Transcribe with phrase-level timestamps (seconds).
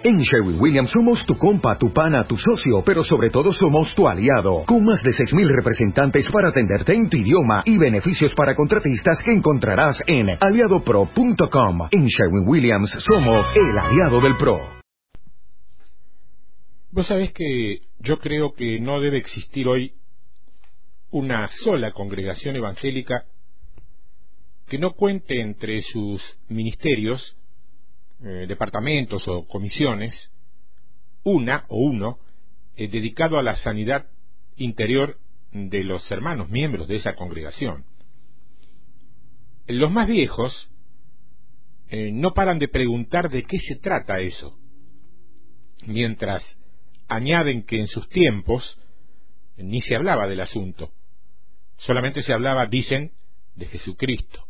[0.00, 4.08] En Sherwin Williams somos tu compa, tu pana, tu socio, pero sobre todo somos tu
[4.08, 9.22] aliado, con más de 6.000 representantes para atenderte en tu idioma y beneficios para contratistas
[9.22, 11.88] que encontrarás en aliadopro.com.
[11.90, 14.58] En Sherwin Williams somos el aliado del PRO.
[16.90, 19.92] Vos sabés que yo creo que no debe existir hoy
[21.10, 23.24] una sola congregación evangélica
[24.68, 27.36] que no cuente entre sus ministerios
[28.24, 30.30] eh, departamentos o comisiones,
[31.24, 32.18] una o uno
[32.76, 34.06] eh, dedicado a la sanidad
[34.56, 35.18] interior
[35.50, 37.84] de los hermanos miembros de esa congregación.
[39.66, 40.70] Los más viejos
[41.88, 44.56] eh, no paran de preguntar de qué se trata eso,
[45.86, 46.42] mientras
[47.08, 48.78] añaden que en sus tiempos
[49.56, 50.90] ni se hablaba del asunto,
[51.78, 53.12] solamente se hablaba, dicen,
[53.54, 54.46] de Jesucristo.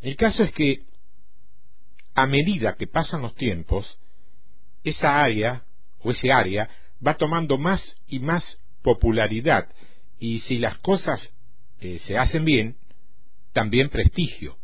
[0.00, 0.87] El caso es que
[2.20, 4.00] a medida que pasan los tiempos,
[4.82, 5.62] esa área
[6.00, 6.68] o ese área
[7.04, 9.68] va tomando más y más popularidad
[10.18, 11.20] y si las cosas
[11.80, 12.76] eh, se hacen bien,
[13.52, 14.56] también prestigio.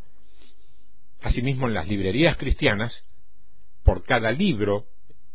[1.22, 2.92] Asimismo, en las librerías cristianas,
[3.84, 4.86] por cada libro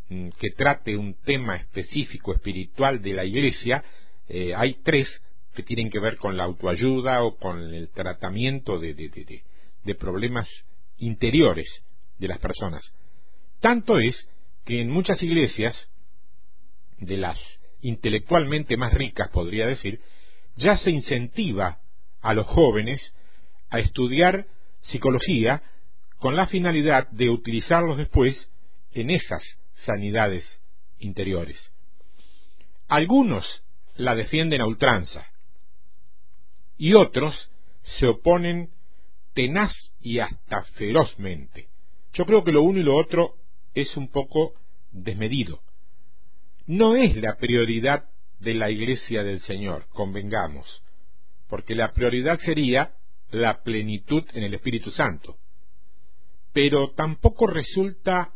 [0.09, 3.81] mm, que trate un tema específico espiritual de la iglesia,
[4.28, 5.08] eh, hay tres
[5.56, 10.50] que tienen que ver con la autoayuda o con el tratamiento de, de problemas
[10.98, 11.70] interiores
[12.20, 12.94] de las personas.
[13.59, 14.16] Tanto es
[14.66, 15.75] que en muchas iglesias,
[17.00, 17.39] de las
[17.81, 20.02] intelectualmente más ricas, podría decir,
[20.56, 21.80] ya se incentiva
[22.22, 23.02] a los jóvenes
[23.70, 24.45] a estudiar
[24.81, 25.64] psicología
[26.17, 28.50] con la finalidad de utilizarlos después
[28.92, 29.42] en esas
[29.86, 30.61] sanidades
[31.00, 31.72] interiores.
[32.88, 33.45] Algunos
[33.95, 35.26] la defienden a ultranza
[36.78, 37.52] y otros
[38.00, 38.70] se oponen
[39.33, 41.70] tenaz y hasta ferozmente.
[42.14, 43.36] Yo creo que lo uno y lo otro
[43.74, 44.54] es un poco
[44.92, 45.62] desmedido.
[46.66, 48.06] No es la prioridad
[48.40, 50.84] de la iglesia del Señor, convengamos,
[51.48, 52.94] porque la prioridad sería
[53.32, 55.38] la plenitud en el Espíritu Santo.
[56.54, 58.33] Pero tampoco resulta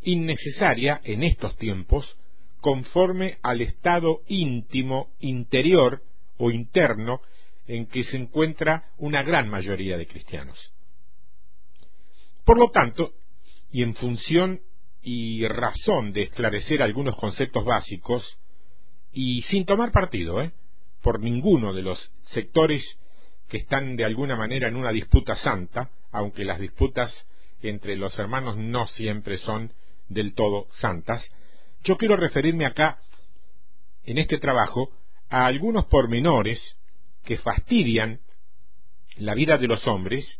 [0.00, 2.16] innecesaria en estos tiempos
[2.60, 6.02] conforme al estado íntimo, interior
[6.38, 7.20] o interno
[7.66, 10.72] en que se encuentra una gran mayoría de cristianos.
[12.46, 13.12] Por lo tanto,
[13.72, 14.60] y en función
[15.02, 18.38] y razón de esclarecer algunos conceptos básicos,
[19.12, 20.52] y sin tomar partido ¿eh?
[21.02, 22.84] por ninguno de los sectores
[23.48, 27.12] que están de alguna manera en una disputa santa, aunque las disputas
[27.62, 29.72] entre los hermanos no siempre son
[30.08, 31.28] del todo santas,
[31.82, 33.00] yo quiero referirme acá,
[34.04, 34.92] en este trabajo,
[35.28, 36.60] a algunos pormenores
[37.24, 38.20] que fastidian
[39.16, 40.38] la vida de los hombres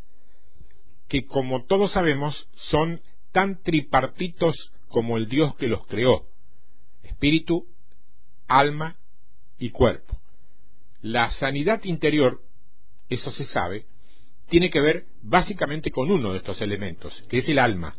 [1.08, 3.00] que como todos sabemos son
[3.32, 6.26] tan tripartitos como el Dios que los creó,
[7.02, 7.66] espíritu,
[8.48, 8.96] alma
[9.58, 10.18] y cuerpo.
[11.02, 12.40] La sanidad interior,
[13.08, 13.86] eso se sabe,
[14.48, 17.94] tiene que ver básicamente con uno de estos elementos, que es el alma.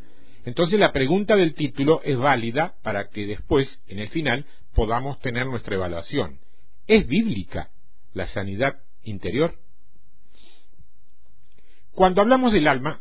[0.45, 5.45] Entonces la pregunta del título es válida para que después, en el final, podamos tener
[5.45, 6.39] nuestra evaluación.
[6.87, 7.69] ¿Es bíblica
[8.13, 9.53] la sanidad interior?
[11.97, 12.99] Cuando hablamos del alma,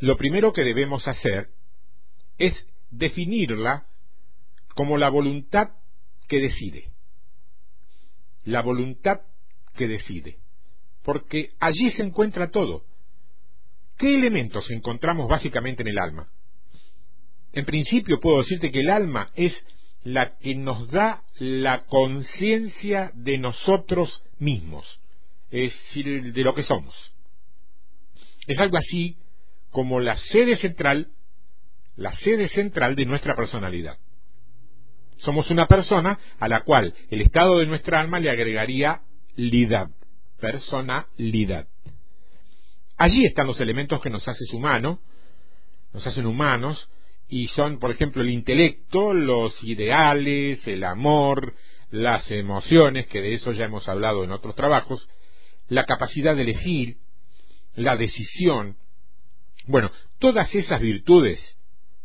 [0.00, 1.48] lo primero que debemos hacer
[2.36, 3.86] es definirla
[4.74, 5.70] como la voluntad
[6.28, 6.90] que decide.
[8.44, 9.22] La voluntad
[9.76, 10.36] que decide.
[11.02, 12.84] Porque allí se encuentra todo.
[13.96, 16.28] ¿Qué elementos encontramos básicamente en el alma?
[17.54, 19.54] En principio puedo decirte que el alma es
[20.02, 25.00] la que nos da la conciencia de nosotros mismos,
[25.50, 27.11] es decir, de lo que somos.
[28.46, 29.16] Es algo así
[29.70, 31.08] como la sede central,
[31.96, 33.98] la sede central de nuestra personalidad.
[35.18, 39.02] Somos una persona a la cual el estado de nuestra alma le agregaría
[39.36, 39.88] lidad,
[40.40, 41.68] personalidad.
[42.96, 44.98] Allí están los elementos que nos hacen humanos,
[45.92, 46.88] nos hacen humanos,
[47.28, 51.54] y son, por ejemplo, el intelecto, los ideales, el amor,
[51.90, 55.08] las emociones, que de eso ya hemos hablado en otros trabajos,
[55.68, 56.96] la capacidad de elegir,
[57.74, 58.76] la decisión.
[59.66, 61.56] Bueno, todas esas virtudes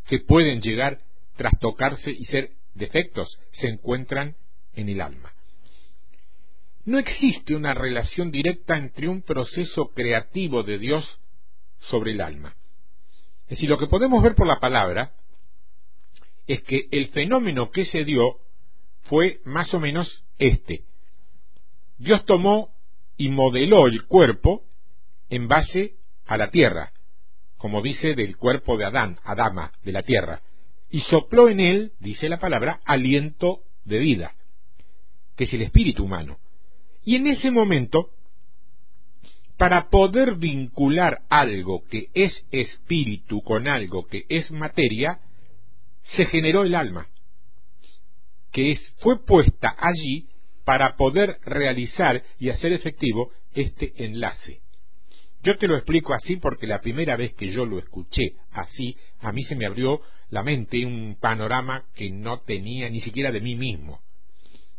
[0.06, 1.00] que pueden llegar
[1.36, 4.36] tras tocarse y ser defectos se encuentran
[4.74, 5.32] en el alma.
[6.84, 11.20] No existe una relación directa entre un proceso creativo de Dios
[11.78, 12.56] sobre el alma.
[13.44, 15.12] Es decir, lo que podemos ver por la palabra
[16.46, 18.38] es que el fenómeno que se dio
[19.02, 20.84] fue más o menos este.
[21.98, 22.74] Dios tomó
[23.16, 24.64] y modeló el cuerpo
[25.30, 25.94] en base
[26.26, 26.92] a la tierra,
[27.56, 30.42] como dice del cuerpo de Adán, Adama, de la tierra.
[30.90, 34.32] y sopló en él, dice la palabra, aliento de vida,
[35.36, 36.38] que es el espíritu humano.
[37.04, 38.08] Y en ese momento,
[39.58, 45.20] para poder vincular algo que es espíritu con algo que es materia,
[46.16, 47.06] se generó el alma,
[48.50, 50.26] que es, fue puesta allí
[50.64, 54.60] para poder realizar y hacer efectivo este enlace.
[55.42, 59.32] Yo te lo explico así porque la primera vez que yo lo escuché así, a
[59.32, 60.00] mí se me abrió
[60.30, 64.00] la mente un panorama que no tenía ni siquiera de mí mismo.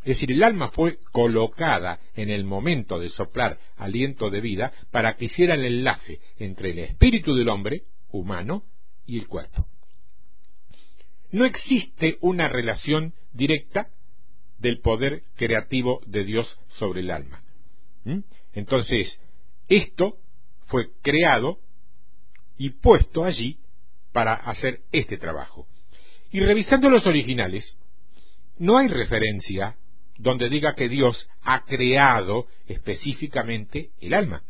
[0.01, 5.15] Es decir, el alma fue colocada en el momento de soplar aliento de vida para
[5.15, 8.63] que hiciera el enlace entre el espíritu del hombre, humano,
[9.05, 9.67] y el cuerpo.
[11.31, 13.89] No existe una relación directa
[14.59, 17.43] del poder creativo de Dios sobre el alma.
[18.03, 18.19] ¿Mm?
[18.53, 19.19] Entonces,
[19.67, 20.17] esto
[20.69, 21.59] fue creado
[22.57, 23.57] y puesto allí
[24.11, 25.67] para hacer este trabajo.
[26.31, 27.77] Y revisando los originales,
[28.57, 29.75] no hay referencia
[30.17, 34.43] donde diga que Dios ha creado específicamente el alma.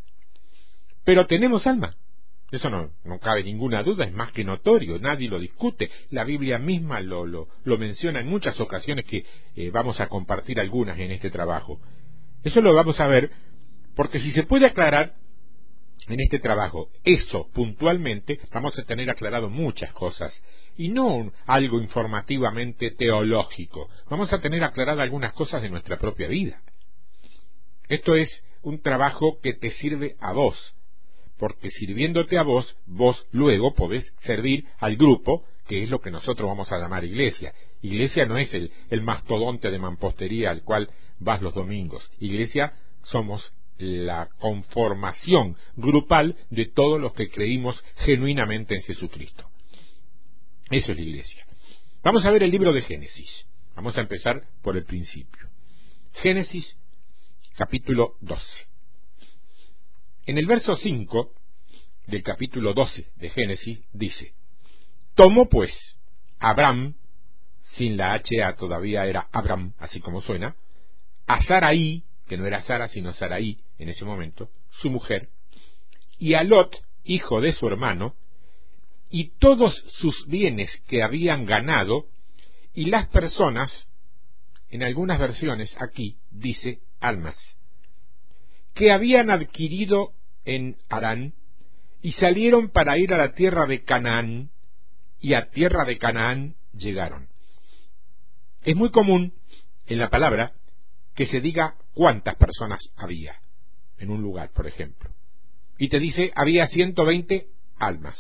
[1.06, 1.96] Pero tenemos alma.
[2.52, 5.92] Eso no, no cabe ninguna duda, es más que notorio, nadie lo discute.
[6.10, 9.24] La Biblia misma lo, lo, menciona en muchas ocasiones que
[9.56, 11.80] eh, vamos a compartir algunas en este trabajo.
[12.44, 13.30] Eso lo vamos a ver
[13.96, 15.14] porque si se puede aclarar
[16.10, 20.34] en este trabajo eso puntualmente, vamos a tener aclarado muchas cosas.
[20.78, 23.90] Y no algo informativamente teológico.
[24.10, 26.62] Vamos a tener aclarado algunas cosas de nuestra propia vida.
[27.88, 28.30] Esto es
[28.62, 30.56] un trabajo que te sirve a vos,
[31.38, 36.48] porque sirviéndote a vos, vos luego podés servir al grupo, que es lo que nosotros
[36.48, 37.54] vamos a llamar iglesia.
[37.82, 40.90] Iglesia no es el, el mastodonte de mampostería al cual
[41.20, 42.10] vas los domingos.
[42.20, 42.74] Iglesia
[43.04, 49.50] somos la conformación grupal de todos los que creímos genuinamente en Jesucristo.
[50.70, 51.46] Eso es la iglesia.
[52.04, 53.30] Vamos a ver el libro de Génesis.
[53.76, 55.50] Vamos a empezar por el principio.
[56.22, 56.76] Génesis
[57.56, 58.44] capítulo 12.
[60.26, 61.34] En el verso 5
[62.08, 64.34] del capítulo 12 de Génesis dice,
[65.16, 65.72] Tomó pues
[66.40, 66.96] Abraham,
[67.76, 70.56] sin la HA todavía era Abraham, así como suena,
[71.28, 75.30] a Saraí, que no era Sara sino Saraí en ese momento, su mujer,
[76.18, 78.16] y a Lot, hijo de su hermano,
[79.10, 82.06] y todos sus bienes que habían ganado,
[82.74, 83.90] y las personas,
[84.70, 87.36] en algunas versiones aquí dice almas,
[88.76, 90.14] que habían adquirido
[90.46, 91.34] en Harán,
[92.02, 94.52] y salieron para ir a la tierra de Canaán,
[95.20, 97.28] y a tierra de Canaán llegaron.
[98.62, 99.34] Es muy común
[99.88, 100.54] en la palabra
[101.16, 103.36] que se diga cuántas personas había
[103.98, 105.10] en un lugar, por ejemplo.
[105.78, 107.48] Y te dice, había 120
[107.78, 108.16] almas.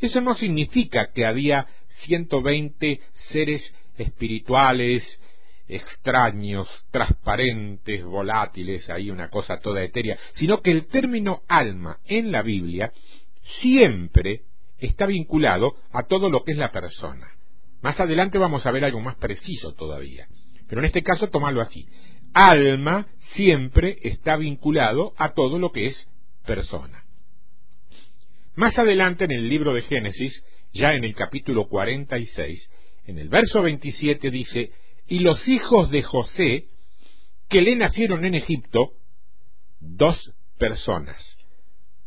[0.00, 1.68] Eso no significa que había
[2.06, 3.00] 120
[3.30, 3.62] seres
[3.96, 5.04] espirituales,
[5.68, 12.42] extraños, transparentes, volátiles, ahí una cosa toda etérea, sino que el término alma en la
[12.42, 12.92] Biblia
[13.60, 14.42] siempre
[14.78, 17.28] está vinculado a todo lo que es la persona.
[17.82, 20.26] Más adelante vamos a ver algo más preciso todavía.
[20.66, 21.86] Pero en este caso, tomalo así.
[22.34, 26.08] Alma siempre está vinculado a todo lo que es
[26.44, 27.04] persona.
[28.56, 32.70] Más adelante en el libro de Génesis, ya en el capítulo 46,
[33.06, 34.72] en el verso 27 dice,
[35.06, 36.66] y los hijos de José,
[37.48, 38.92] que le nacieron en Egipto,
[39.80, 41.16] dos personas.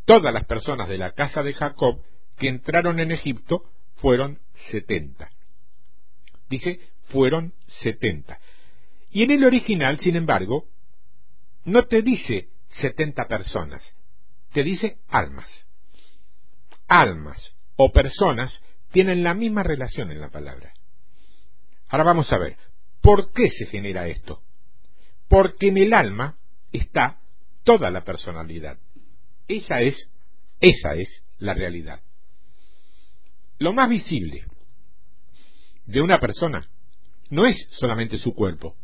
[0.06, 2.01] Todas las personas de la casa de Jacob
[2.38, 3.63] que entraron en Egipto
[3.96, 4.40] fueron
[4.72, 5.30] setenta.
[6.50, 8.40] Dice, fueron setenta.
[9.18, 10.66] Y en el original, sin embargo,
[11.66, 13.82] no te dice setenta personas,
[14.54, 15.50] te dice almas.
[16.88, 20.72] Almas o personas tienen la misma relación en la palabra.
[21.88, 22.58] Ahora vamos a ver,
[23.02, 24.44] ¿por qué se genera esto?
[25.28, 26.38] Porque en el alma
[26.72, 27.20] está
[27.64, 28.78] toda la personalidad.
[29.48, 29.96] Esa es,
[30.60, 32.04] esa es la realidad.
[33.58, 34.46] Lo más visible
[35.88, 36.70] de una persona
[37.32, 38.76] no es solamente su cuerpo.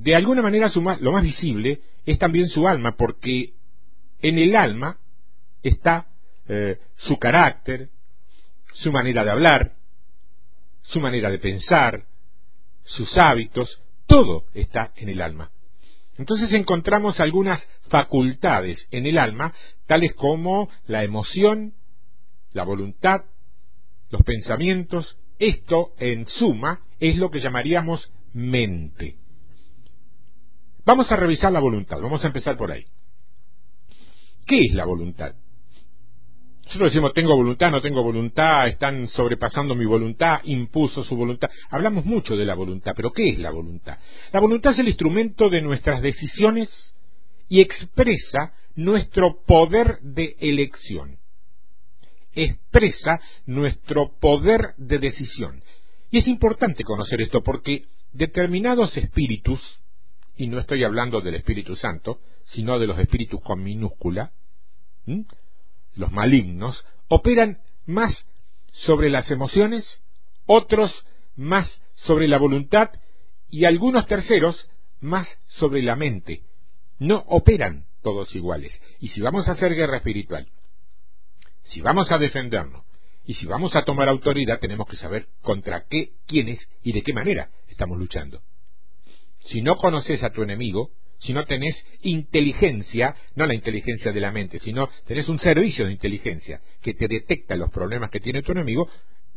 [0.00, 3.54] De alguna manera lo más visible es también su alma, porque
[4.20, 4.96] en el alma
[5.62, 6.06] está
[6.46, 7.88] eh, su carácter,
[8.74, 9.72] su manera de hablar,
[10.82, 12.04] su manera de pensar,
[12.84, 15.50] sus hábitos, todo está en el alma.
[16.16, 19.52] Entonces encontramos algunas facultades en el alma,
[19.88, 21.74] tales como la emoción,
[22.52, 23.22] la voluntad,
[24.10, 29.16] los pensamientos, esto, en suma, es lo que llamaríamos mente.
[30.88, 32.82] Vamos a revisar la voluntad, vamos a empezar por ahí.
[34.46, 35.34] ¿Qué es la voluntad?
[36.64, 41.50] Nosotros decimos, tengo voluntad, no tengo voluntad, están sobrepasando mi voluntad, impuso su voluntad.
[41.68, 43.98] Hablamos mucho de la voluntad, pero ¿qué es la voluntad?
[44.32, 46.70] La voluntad es el instrumento de nuestras decisiones
[47.50, 51.18] y expresa nuestro poder de elección.
[52.32, 55.62] Expresa nuestro poder de decisión.
[56.10, 57.82] Y es importante conocer esto porque
[58.14, 59.60] determinados espíritus,
[60.38, 64.30] y no estoy hablando del Espíritu Santo, sino de los espíritus con minúscula,
[65.96, 68.24] los malignos, operan más
[68.70, 69.84] sobre las emociones,
[70.46, 71.04] otros
[71.34, 72.90] más sobre la voluntad
[73.50, 74.68] y algunos terceros
[75.00, 76.44] más sobre la mente.
[77.00, 78.72] No operan todos iguales.
[79.00, 80.46] Y si vamos a hacer guerra espiritual,
[81.64, 82.84] si vamos a defendernos
[83.24, 87.12] y si vamos a tomar autoridad, tenemos que saber contra qué, quiénes y de qué
[87.12, 88.40] manera estamos luchando.
[89.50, 94.30] Si no conoces a tu enemigo, si no tenés inteligencia, no la inteligencia de la
[94.30, 98.52] mente, sino tenés un servicio de inteligencia que te detecta los problemas que tiene tu
[98.52, 98.88] enemigo,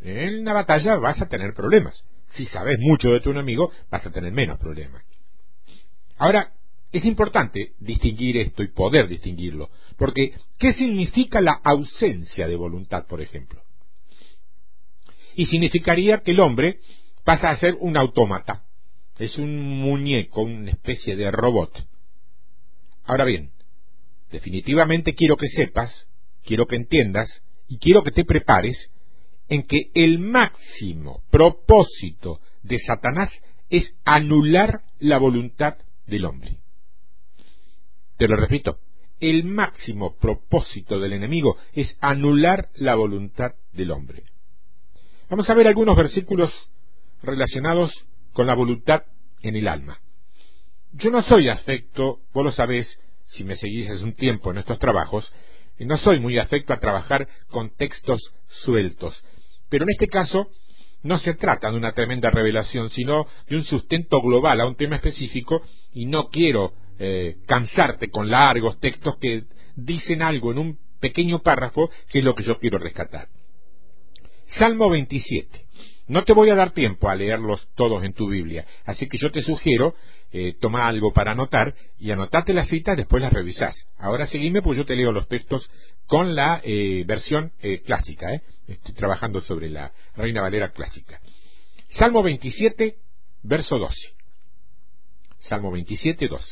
[0.01, 2.03] en la batalla vas a tener problemas.
[2.35, 5.03] Si sabes mucho de tu enemigo, vas a tener menos problemas.
[6.17, 6.53] Ahora,
[6.91, 13.21] es importante distinguir esto y poder distinguirlo, porque ¿qué significa la ausencia de voluntad, por
[13.21, 13.61] ejemplo?
[15.35, 16.79] Y significaría que el hombre
[17.23, 18.65] pasa a ser un autómata,
[19.19, 21.85] es un muñeco, una especie de robot.
[23.05, 23.51] Ahora bien,
[24.31, 26.07] definitivamente quiero que sepas,
[26.43, 27.29] quiero que entiendas
[27.67, 28.89] y quiero que te prepares
[29.47, 33.29] en que el máximo propósito de Satanás
[33.69, 36.57] es anular la voluntad del hombre.
[38.17, 38.79] Te lo repito,
[39.19, 44.23] el máximo propósito del enemigo es anular la voluntad del hombre.
[45.29, 46.51] Vamos a ver algunos versículos
[47.23, 47.91] relacionados
[48.33, 49.03] con la voluntad
[49.41, 49.99] en el alma.
[50.93, 52.87] Yo no soy afecto, vos lo sabés,
[53.27, 55.31] si me seguís hace un tiempo en estos trabajos,
[55.79, 59.23] no soy muy afecto a trabajar con textos sueltos.
[59.69, 60.49] Pero en este caso
[61.03, 64.97] no se trata de una tremenda revelación, sino de un sustento global a un tema
[64.97, 69.45] específico y no quiero eh, cansarte con largos textos que
[69.75, 73.27] dicen algo en un pequeño párrafo que es lo que yo quiero rescatar.
[74.57, 75.65] Salmo 27.
[76.07, 79.31] No te voy a dar tiempo a leerlos todos en tu Biblia, así que yo
[79.31, 79.95] te sugiero,
[80.33, 83.75] eh, toma algo para anotar y anotate las citas, después las revisás.
[83.97, 85.69] Ahora seguime, pues yo te leo los textos
[86.07, 88.27] con la eh, versión eh, clásica.
[88.67, 91.21] Estoy trabajando sobre la Reina Valera clásica.
[91.91, 92.95] Salmo 27,
[93.43, 93.95] verso 12.
[95.39, 96.45] Salmo 27, 12.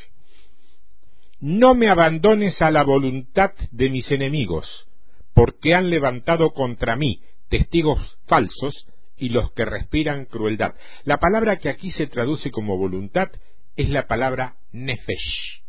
[1.42, 4.88] No me abandones a la voluntad de mis enemigos,
[5.34, 8.88] porque han levantado contra mí testigos falsos
[9.18, 10.76] y los que respiran crueldad.
[11.04, 13.30] La palabra que aquí se traduce como voluntad
[13.76, 15.62] es la palabra nefesh.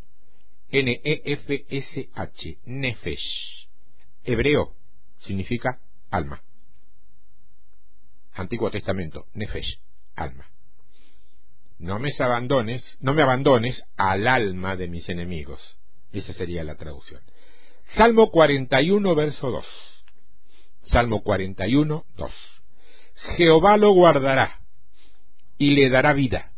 [0.70, 2.58] N-E-F-S-H.
[2.64, 3.68] Nefesh.
[4.25, 4.75] Hebreo
[5.18, 6.42] significa alma.
[8.34, 9.80] Antiguo Testamento, nefesh,
[10.14, 10.46] alma.
[11.78, 15.78] No me abandones, no me abandones al alma de mis enemigos.
[16.12, 17.22] Esa sería la traducción.
[17.96, 19.66] Salmo 41, verso 2.
[20.82, 22.30] Salmo 41, 2.
[23.37, 24.60] Jehová lo guardará
[25.58, 26.52] y le dará vida.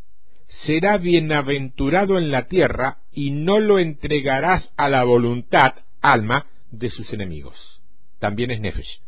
[0.65, 7.13] Será bienaventurado en la tierra y no lo entregarás a la voluntad, alma, de sus
[7.13, 7.81] enemigos.
[8.19, 9.01] También es Nefesh.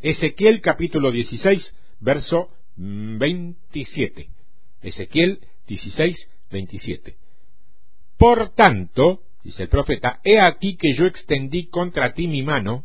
[0.00, 4.28] Ezequiel capítulo 16, verso 27.
[4.82, 7.16] Ezequiel 16, 27.
[8.18, 12.84] Por tanto, dice el profeta, he aquí que yo extendí contra ti mi mano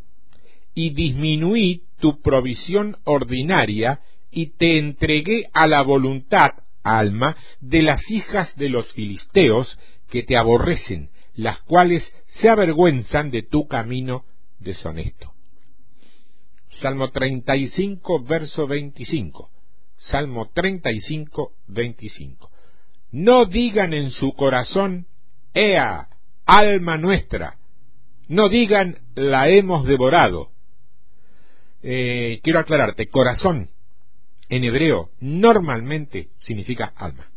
[0.78, 3.98] y disminuí tu provisión ordinaria
[4.30, 6.52] y te entregué a la voluntad,
[6.84, 9.76] alma, de las hijas de los filisteos
[10.08, 12.08] que te aborrecen, las cuales
[12.40, 14.24] se avergüenzan de tu camino
[14.60, 15.32] deshonesto.
[16.80, 19.50] Salmo 35, verso 25.
[19.96, 22.50] Salmo 35, 25.
[23.10, 25.08] No digan en su corazón,
[25.54, 26.06] Ea,
[26.46, 27.58] alma nuestra.
[28.28, 30.52] No digan, la hemos devorado
[31.82, 33.70] eh, quiero aclararte, corazón
[34.48, 37.28] en hebreo normalmente significa alma.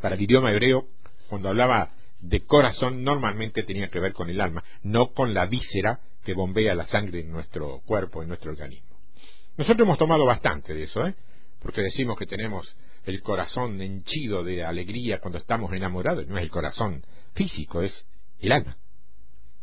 [0.00, 0.86] Para el idioma hebreo,
[1.28, 1.90] cuando hablaba
[2.20, 6.74] de corazón, normalmente tenía que ver con el alma, no con la víscera que bombea
[6.74, 8.96] la sangre en nuestro cuerpo, en nuestro organismo.
[9.56, 11.14] Nosotros hemos tomado bastante de eso, ¿eh?
[11.60, 16.50] porque decimos que tenemos el corazón henchido de alegría cuando estamos enamorados, no es el
[16.50, 17.04] corazón
[17.34, 18.06] físico, es
[18.40, 18.76] el alma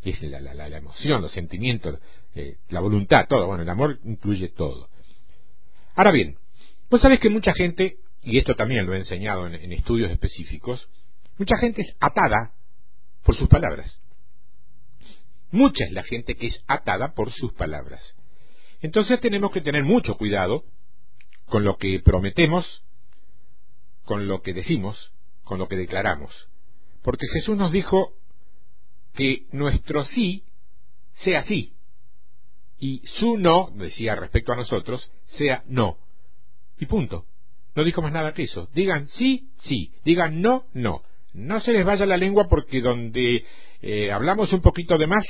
[0.10, 2.00] es la, la, la, emoción, los sentimientos,
[2.36, 3.48] eh, la voluntad, todo.
[3.48, 4.90] Bueno, el amor incluye todo.
[5.96, 6.38] Ahora bien,
[6.90, 10.90] vos sabés que mucha gente, y esto también lo he enseñado en, en estudios específicos,
[11.38, 12.54] mucha gente es atada
[13.24, 14.00] por sus palabras.
[15.52, 18.16] Mucha es la gente que es atada por sus palabras.
[18.82, 20.64] Entonces tenemos que tener mucho cuidado
[21.46, 22.84] con lo que prometemos,
[24.06, 26.48] con lo que decimos, con lo que declaramos.
[27.04, 28.14] Porque Jesús nos dijo
[29.14, 30.46] que nuestro sí
[31.16, 31.74] sea sí
[32.82, 35.98] y su no, decía respecto a nosotros, sea no.
[36.80, 37.26] Y punto.
[37.76, 38.68] No dijo más nada que eso.
[38.74, 39.94] Digan sí, sí.
[40.04, 41.04] Digan no, no.
[41.34, 43.46] No se les vaya la lengua porque donde
[43.84, 45.24] eh, hablamos un poquito de más,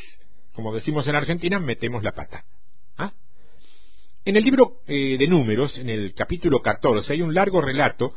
[0.53, 2.45] como decimos en Argentina, metemos la pata.
[2.97, 3.11] ¿Ah?
[4.23, 8.13] En el libro eh, de números, en el capítulo 14, hay un largo relato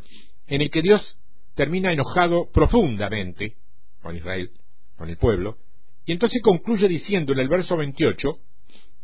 [0.46, 1.18] en el que Dios
[1.56, 3.56] termina enojado profundamente
[4.00, 4.52] con Israel,
[4.96, 5.58] con el pueblo,
[6.06, 8.38] y entonces concluye diciendo en el verso 28,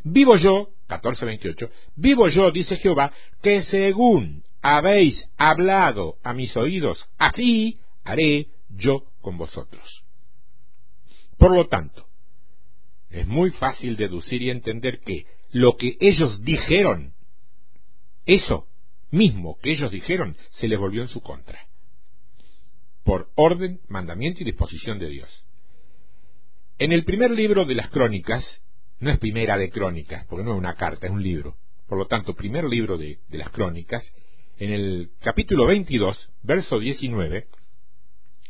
[0.04, 7.78] Vivo yo, 14.28, vivo yo, dice Jehová, que según habéis hablado a mis oídos, así
[8.04, 10.02] haré yo con vosotros.
[11.38, 12.07] Por lo tanto,
[13.09, 17.14] es muy fácil deducir y entender que lo que ellos dijeron,
[18.26, 18.66] eso
[19.11, 21.59] mismo que ellos dijeron, se les volvió en su contra.
[23.02, 25.45] Por orden, mandamiento y disposición de Dios.
[26.78, 28.45] En el primer libro de las crónicas,
[29.00, 31.57] no es primera de crónicas, porque no es una carta, es un libro.
[31.87, 34.04] Por lo tanto, primer libro de, de las crónicas,
[34.59, 37.47] en el capítulo 22, verso 19,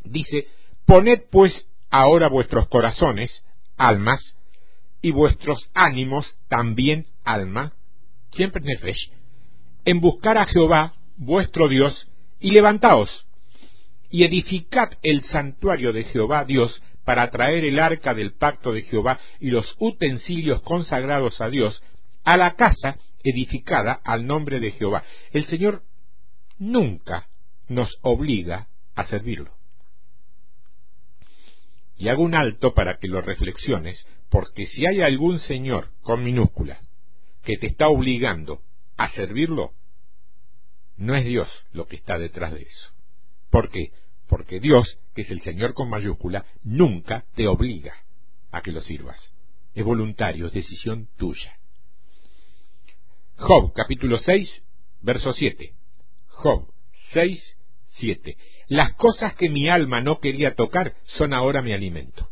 [0.05, 0.47] dice,
[0.85, 3.45] poned pues ahora vuestros corazones,
[3.77, 4.21] almas,
[5.03, 7.75] y vuestros ánimos también alma,
[8.33, 9.11] siempre nefesh,
[9.85, 13.27] en buscar a Jehová, vuestro Dios, y levantaos,
[14.11, 19.19] y edificad el santuario de Jehová Dios, para traer el arca del pacto de Jehová
[19.41, 21.83] y los utensilios consagrados a Dios
[22.25, 25.03] a la casa edificada al nombre de Jehová.
[25.33, 25.83] El Señor
[26.59, 27.29] nunca
[27.69, 29.53] nos obliga a servirlo.
[31.97, 36.79] Y hago un alto para que lo reflexiones, porque si hay algún Señor con minúsculas
[37.43, 38.63] que te está obligando
[38.97, 39.73] a servirlo,
[40.97, 42.91] no es Dios lo que está detrás de eso.
[43.51, 43.93] ¿Por qué?
[44.31, 47.93] Porque Dios, que es el Señor con mayúscula, nunca te obliga
[48.53, 49.19] a que lo sirvas.
[49.75, 51.59] Es voluntario, es decisión tuya.
[53.35, 54.63] Job, capítulo 6,
[55.01, 55.75] verso 7.
[56.29, 56.73] Job
[57.13, 57.57] 6,
[57.99, 58.37] 7.
[58.69, 62.31] Las cosas que mi alma no quería tocar son ahora mi alimento.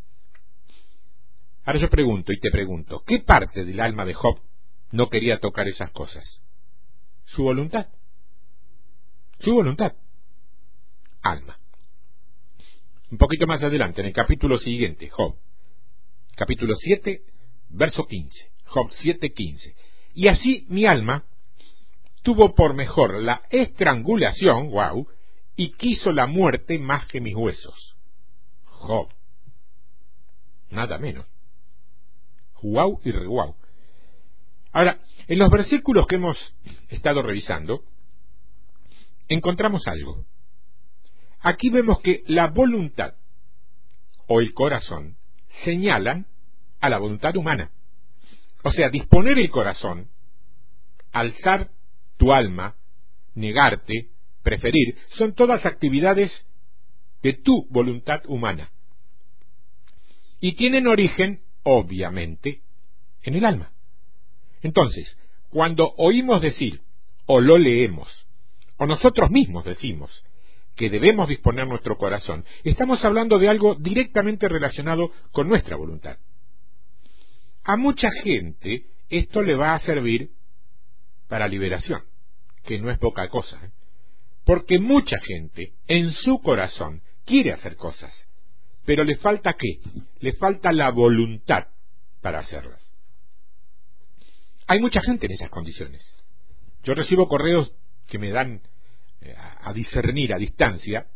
[1.65, 4.41] Ahora yo pregunto y te pregunto, ¿qué parte del alma de Job
[4.93, 6.43] no quería tocar esas cosas?
[7.25, 7.89] Su voluntad.
[9.41, 9.95] Su voluntad.
[11.23, 11.59] Alma.
[13.11, 15.35] Un poquito más adelante, en el capítulo siguiente, Job,
[16.37, 17.23] capítulo 7,
[17.71, 19.75] verso 15, Job 7, 15.
[20.15, 21.25] Y así mi alma
[22.23, 25.09] tuvo por mejor la estrangulación, wow,
[25.57, 27.97] y quiso la muerte más que mis huesos.
[28.65, 29.09] Job.
[30.71, 31.27] Nada menos.
[32.63, 33.57] Wow y re wow.
[34.73, 36.37] Ahora, en los versículos que hemos
[36.89, 37.83] estado revisando,
[39.29, 40.27] encontramos algo.
[41.41, 43.15] Aquí vemos que la voluntad
[44.27, 45.17] o el corazón
[45.65, 46.27] señalan
[46.81, 47.71] a la voluntad humana.
[48.65, 50.09] O sea, disponer el corazón,
[51.13, 51.71] alzar
[52.17, 52.77] tu alma,
[53.35, 54.11] negarte,
[54.43, 56.33] preferir, son todas actividades
[57.23, 58.71] de tu voluntad humana.
[60.41, 62.63] Y tienen origen, obviamente,
[63.23, 63.73] en el alma.
[64.63, 65.17] Entonces,
[65.51, 66.83] cuando oímos decir,
[67.27, 68.27] o lo leemos,
[68.77, 70.25] o nosotros mismos decimos,
[70.79, 76.19] que debemos disponer nuestro corazón, estamos hablando de algo directamente relacionado con nuestra voluntad.
[77.65, 80.31] A mucha gente esto le va a servir
[81.27, 82.05] para liberación,
[82.65, 83.71] que no es poca cosa, ¿eh?
[84.45, 88.13] porque mucha gente en su corazón quiere hacer cosas,
[88.85, 89.81] pero le falta qué?
[90.21, 91.67] Le falta la voluntad
[92.23, 92.95] para hacerlas.
[94.69, 96.15] Hay mucha gente en esas condiciones.
[96.85, 97.73] Yo recibo correos
[98.07, 98.63] que me dan
[99.37, 101.07] a discernir a distancia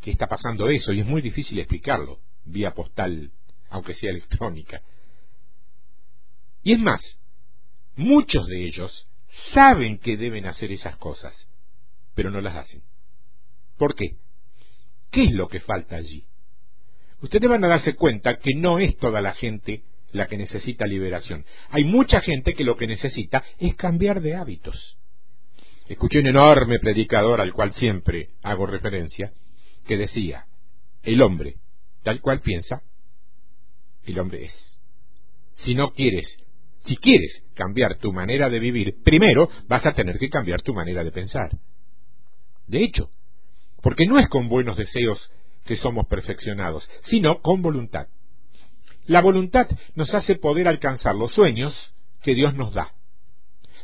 [0.00, 3.30] que está pasando eso y es muy difícil explicarlo vía postal,
[3.70, 4.82] aunque sea electrónica.
[6.62, 7.00] Y es más,
[7.96, 9.06] muchos de ellos
[9.54, 11.34] saben que deben hacer esas cosas,
[12.14, 12.82] pero no las hacen.
[13.78, 14.16] ¿Por qué?
[15.10, 16.26] ¿Qué es lo que falta allí?
[17.20, 21.44] Ustedes van a darse cuenta que no es toda la gente la que necesita liberación.
[21.70, 24.98] Hay mucha gente que lo que necesita es cambiar de hábitos.
[25.92, 29.30] Escuché un enorme predicador al cual siempre hago referencia,
[29.86, 30.46] que decía,
[31.02, 31.56] el hombre,
[32.02, 32.80] tal cual piensa,
[34.02, 34.80] el hombre es.
[35.52, 36.38] Si no quieres,
[36.86, 41.04] si quieres cambiar tu manera de vivir, primero vas a tener que cambiar tu manera
[41.04, 41.50] de pensar.
[42.66, 43.10] De hecho,
[43.82, 45.30] porque no es con buenos deseos
[45.66, 48.06] que somos perfeccionados, sino con voluntad.
[49.04, 51.74] La voluntad nos hace poder alcanzar los sueños
[52.22, 52.94] que Dios nos da.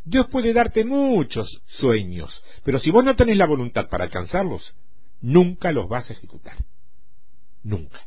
[0.09, 4.75] Dios puede darte muchos sueños, pero si vos no tenés la voluntad para alcanzarlos,
[5.21, 6.57] nunca los vas a ejecutar.
[7.63, 8.01] Nunca.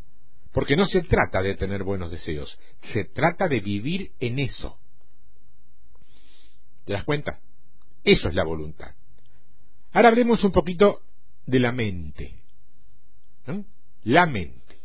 [0.51, 2.59] Porque no se trata de tener buenos deseos,
[2.91, 4.79] se trata de vivir en eso.
[6.85, 7.39] ¿Te das cuenta?
[8.03, 8.95] Eso es la voluntad.
[9.91, 11.01] Ahora hablemos un poquito
[11.45, 12.35] de la mente.
[14.03, 14.77] La mente.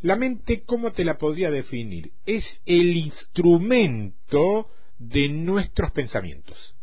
[0.00, 2.12] La mente, ¿cómo te la podría definir?
[2.26, 6.74] Es el instrumento de nuestros pensamientos.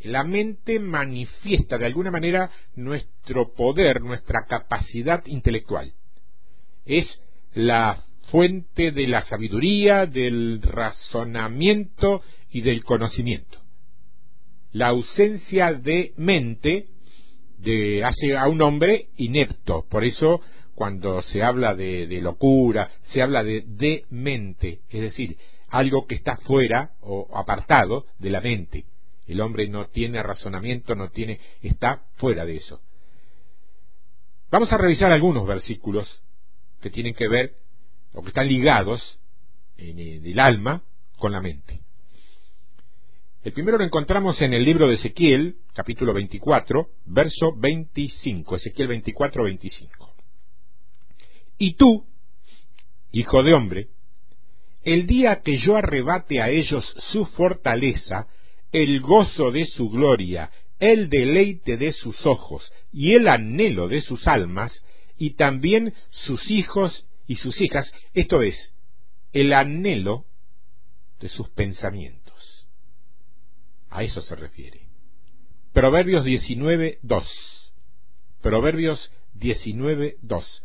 [0.00, 5.92] La mente manifiesta de alguna manera nuestro poder, nuestra capacidad intelectual.
[6.84, 7.20] Es
[7.54, 13.58] la fuente de la sabiduría, del razonamiento y del conocimiento.
[14.72, 16.86] La ausencia de mente
[17.58, 19.84] de, hace a un hombre inepto.
[19.88, 20.40] Por eso
[20.74, 25.36] cuando se habla de, de locura, se habla de demente, es decir,
[25.72, 28.84] algo que está fuera o apartado de la mente.
[29.26, 32.80] El hombre no tiene razonamiento, no tiene, está fuera de eso.
[34.50, 36.20] Vamos a revisar algunos versículos
[36.82, 37.54] que tienen que ver
[38.12, 39.18] o que están ligados
[39.78, 40.82] en el alma
[41.16, 41.80] con la mente.
[43.42, 48.56] El primero lo encontramos en el libro de Ezequiel, capítulo 24, verso 25.
[48.56, 50.14] Ezequiel 24, 25.
[51.56, 52.04] Y tú,
[53.10, 53.88] hijo de hombre,
[54.84, 58.26] el día que yo arrebate a ellos su fortaleza,
[58.72, 64.26] el gozo de su gloria, el deleite de sus ojos y el anhelo de sus
[64.26, 64.84] almas,
[65.16, 68.72] y también sus hijos y sus hijas, esto es,
[69.32, 70.24] el anhelo
[71.20, 72.66] de sus pensamientos.
[73.90, 74.88] A eso se refiere.
[75.72, 77.72] Proverbios 19, 2.
[78.40, 80.62] Proverbios 19, 2.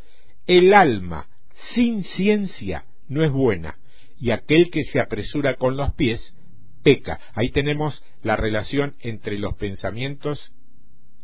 [0.47, 1.29] El alma
[1.75, 3.77] sin ciencia no es buena,
[4.19, 6.35] y aquel que se apresura con los pies
[6.83, 7.19] peca.
[7.33, 10.51] Ahí tenemos la relación entre los pensamientos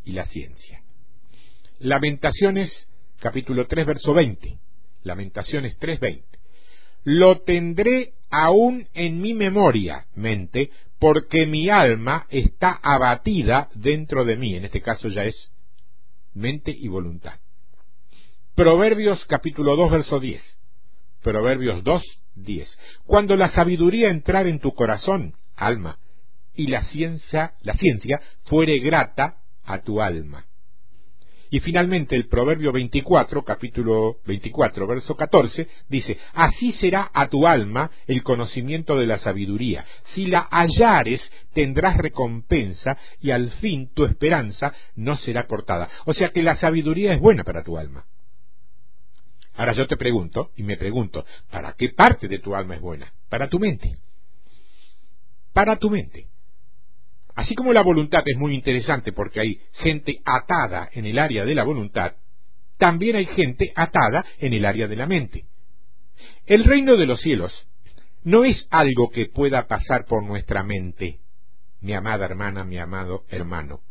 [0.03, 0.81] y la ciencia.
[1.79, 2.87] Lamentaciones,
[3.19, 4.57] capítulo 3, verso 20.
[5.03, 6.39] Lamentaciones 3, 20.
[7.05, 14.55] Lo tendré aún en mi memoria, mente, porque mi alma está abatida dentro de mí.
[14.55, 15.51] En este caso ya es
[16.33, 17.39] mente y voluntad.
[18.55, 20.41] Proverbios capítulo 2, verso 10.
[21.21, 22.77] Proverbios 2, 10.
[23.05, 25.99] Cuando la sabiduría entrar en tu corazón, alma,
[26.55, 30.45] y la ciencia, la ciencia fuere grata a tu alma.
[31.53, 37.91] Y finalmente el Proverbio 24, capítulo 24, verso 14, dice, Así será a tu alma
[38.07, 39.85] el conocimiento de la sabiduría.
[40.15, 41.21] Si la hallares,
[41.53, 45.89] tendrás recompensa y al fin tu esperanza no será cortada.
[46.05, 48.03] O sea que la sabiduría es buena para tu alma.
[49.55, 53.13] Ahora yo te pregunto, y me pregunto, ¿para qué parte de tu alma es buena?
[53.29, 53.93] Para tu mente.
[55.53, 56.27] Para tu mente.
[57.35, 61.55] Así como la voluntad es muy interesante porque hay gente atada en el área de
[61.55, 62.13] la voluntad,
[62.77, 65.45] también hay gente atada en el área de la mente.
[66.45, 67.53] El reino de los cielos
[68.23, 71.19] no es algo que pueda pasar por nuestra mente,
[71.81, 73.81] mi amada hermana, mi amado hermano.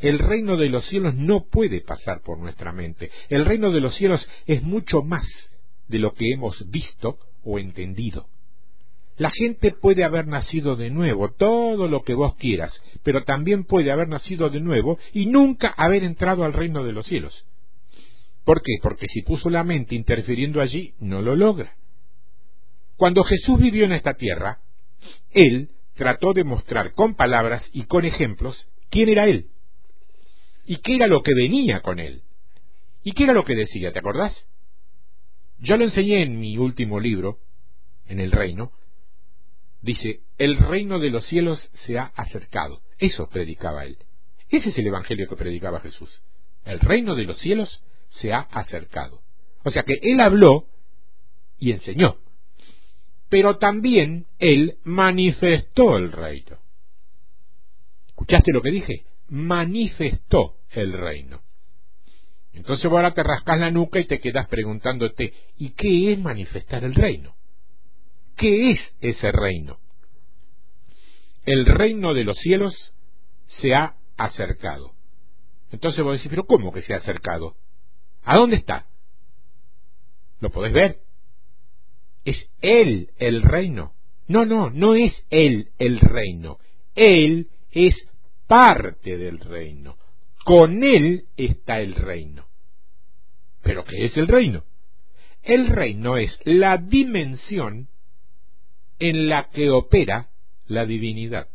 [0.00, 3.10] El reino de los cielos no puede pasar por nuestra mente.
[3.28, 5.26] El reino de los cielos es mucho más
[5.88, 8.26] de lo que hemos visto o entendido.
[9.18, 13.90] La gente puede haber nacido de nuevo, todo lo que vos quieras, pero también puede
[13.90, 17.44] haber nacido de nuevo y nunca haber entrado al reino de los cielos.
[18.44, 18.72] ¿Por qué?
[18.82, 21.74] Porque si puso la mente interfiriendo allí, no lo logra.
[22.96, 24.60] Cuando Jesús vivió en esta tierra,
[25.32, 29.50] Él trató de mostrar con palabras y con ejemplos quién era Él
[30.70, 32.22] y qué era lo que venía con él.
[33.02, 33.90] ¿Y qué era lo que decía?
[33.90, 34.46] ¿Te acordás?
[35.58, 37.40] Yo lo enseñé en mi último libro,
[38.06, 38.70] en el reino.
[39.82, 42.82] Dice, el reino de los cielos se ha acercado.
[42.98, 43.98] Eso predicaba él.
[44.48, 46.22] Ese es el evangelio que predicaba Jesús.
[46.64, 49.22] El reino de los cielos se ha acercado.
[49.64, 50.66] O sea que él habló
[51.58, 52.18] y enseñó.
[53.28, 56.58] Pero también él manifestó el reino.
[58.06, 59.09] ¿Escuchaste lo que dije?
[59.30, 61.40] Manifestó el reino.
[62.52, 66.94] Entonces ahora te rascas la nuca y te quedas preguntándote, ¿y qué es manifestar el
[66.94, 67.34] reino?
[68.36, 69.78] ¿Qué es ese reino?
[71.44, 72.74] El reino de los cielos
[73.60, 74.92] se ha acercado.
[75.70, 77.56] Entonces vos decís, pero ¿cómo que se ha acercado?
[78.24, 78.86] ¿A dónde está?
[80.40, 80.98] ¿Lo podés ver?
[82.24, 83.94] ¿Es Él el reino?
[84.26, 86.58] No, no, no es Él el reino.
[86.94, 87.94] Él es
[88.50, 89.96] parte del reino.
[90.44, 92.48] Con Él está el reino.
[93.62, 94.64] ¿Pero qué es el reino?
[95.44, 97.86] El reino es la dimensión
[98.98, 100.30] en la que opera
[100.66, 101.46] la divinidad.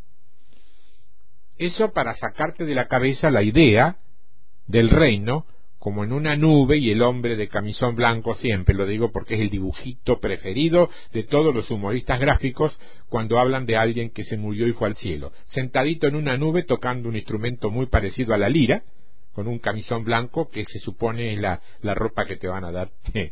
[1.58, 3.98] Eso para sacarte de la cabeza la idea
[4.66, 5.46] del reino
[5.86, 9.42] como en una nube y el hombre de camisón blanco siempre, lo digo porque es
[9.42, 12.76] el dibujito preferido de todos los humoristas gráficos
[13.08, 16.64] cuando hablan de alguien que se murió y fue al cielo, sentadito en una nube
[16.64, 18.82] tocando un instrumento muy parecido a la lira,
[19.34, 21.62] con un camisón blanco que se supone es la,
[21.94, 22.90] ropa que te van a dar.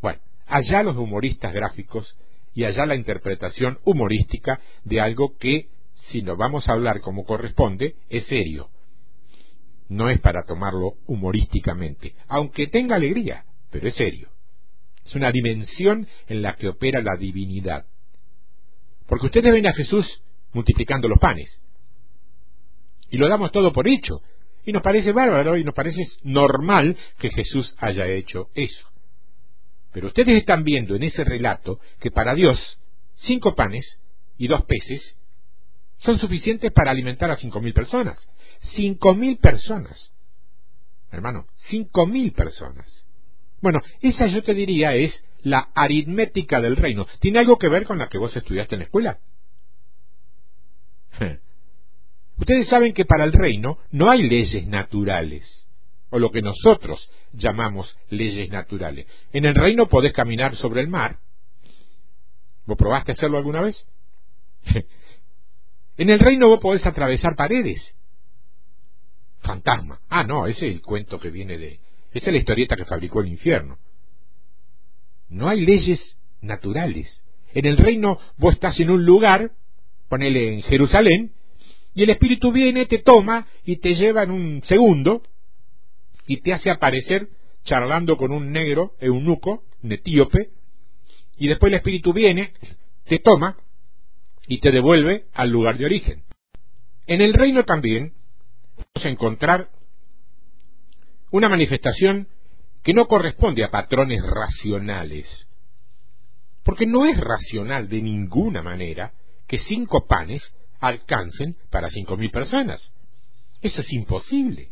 [0.00, 2.16] bueno, allá los humoristas gráficos
[2.54, 5.66] y allá la interpretación humorística de algo que,
[6.12, 8.68] si nos vamos a hablar como corresponde, es serio
[9.88, 14.28] no es para tomarlo humorísticamente, aunque tenga alegría, pero es serio.
[15.04, 17.86] Es una dimensión en la que opera la divinidad.
[19.06, 20.22] Porque ustedes ven a Jesús
[20.52, 21.58] multiplicando los panes.
[23.10, 24.20] Y lo damos todo por hecho.
[24.66, 28.86] Y nos parece bárbaro y nos parece normal que Jesús haya hecho eso.
[29.92, 32.78] Pero ustedes están viendo en ese relato que para Dios
[33.16, 33.98] cinco panes
[34.36, 35.16] y dos peces
[35.98, 38.18] son suficientes para alimentar a cinco mil personas.
[38.74, 40.12] Cinco mil personas.
[41.10, 43.04] Hermano, cinco mil personas.
[43.60, 47.06] Bueno, esa yo te diría es la aritmética del reino.
[47.20, 49.18] ¿Tiene algo que ver con la que vos estudiaste en la escuela?
[52.38, 55.66] Ustedes saben que para el reino no hay leyes naturales,
[56.10, 59.06] o lo que nosotros llamamos leyes naturales.
[59.32, 61.18] En el reino podés caminar sobre el mar.
[62.64, 63.84] ¿Vos probaste hacerlo alguna vez?
[65.96, 67.82] en el reino vos podés atravesar paredes
[69.40, 70.00] fantasma.
[70.08, 71.80] Ah, no, ese es el cuento que viene de...
[72.12, 73.78] Esa es la historieta que fabricó el infierno.
[75.28, 77.08] No hay leyes naturales.
[77.52, 79.52] En el reino vos estás en un lugar,
[80.08, 81.32] ponele en Jerusalén,
[81.94, 85.22] y el Espíritu viene, te toma y te lleva en un segundo
[86.26, 87.28] y te hace aparecer
[87.64, 90.50] charlando con un negro eunuco, un etíope,
[91.36, 92.52] y después el Espíritu viene,
[93.04, 93.56] te toma
[94.46, 96.22] y te devuelve al lugar de origen.
[97.06, 98.12] En el reino también
[99.04, 99.68] encontrar
[101.30, 102.28] una manifestación
[102.82, 105.26] que no corresponde a patrones racionales.
[106.62, 109.12] Porque no es racional de ninguna manera
[109.46, 110.42] que cinco panes
[110.80, 112.80] alcancen para cinco mil personas.
[113.60, 114.68] Eso es imposible.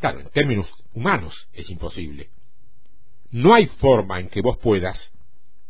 [0.00, 2.30] Claro, en términos humanos es imposible.
[3.30, 5.12] No hay forma en que vos puedas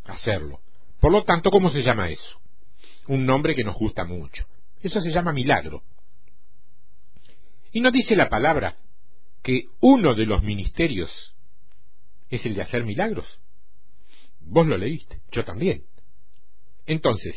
[0.05, 0.61] hacerlo.
[1.01, 2.41] Por lo tanto, ¿cómo se llama eso?
[3.09, 4.45] Un nombre que nos gusta mucho.
[4.83, 5.83] Eso se llama milagro.
[7.73, 8.77] Y no dice la palabra
[9.43, 11.11] que uno de los ministerios
[12.31, 13.27] es el de hacer milagros.
[14.41, 15.85] Vos lo leíste, yo también.
[16.87, 17.35] Entonces,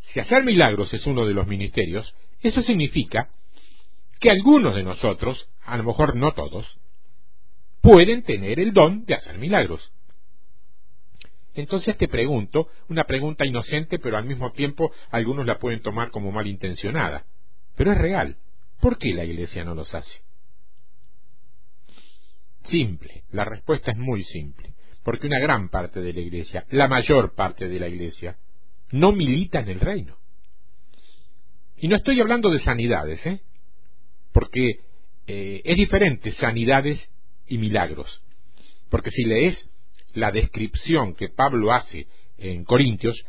[0.00, 3.30] si hacer milagros es uno de los ministerios, eso significa
[4.18, 6.78] que algunos de nosotros, a lo mejor no todos,
[7.80, 9.92] pueden tener el don de hacer milagros.
[11.54, 16.32] Entonces te pregunto, una pregunta inocente, pero al mismo tiempo algunos la pueden tomar como
[16.32, 17.26] malintencionada,
[17.76, 18.36] pero es real.
[18.82, 20.10] ¿Por qué la Iglesia no los hace?
[22.64, 27.36] Simple, la respuesta es muy simple, porque una gran parte de la Iglesia, la mayor
[27.36, 28.36] parte de la Iglesia,
[28.90, 30.16] no milita en el reino.
[31.76, 33.42] Y no estoy hablando de sanidades, ¿eh?
[34.32, 34.80] porque
[35.28, 37.08] eh, es diferente sanidades
[37.46, 38.20] y milagros.
[38.90, 39.64] Porque si lees
[40.14, 43.24] la descripción que Pablo hace en Corintios,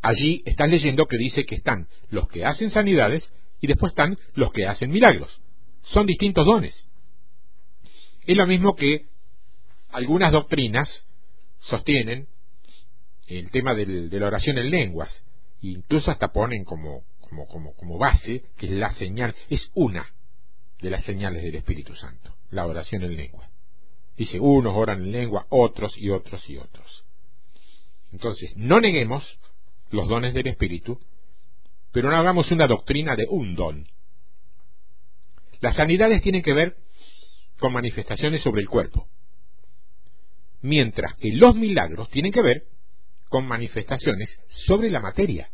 [0.00, 3.30] allí estás leyendo que dice que están los que hacen sanidades
[3.64, 5.30] y después están los que hacen milagros.
[5.84, 6.86] Son distintos dones.
[8.26, 9.06] Es lo mismo que
[9.90, 10.86] algunas doctrinas
[11.60, 12.28] sostienen
[13.26, 15.10] el tema de la oración en lenguas,
[15.62, 20.12] e incluso hasta ponen como, como, como, como base que es la señal, es una
[20.82, 23.48] de las señales del Espíritu Santo, la oración en lengua.
[24.18, 27.04] Dice, unos oran en lengua, otros y otros y otros.
[28.12, 29.24] Entonces, no neguemos
[29.90, 31.00] los dones del Espíritu,
[31.94, 33.86] pero no hagamos una doctrina de un don.
[35.60, 36.74] Las sanidades tienen que ver
[37.60, 39.06] con manifestaciones sobre el cuerpo,
[40.60, 42.64] mientras que los milagros tienen que ver
[43.28, 44.28] con manifestaciones
[44.66, 45.50] sobre la materia.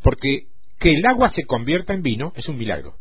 [0.00, 0.46] Porque
[0.78, 2.96] que el agua se convierta en vino es un milagro.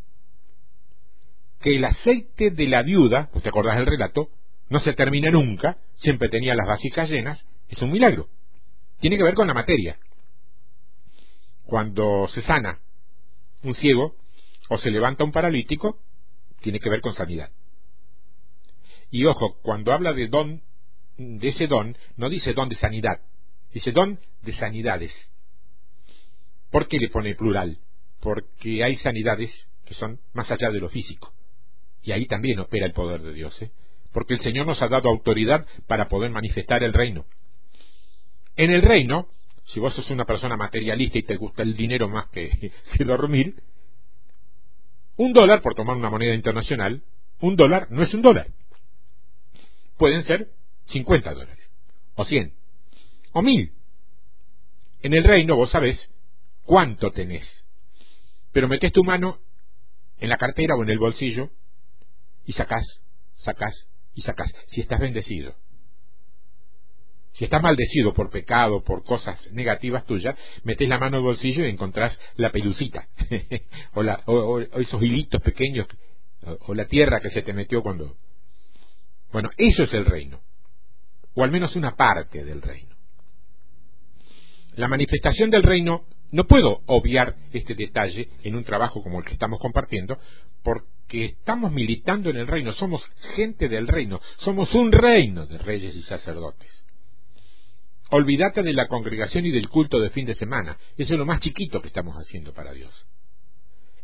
[1.62, 4.28] Que el aceite de la viuda, ¿te acordás del relato?
[4.68, 8.28] No se termina nunca, siempre tenía las vasijas llenas, es un milagro.
[9.00, 9.98] Tiene que ver con la materia
[11.72, 12.80] cuando se sana
[13.64, 14.18] un ciego
[14.68, 16.00] o se levanta un paralítico,
[16.60, 17.50] tiene que ver con sanidad.
[19.10, 20.62] Y ojo, cuando habla de don,
[21.18, 23.22] de ese don, no dice don de sanidad,
[23.74, 25.14] dice don de sanidades.
[26.72, 27.78] ¿Por qué le pone plural?
[28.20, 29.50] Porque hay sanidades
[29.86, 31.34] que son más allá de lo físico.
[32.04, 33.62] Y ahí también opera el poder de Dios.
[33.62, 33.72] ¿eh?
[34.12, 37.24] porque el Señor nos ha dado autoridad para poder manifestar el reino.
[38.58, 39.30] En el reino,
[39.74, 43.56] si vos sos una persona materialista y te gusta el dinero más que, dormir,
[45.18, 47.04] un dólar, por tomar una moneda internacional,
[47.40, 48.48] un dólar no es un dólar.
[49.98, 50.50] Pueden ser
[50.88, 51.70] 50 dólares,
[52.16, 52.54] o 100,
[53.34, 53.72] o 1000.
[55.04, 56.10] En el reino vos sabés
[56.64, 57.64] cuánto tenés,
[58.52, 59.40] pero metés tu mano
[60.20, 61.50] en la cartera o en el bolsillo
[62.46, 63.02] y sacás,
[63.36, 65.56] sacás y sacás, si estás bendecido.
[67.34, 71.70] Si estás maldecido por pecado, por cosas negativas tuyas, metes la mano el bolsillo y
[71.70, 73.08] encontrás la pelucita,
[73.94, 75.88] o, esos hilitos pequeños,
[76.68, 78.18] o, la tierra que se te metió cuando...
[79.32, 80.42] Bueno, eso es el reino,
[81.34, 82.96] o al menos una parte del reino.
[84.76, 89.34] La manifestación del reino, no puedo obviar este detalle en un trabajo como el que
[89.34, 90.18] estamos compartiendo,
[90.64, 93.02] porque estamos militando en el reino, somos
[93.36, 96.84] gente del reino, somos un reino de reyes y sacerdotes.
[98.12, 100.78] Olvídate de la congregación y del culto de fin de semana.
[100.98, 103.06] Eso es lo más chiquito que estamos haciendo para Dios.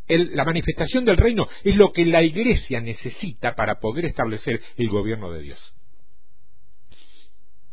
[0.08, 5.30] la manifestación del reino es lo que la iglesia necesita para poder establecer el gobierno
[5.32, 5.74] de Dios.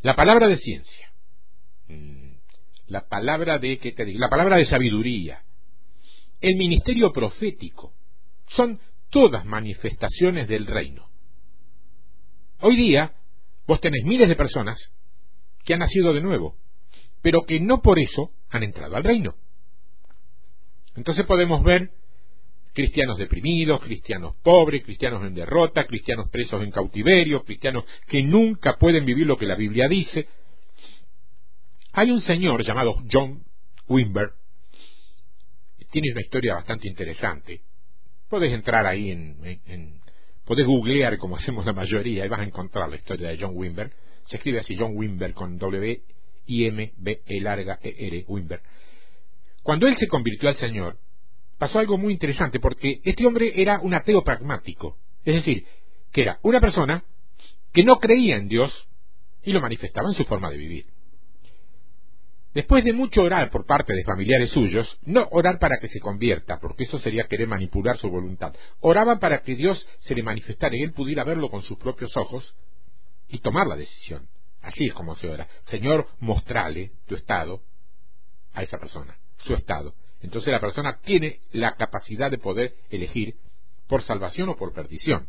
[0.03, 1.12] La palabra de ciencia,
[1.87, 2.33] mm,
[2.88, 4.18] la palabra de, ¿qué te digo?
[4.18, 5.44] La palabra de sabiduría,
[6.40, 7.94] el ministerio profético,
[8.49, 11.09] son todas manifestaciones del reino.
[12.59, 13.14] Hoy día,
[13.68, 14.90] vos tenés miles de personas
[15.64, 16.57] que han nacido de nuevo,
[17.22, 19.35] pero que no por eso han entrado al reino.
[20.96, 21.90] Entonces podemos ver
[22.72, 29.05] cristianos deprimidos, cristianos pobres, cristianos en derrota, cristianos presos en cautiverio, cristianos que nunca pueden
[29.05, 30.29] vivir lo que la Biblia dice.
[31.92, 33.44] Hay un señor llamado John
[33.88, 34.33] Wimber,
[35.94, 37.61] tiene una historia bastante interesante.
[38.29, 40.00] Puedes entrar ahí en, en,
[40.44, 43.92] podés googlear como hacemos la mayoría y vas a encontrar la historia de John Wimber
[44.26, 46.02] se escribe así John Wimber con W
[46.46, 48.60] I M B E larga E R Wimber.
[49.62, 50.98] Cuando él se convirtió al Señor,
[51.58, 55.64] pasó algo muy interesante porque este hombre era un ateo pragmático, es decir,
[56.12, 57.04] que era una persona
[57.72, 58.72] que no creía en Dios
[59.42, 60.87] y lo manifestaba en su forma de vivir.
[62.54, 66.60] Después de mucho orar por parte de familiares suyos, no orar para que se convierta,
[66.60, 70.82] porque eso sería querer manipular su voluntad, oraba para que Dios se le manifestara y
[70.82, 72.54] él pudiera verlo con sus propios ojos
[73.35, 74.29] y tomar la decisión.
[74.62, 75.49] Así es como se ora.
[75.64, 77.62] Señor, mostrale tu estado
[78.53, 79.92] a esa persona, su estado.
[80.23, 83.35] Entonces la persona tiene la capacidad de poder elegir
[83.88, 85.27] por salvación o por perdición.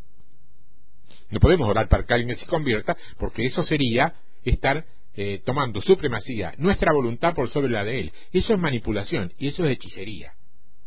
[1.31, 4.13] No podemos orar para que alguien se convierta porque eso sería
[4.43, 8.13] estar eh, tomando supremacía, nuestra voluntad por sobre la de él.
[8.31, 10.33] Eso es manipulación y eso es hechicería.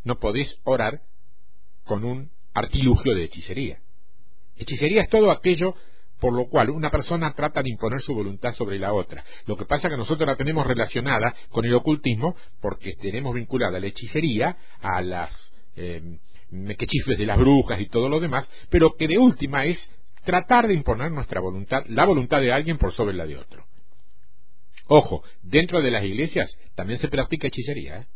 [0.04, 1.02] No podés orar
[1.84, 3.80] con un artilugio de hechicería.
[4.56, 5.74] Hechicería es todo aquello
[6.20, 9.24] por lo cual una persona trata de imponer su voluntad sobre la otra.
[9.46, 13.78] Lo que pasa es que nosotros la tenemos relacionada con el ocultismo porque tenemos vinculada
[13.78, 15.30] la hechicería a las
[15.76, 16.18] eh,
[16.50, 19.78] de las brujas y todo lo demás, pero que de última es
[20.24, 23.64] tratar de imponer nuestra voluntad, la voluntad de alguien por sobre la de otro.
[24.86, 28.06] Ojo, dentro de las iglesias también se practica hechicería, ¿eh?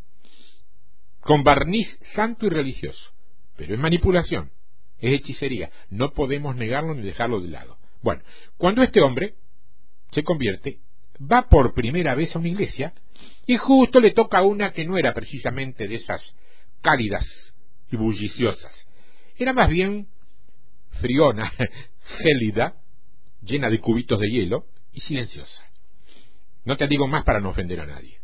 [1.20, 3.12] con barniz santo y religioso,
[3.56, 4.50] pero es manipulación,
[4.98, 7.76] es hechicería, no podemos negarlo ni dejarlo de lado.
[8.02, 8.22] Bueno,
[8.56, 9.34] cuando este hombre
[10.10, 10.78] se convierte,
[11.20, 12.92] va por primera vez a una iglesia
[13.46, 16.20] y justo le toca una que no era precisamente de esas
[16.80, 17.26] cálidas
[17.90, 18.86] y bulliciosas.
[19.36, 20.08] Era más bien
[21.00, 21.52] friona,
[22.18, 22.74] gélida,
[23.42, 25.62] llena de cubitos de hielo y silenciosa.
[26.64, 28.20] No te digo más para no ofender a nadie.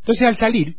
[0.00, 0.76] Entonces al salir,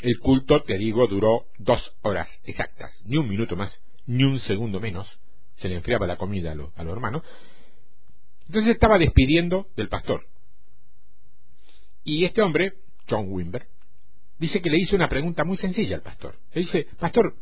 [0.00, 4.80] el culto, te digo, duró dos horas exactas, ni un minuto más, ni un segundo
[4.80, 5.18] menos,
[5.58, 7.22] se le enfriaba la comida a, los hermanos.
[8.46, 10.26] Entonces estaba despidiendo del pastor.
[12.04, 12.74] Y este hombre,
[13.08, 13.66] John Wimber,
[14.38, 16.36] dice que le hizo una pregunta muy sencilla al pastor.
[16.54, 17.34] Le dice, pastor,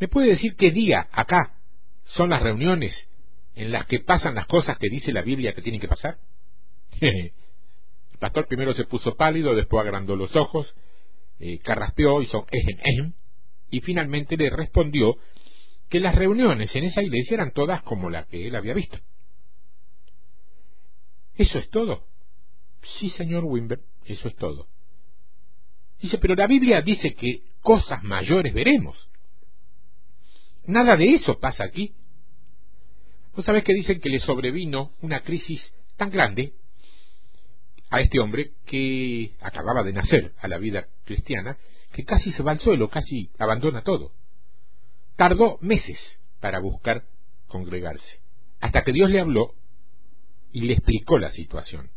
[0.00, 1.54] ¿me puede decir qué día acá
[2.04, 2.94] son las reuniones
[3.54, 6.18] en las que pasan las cosas que dice la Biblia que tienen que pasar?
[7.00, 7.32] el
[8.18, 10.74] pastor primero se puso pálido, después agrandó los ojos,
[11.38, 13.12] eh, carraspeó, hizo ejem, ejem,
[13.70, 15.16] y finalmente le respondió
[15.92, 18.98] que las reuniones en esa iglesia eran todas como la que él había visto.
[21.34, 22.06] ¿Eso es todo?
[22.98, 24.68] Sí, señor Wimber, eso es todo.
[26.00, 29.06] Dice, pero la Biblia dice que cosas mayores veremos.
[30.64, 31.92] Nada de eso pasa aquí.
[33.36, 35.60] Vos sabés que dicen que le sobrevino una crisis
[35.98, 36.54] tan grande
[37.90, 41.58] a este hombre que acababa de nacer a la vida cristiana,
[41.92, 44.12] que casi se va al suelo, casi abandona todo
[45.16, 45.98] tardó meses
[46.40, 47.04] para buscar
[47.46, 48.20] congregarse.
[48.60, 49.54] hasta que Dios le habló
[50.52, 51.90] y le explicó la situación.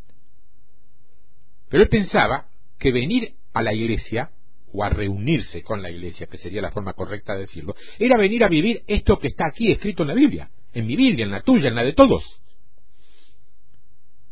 [1.70, 2.48] Pero él pensaba
[2.80, 4.32] que venir a la iglesia
[4.74, 8.44] o a reunirse con la iglesia, que sería la forma correcta de decirlo, era venir
[8.44, 11.42] a vivir esto que está aquí escrito en la Biblia, en mi Biblia, en la
[11.42, 12.24] tuya, en la de todos.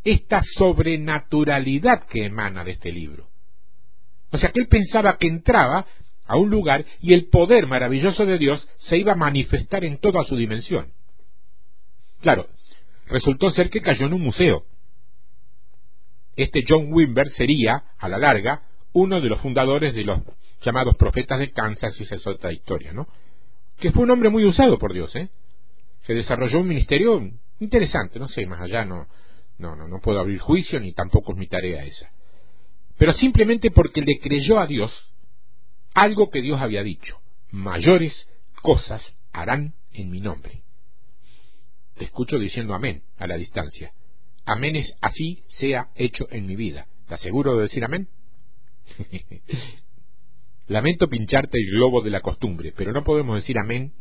[0.03, 3.27] Esta sobrenaturalidad que emana de este libro.
[4.31, 5.85] O sea que él pensaba que entraba
[6.25, 10.23] a un lugar y el poder maravilloso de Dios se iba a manifestar en toda
[10.23, 10.91] su dimensión.
[12.21, 12.47] Claro,
[13.07, 14.63] resultó ser que cayó en un museo.
[16.35, 18.63] Este John Wimber sería, a la larga,
[18.93, 20.19] uno de los fundadores de los
[20.61, 23.07] llamados profetas de Kansas, y esa es otra historia, ¿no?
[23.77, 25.29] Que fue un hombre muy usado por Dios, ¿eh?
[26.01, 27.21] Se desarrolló un ministerio
[27.59, 29.07] interesante, no sé, más allá no,
[29.57, 32.09] no, no, no puedo abrir juicio ni tampoco es mi tarea esa.
[32.97, 35.12] Pero simplemente porque le creyó a Dios
[35.93, 37.19] algo que Dios había dicho.
[37.51, 38.27] Mayores
[38.61, 40.63] cosas harán en mi nombre.
[41.95, 43.93] Te escucho diciendo amén a la distancia.
[44.45, 46.87] Amén es así sea hecho en mi vida.
[47.01, 48.07] ¿Estás seguro de decir amén?
[50.67, 53.93] Lamento pincharte el globo de la costumbre, pero no podemos decir amén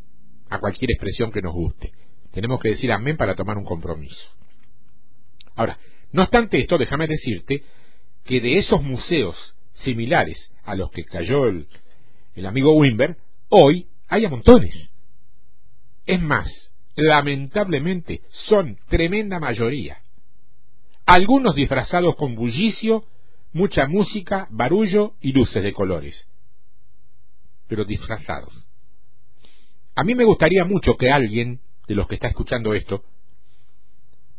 [0.49, 1.93] a cualquier expresión que nos guste.
[2.33, 4.29] Tenemos que decir amén para tomar un compromiso.
[5.55, 5.79] Ahora,
[6.13, 7.63] no obstante esto, déjame decirte
[8.25, 9.37] que de esos museos
[9.75, 11.67] similares a los que cayó el,
[12.47, 13.17] amigo Wimber,
[13.49, 14.91] hoy hay a montones.
[16.07, 19.99] Es más, lamentablemente, son tremenda mayoría.
[21.07, 23.05] Algunos disfrazados con bullicio,
[23.53, 26.29] mucha música, barullo y luces de colores.
[27.69, 28.67] Pero disfrazados.
[29.95, 33.05] A mí me gustaría mucho que alguien de los que está escuchando esto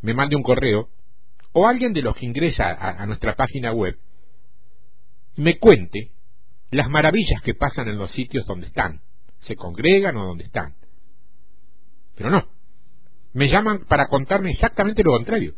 [0.02, 0.90] me mande un correo
[1.52, 3.98] o alguien de los que ingresa a nuestra página web
[5.36, 6.12] me cuente
[6.72, 9.02] las maravillas que pasan en los sitios donde están,
[9.40, 10.76] se congregan o donde están.
[12.16, 12.48] Pero no,
[13.34, 15.54] me llaman para contarme exactamente lo contrario.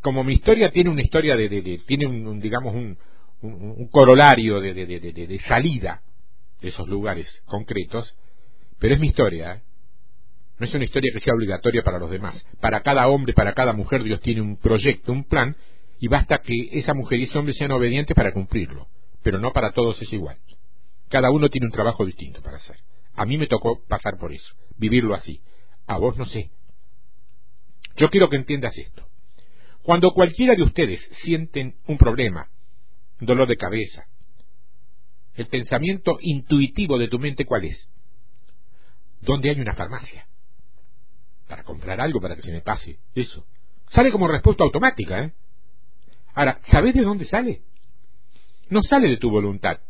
[0.00, 2.98] Como mi historia tiene una historia de, tiene un, digamos un,
[3.42, 6.02] un, corolario de, de, salida
[6.60, 8.16] de esos lugares concretos,
[8.78, 9.54] pero es mi historia.
[9.54, 9.62] ¿eh?
[10.58, 12.44] No es una historia que sea obligatoria para los demás.
[12.60, 15.56] Para cada hombre, para cada mujer, Dios tiene un proyecto, un plan,
[16.02, 18.88] y basta que esa mujer y ese hombre sean obedientes para cumplirlo
[19.22, 20.38] pero no para todos es igual.
[21.08, 22.76] Cada uno tiene un trabajo distinto para hacer.
[23.14, 25.42] A mí me tocó pasar por eso, vivirlo así.
[25.86, 26.50] A vos no sé.
[27.96, 29.06] Yo quiero que entiendas esto.
[29.82, 32.48] Cuando cualquiera de ustedes sienten un problema,
[33.20, 34.06] dolor de cabeza,
[35.34, 37.88] el pensamiento intuitivo de tu mente, ¿cuál es?
[39.20, 40.26] ¿Dónde hay una farmacia?
[41.48, 42.98] Para comprar algo para que se me pase.
[43.14, 43.44] Eso.
[43.90, 45.32] Sale como respuesta automática, ¿eh?
[46.34, 47.62] Ahora, ¿sabés de dónde sale?
[48.72, 49.80] no sale de tu voluntad,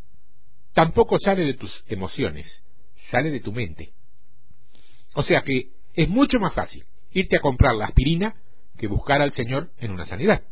[0.75, 2.63] tampoco sale de tus emociones,
[3.13, 3.93] sale de tu mente.
[5.15, 8.35] O sea que es mucho más fácil irte a comprar la aspirina
[8.77, 10.43] que buscar al Señor en una sanidad.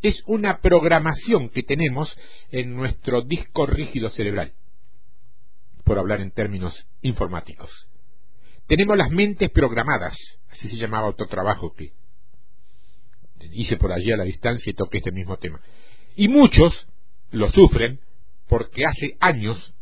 [0.00, 2.16] Es una programación que tenemos
[2.50, 4.52] en nuestro disco rígido cerebral,
[5.84, 7.70] por hablar en términos informáticos.
[8.68, 10.16] Tenemos las mentes programadas,
[10.50, 11.92] así se llamaba otro trabajo que
[13.52, 15.60] hice por allí a la distancia y toqué este mismo tema.
[16.16, 16.86] Y muchos
[17.30, 18.00] lo sufren
[18.48, 19.74] porque hace años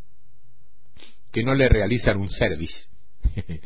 [1.33, 2.75] que no le realizan un service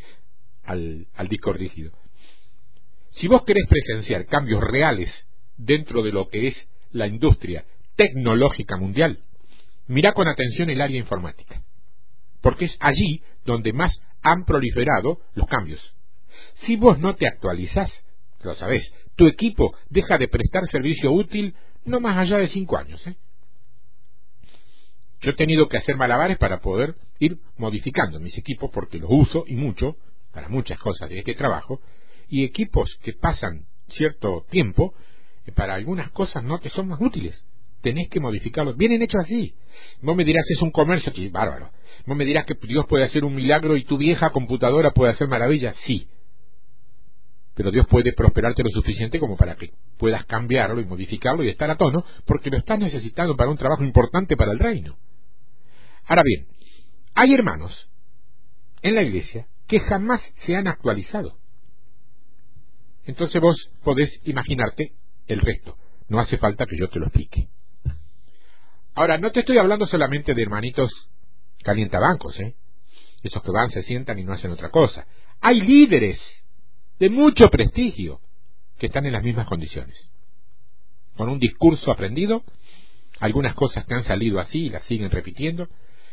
[0.65, 1.93] al, al disco rígido.
[3.11, 5.11] Si vos querés presenciar cambios reales
[5.57, 7.65] dentro de lo que es la industria
[7.97, 9.21] tecnológica mundial,
[9.87, 11.63] mira con atención el área informática,
[12.41, 15.95] porque es allí donde más han proliferado los cambios.
[16.67, 17.93] Si vos no te actualizás,
[18.49, 23.05] lo sabés, tu equipo deja de prestar servicio útil no más allá de cinco años.
[23.07, 23.17] ¿eh?
[25.21, 29.45] Yo he tenido que hacer malabares para poder ir modificando mis equipos porque los uso
[29.47, 29.97] y mucho
[30.33, 31.81] para muchas cosas de este trabajo
[32.29, 34.95] y equipos que pasan cierto tiempo
[35.47, 37.43] eh, para algunas cosas no te son más útiles.
[37.83, 38.77] Tenés que modificarlos.
[38.77, 39.55] Vienen hechos así.
[40.03, 41.71] Vos me dirás, es un comercio que bárbaro.
[42.07, 45.29] Vos me dirás que Dios puede hacer un milagro y tu vieja computadora puede hacer
[45.29, 45.75] maravillas.
[45.87, 46.09] Sí.
[47.61, 51.71] Pero Dios puede prosperarte lo suficiente como para que puedas cambiarlo y modificarlo y estar
[51.71, 54.97] a tono, porque lo estás necesitando para un trabajo importante para el reino.
[56.07, 56.47] Ahora bien,
[57.13, 57.91] hay hermanos
[58.81, 61.37] en la iglesia que jamás se han actualizado.
[63.05, 64.95] Entonces vos podés imaginarte
[65.27, 65.77] el resto.
[66.09, 67.49] No hace falta que yo te lo explique.
[68.95, 70.91] Ahora, no te estoy hablando solamente de hermanitos
[71.63, 72.55] calientabancos, ¿eh?
[73.23, 75.07] Esos que van, se sientan y no hacen otra cosa.
[75.43, 76.19] Hay líderes
[77.01, 78.21] de mucho prestigio
[78.79, 80.11] que están en las mismas condiciones.
[81.17, 82.45] Con un discurso aprendido,
[83.19, 85.69] algunas cosas que han salido así y las siguen repitiendo,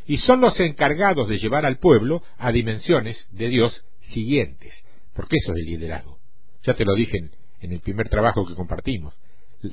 [0.06, 4.74] y son los encargados de llevar al pueblo a dimensiones de Dios siguientes.
[5.14, 6.20] porque eso es el liderazgo.
[6.64, 7.18] Ya te lo dije
[7.60, 9.16] en, el primer trabajo que compartimos.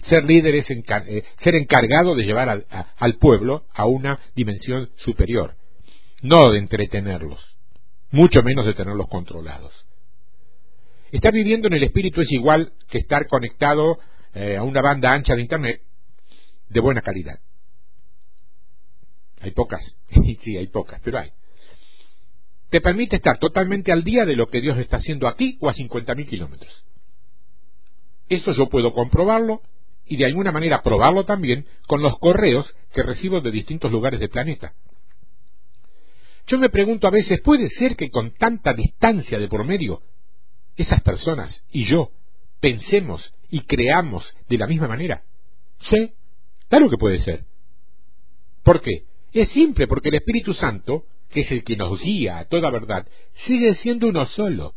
[0.04, 2.64] Ser líder es eh, ser encargado de llevar
[2.96, 5.54] al pueblo a una dimensión superior,
[6.22, 7.58] no de entretenerlos,
[8.10, 9.83] mucho menos de tenerlos controlados.
[11.14, 14.00] Estar viviendo en el espíritu es igual que estar conectado
[14.34, 15.80] eh, a una banda ancha de Internet
[16.68, 17.38] de buena calidad.
[19.40, 19.80] Hay pocas,
[20.42, 21.30] sí, hay pocas, pero hay.
[22.68, 25.74] Te permite estar totalmente al día de lo que Dios está haciendo aquí o a
[25.74, 26.84] 50.000 kilómetros.
[28.28, 29.62] Eso yo puedo comprobarlo
[30.06, 34.30] y de alguna manera probarlo también con los correos que recibo de distintos lugares del
[34.30, 34.74] planeta.
[36.48, 40.02] Yo me pregunto a veces, ¿puede ser que con tanta distancia de por medio,
[40.76, 42.10] esas personas y yo
[42.60, 45.22] pensemos y creamos de la misma manera?
[45.78, 46.14] Sí,
[46.68, 47.44] claro que puede ser.
[48.62, 49.04] ¿Por qué?
[49.32, 53.06] Es simple, porque el Espíritu Santo, que es el que nos guía a toda verdad,
[53.46, 54.74] sigue siendo uno solo.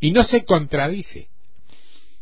[0.00, 1.28] Y no se contradice.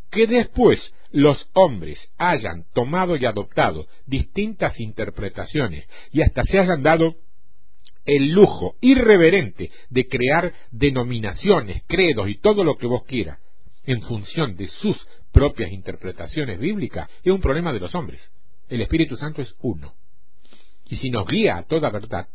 [0.09, 0.81] Que después
[1.11, 7.15] los hombres hayan tomado y adoptado distintas interpretaciones y hasta se hayan dado
[8.07, 13.37] el lujo irreverente de crear denominaciones, credos y todo lo que vos quieras
[13.85, 14.97] en función de sus
[15.31, 18.19] propias interpretaciones bíblicas, es un problema de los hombres.
[18.69, 19.93] El Espíritu Santo es uno.
[20.89, 22.27] Y si nos guía a toda verdad,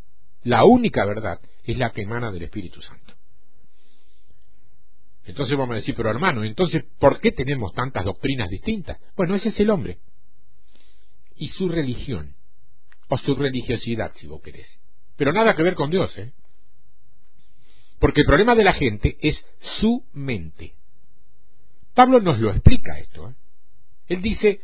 [0.45, 3.15] la única verdad es la que emana del Espíritu Santo.
[5.25, 8.99] Entonces vamos a decir, pero hermano, entonces, ¿por qué tenemos tantas doctrinas distintas?
[9.17, 9.99] Bueno, ese es el hombre.
[11.37, 12.35] Y su religión,
[13.09, 14.82] o su religiosidad, si vos querés.
[15.23, 16.33] Pero nada que ver con Dios, ¿eh?
[18.01, 19.41] Porque el problema de la gente es
[19.79, 20.75] su mente.
[21.95, 23.31] Pablo nos lo explica esto.
[23.31, 23.35] ¿eh?
[24.09, 24.63] Él dice,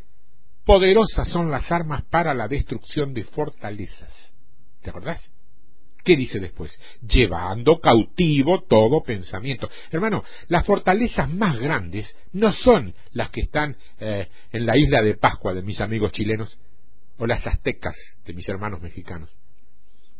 [0.64, 4.12] poderosas son las armas para la destrucción de fortalezas.
[4.82, 5.30] ¿Te acordás?
[6.02, 6.72] ¿Qué dice después?
[7.02, 9.70] Llevando cautivo todo pensamiento.
[9.92, 15.14] Hermano, las fortalezas más grandes no son las que están eh, en la isla de
[15.14, 16.58] Pascua de mis amigos chilenos
[17.16, 17.94] o las aztecas
[18.26, 19.30] de mis hermanos mexicanos.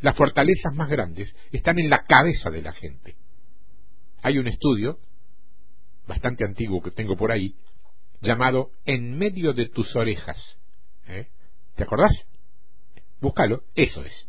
[0.01, 3.17] Las fortalezas más grandes están en la cabeza de la gente.
[4.23, 4.99] Hay un estudio
[6.07, 7.55] bastante antiguo que tengo por ahí
[8.21, 10.37] llamado En medio de tus orejas.
[11.07, 11.29] ¿Eh?
[11.77, 12.13] ¿Te acordás?
[13.21, 14.29] Búscalo, eso es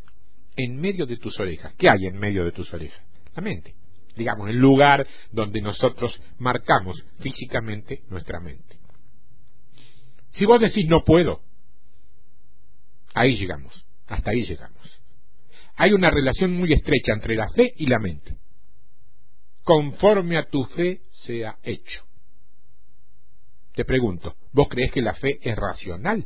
[0.63, 1.73] en medio de tus orejas.
[1.77, 3.01] ¿Qué hay en medio de tus orejas?
[3.33, 3.75] La mente.
[4.15, 8.77] Digamos, el lugar donde nosotros marcamos físicamente nuestra mente.
[10.29, 11.41] Si vos decís no puedo,
[13.13, 14.98] ahí llegamos, hasta ahí llegamos.
[15.79, 18.35] Hay una relación muy estrecha entre la fe y la mente.
[19.63, 22.03] Conforme a tu fe sea hecho.
[23.75, 26.25] Te pregunto, ¿vos crees que la fe es racional?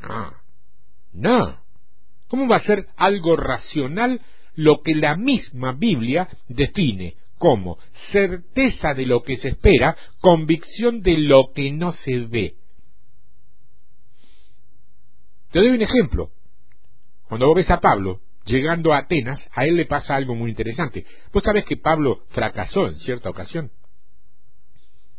[0.00, 0.40] Ah,
[1.12, 1.60] no.
[2.28, 4.20] ¿Cómo va a ser algo racional
[4.54, 7.76] lo que la misma Biblia define como
[8.12, 12.54] certeza de lo que se espera, convicción de lo que no se ve?
[15.50, 16.30] Te doy un ejemplo.
[17.28, 18.20] Cuando vos ves a Pablo
[18.50, 21.04] llegando a Atenas, a él le pasa algo muy interesante.
[21.32, 23.70] Vos sabés que Pablo fracasó en cierta ocasión.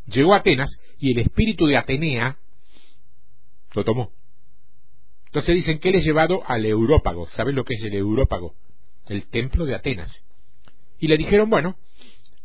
[0.08, 0.70] Llegó a Atenas
[1.00, 2.38] y el espíritu de Atenea
[3.74, 4.12] lo tomó.
[5.28, 7.28] Entonces dicen que él es llevado al Európago.
[7.30, 8.56] ¿Saben lo que es el Európago?
[9.08, 10.12] El templo de Atenas.
[11.00, 11.78] Y le dijeron, bueno,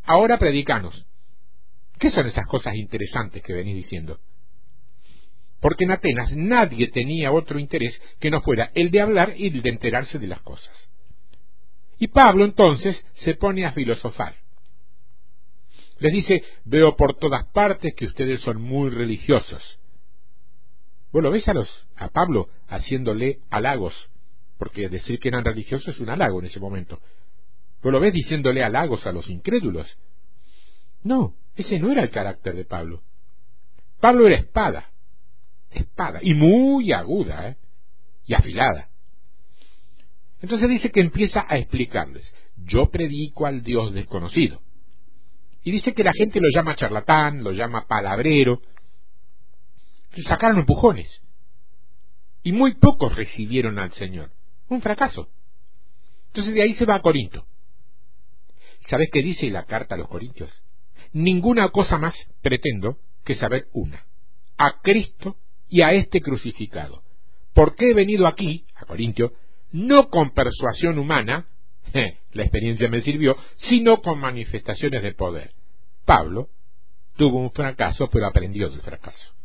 [0.05, 1.05] ahora predicanos.
[1.99, 4.21] ¿Qué son esas cosas interesantes que venís diciendo?
[5.61, 9.63] Porque en Atenas nadie tenía otro interés que no fuera el de hablar y el
[9.63, 10.89] de enterarse de las cosas.
[11.99, 14.35] Y Pablo entonces se pone a filosofar.
[15.99, 19.79] Les dice, veo por todas partes que ustedes son muy religiosos.
[21.11, 23.95] Bueno, ves a, los, a Pablo haciéndole halagos,
[24.59, 27.01] porque decir que eran religiosos es un halago en ese momento.
[27.83, 29.87] Vos lo ves diciéndole halagos a los incrédulos.
[31.03, 33.03] No, ese no era el carácter de Pablo.
[34.01, 34.91] Pablo era espada,
[35.71, 37.57] espada, y muy aguda, ¿eh?
[38.27, 38.89] y afilada.
[40.41, 44.61] Entonces dice que empieza a explicarles, yo predico al Dios desconocido.
[45.63, 48.63] Y dice que la gente lo llama charlatán, lo llama palabrero,
[50.23, 51.23] sacaron empujones.
[52.43, 54.31] Y muy pocos recibieron al Señor.
[54.69, 55.29] Un fracaso.
[56.29, 57.47] Entonces de ahí se va a Corinto.
[58.83, 60.51] ¿Sabes qué dice la carta a los Corintios?
[61.13, 64.05] Ninguna cosa más pretendo que saber una.
[64.59, 65.37] A Cristo
[65.69, 67.03] y a este crucificado.
[67.53, 69.33] ¿Por qué he venido aquí, a Corintio,
[69.73, 71.47] no con persuasión humana,
[72.33, 73.37] la experiencia me sirvió,
[73.69, 75.53] sino con manifestaciones de poder?
[76.05, 76.49] Pablo
[77.17, 79.37] tuvo un fracaso, pero aprendió del fracaso.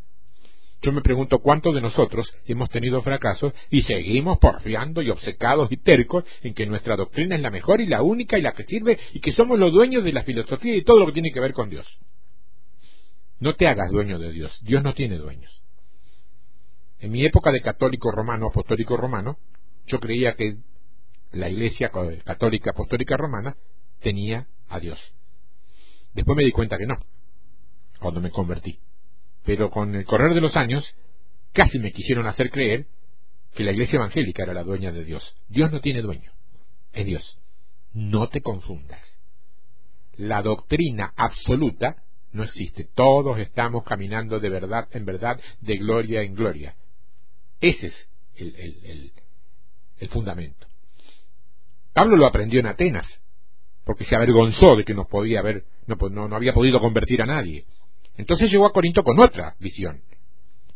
[0.82, 5.78] Yo me pregunto cuántos de nosotros hemos tenido fracasos y seguimos porfiando y obcecados y
[5.78, 8.97] tercos en que nuestra doctrina es la mejor y la única y la que sirve
[9.13, 11.53] y que somos los dueños de la filosofía y todo lo que tiene que ver
[11.53, 11.86] con Dios.
[13.39, 14.59] No te hagas dueño de Dios.
[14.63, 15.61] Dios no tiene dueños.
[17.02, 19.39] En mi época de católico romano, apostólico romano,
[19.88, 20.58] yo creía que
[21.32, 21.89] la Iglesia
[22.24, 23.58] católica apostólica romana
[24.02, 24.99] tenía a Dios.
[26.14, 26.99] Después me di cuenta que no,
[27.99, 28.80] cuando me convertí.
[29.43, 30.93] Pero con el correr de los años,
[31.54, 32.86] casi me quisieron hacer creer
[33.56, 35.36] que la iglesia evangélica era la dueña de Dios.
[35.47, 36.32] Dios no tiene dueño,
[36.93, 37.39] es Dios.
[37.93, 39.18] No te confundas.
[40.18, 41.95] La doctrina absoluta
[42.32, 42.88] no existe.
[42.93, 46.76] Todos estamos caminando de verdad en verdad, de gloria en gloria.
[47.62, 49.12] Ese es el,
[49.99, 50.68] el fundamento.
[51.93, 53.07] Pablo lo aprendió en Atenas,
[53.86, 57.66] porque se avergonzó de que no podía haber, no, no, había podido convertir a nadie.
[58.18, 60.01] Entonces llegó a Corinto con otra visión.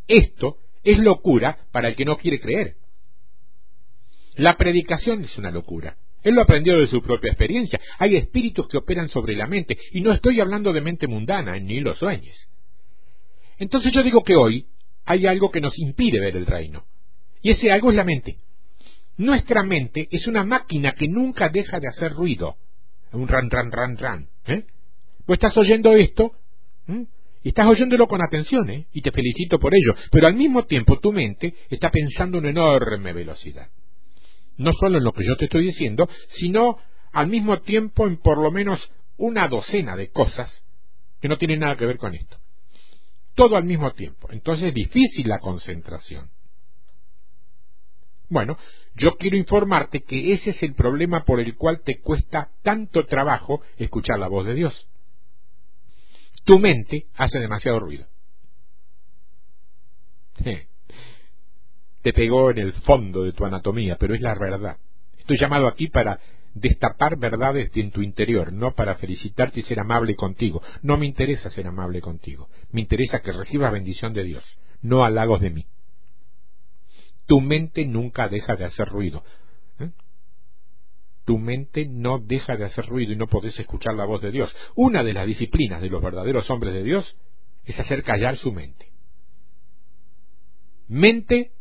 [0.07, 2.75] Esto es locura para el que no quiere creer.
[4.36, 5.97] La predicación es una locura.
[6.23, 7.79] Él lo aprendió de su propia experiencia.
[7.99, 11.79] Hay espíritus que operan sobre la mente, y no estoy hablando de mente mundana, ni
[11.79, 12.36] los sueños.
[13.57, 14.65] Entonces yo digo que hoy
[15.05, 16.83] hay algo que nos impide ver el reino.
[17.41, 18.37] Y ese algo es la mente.
[19.17, 22.57] Nuestra mente es una máquina que nunca deja de hacer ruido
[23.15, 24.27] un ran, ran, ran, ran.
[24.47, 24.63] ¿eh?
[25.25, 26.31] Vos estás oyendo esto
[27.43, 28.87] y estás oyéndolo con atención ¿eh?
[28.93, 33.13] y te felicito por ello, pero al mismo tiempo tu mente está pensando en enorme
[33.13, 33.69] velocidad.
[34.57, 36.77] No solo en lo que yo te estoy diciendo, sino
[37.11, 38.79] al mismo tiempo en por lo menos
[39.17, 40.63] una docena de cosas
[41.21, 42.37] que no tienen nada que ver con esto.
[43.36, 44.29] Todo al mismo tiempo.
[44.31, 46.29] Entonces es difícil la concentración.
[48.29, 48.57] Bueno,
[48.95, 53.61] yo quiero informarte que ese es el problema por el cual te cuesta tanto trabajo
[53.77, 54.88] escuchar la voz de Dios.
[56.43, 58.07] Tu mente hace demasiado ruido.
[62.01, 64.77] Te pegó en el fondo de tu anatomía, pero es la verdad.
[65.17, 66.19] Estoy llamado aquí para
[66.55, 70.63] destapar verdades en tu interior, no para felicitarte y ser amable contigo.
[70.81, 72.49] No me interesa ser amable contigo.
[72.71, 75.65] Me interesa que recibas bendición de Dios, no halagos de mí
[77.25, 79.23] tu mente nunca deja de hacer ruido.
[79.79, 79.91] ¿eh?
[81.25, 84.55] Tu mente no deja de hacer ruido y no podés escuchar la voz de Dios.
[84.75, 87.15] Una de las disciplinas de los verdaderos hombres de Dios
[87.63, 88.91] es hacer callar su mente.
[90.87, 91.51] Mente,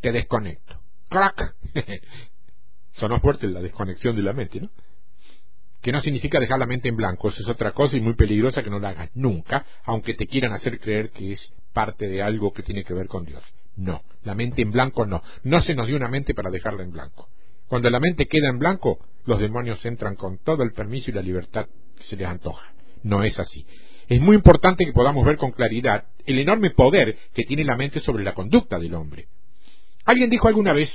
[0.00, 0.80] te desconecto.
[1.08, 1.56] ¡Crack!
[2.96, 4.70] Sonó fuerte la desconexión de la mente, ¿no?
[5.82, 8.62] Que no significa dejar la mente en blanco, eso es otra cosa y muy peligrosa
[8.62, 12.52] que no la hagas nunca, aunque te quieran hacer creer que es parte de algo
[12.52, 13.42] que tiene que ver con Dios.
[13.76, 15.22] No, la mente en blanco no.
[15.44, 17.28] No se nos dio una mente para dejarla en blanco.
[17.68, 21.20] Cuando la mente queda en blanco, los demonios entran con todo el permiso y la
[21.20, 21.66] libertad
[21.98, 22.72] que se les antoja.
[23.02, 23.66] No es así.
[24.08, 28.00] Es muy importante que podamos ver con claridad el enorme poder que tiene la mente
[28.00, 29.26] sobre la conducta del hombre.
[30.04, 30.88] Alguien dijo alguna vez,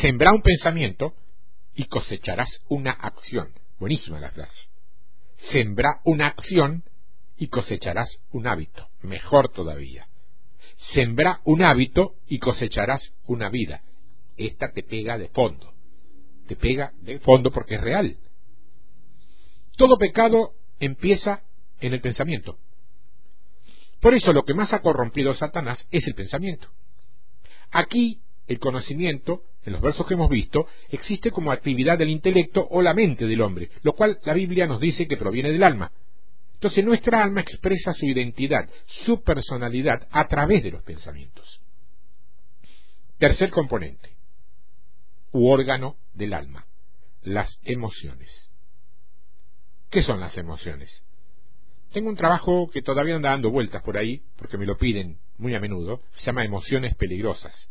[0.00, 1.14] sembra un pensamiento
[1.74, 3.52] y cosecharás una acción.
[3.78, 4.68] Buenísima la frase.
[5.50, 6.84] Sembra una acción
[7.36, 8.88] y cosecharás un hábito.
[9.02, 10.06] Mejor todavía.
[10.92, 13.82] Sembra un hábito y cosecharás una vida.
[14.36, 15.72] Esta te pega de fondo.
[16.46, 18.16] Te pega de fondo porque es real.
[19.76, 21.42] Todo pecado empieza
[21.80, 22.58] en el pensamiento.
[24.00, 26.68] Por eso lo que más ha corrompido Satanás es el pensamiento.
[27.70, 28.20] Aquí
[28.52, 32.94] el conocimiento, en los versos que hemos visto, existe como actividad del intelecto o la
[32.94, 35.92] mente del hombre, lo cual la Biblia nos dice que proviene del alma.
[36.54, 38.68] Entonces nuestra alma expresa su identidad,
[39.04, 41.60] su personalidad a través de los pensamientos.
[43.18, 44.16] Tercer componente,
[45.32, 46.66] u órgano del alma,
[47.22, 48.50] las emociones.
[49.90, 51.02] ¿Qué son las emociones?
[51.92, 55.54] Tengo un trabajo que todavía anda dando vueltas por ahí, porque me lo piden muy
[55.54, 57.68] a menudo, se llama Emociones Peligrosas.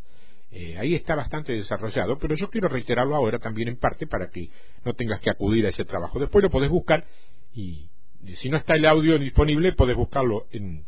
[0.51, 4.49] Eh, ahí está bastante desarrollado, pero yo quiero reiterarlo ahora también en parte para que
[4.83, 6.19] no tengas que acudir a ese trabajo.
[6.19, 7.05] Después lo podés buscar
[7.53, 7.89] y,
[8.35, 10.85] si no está el audio disponible, podés buscarlo en,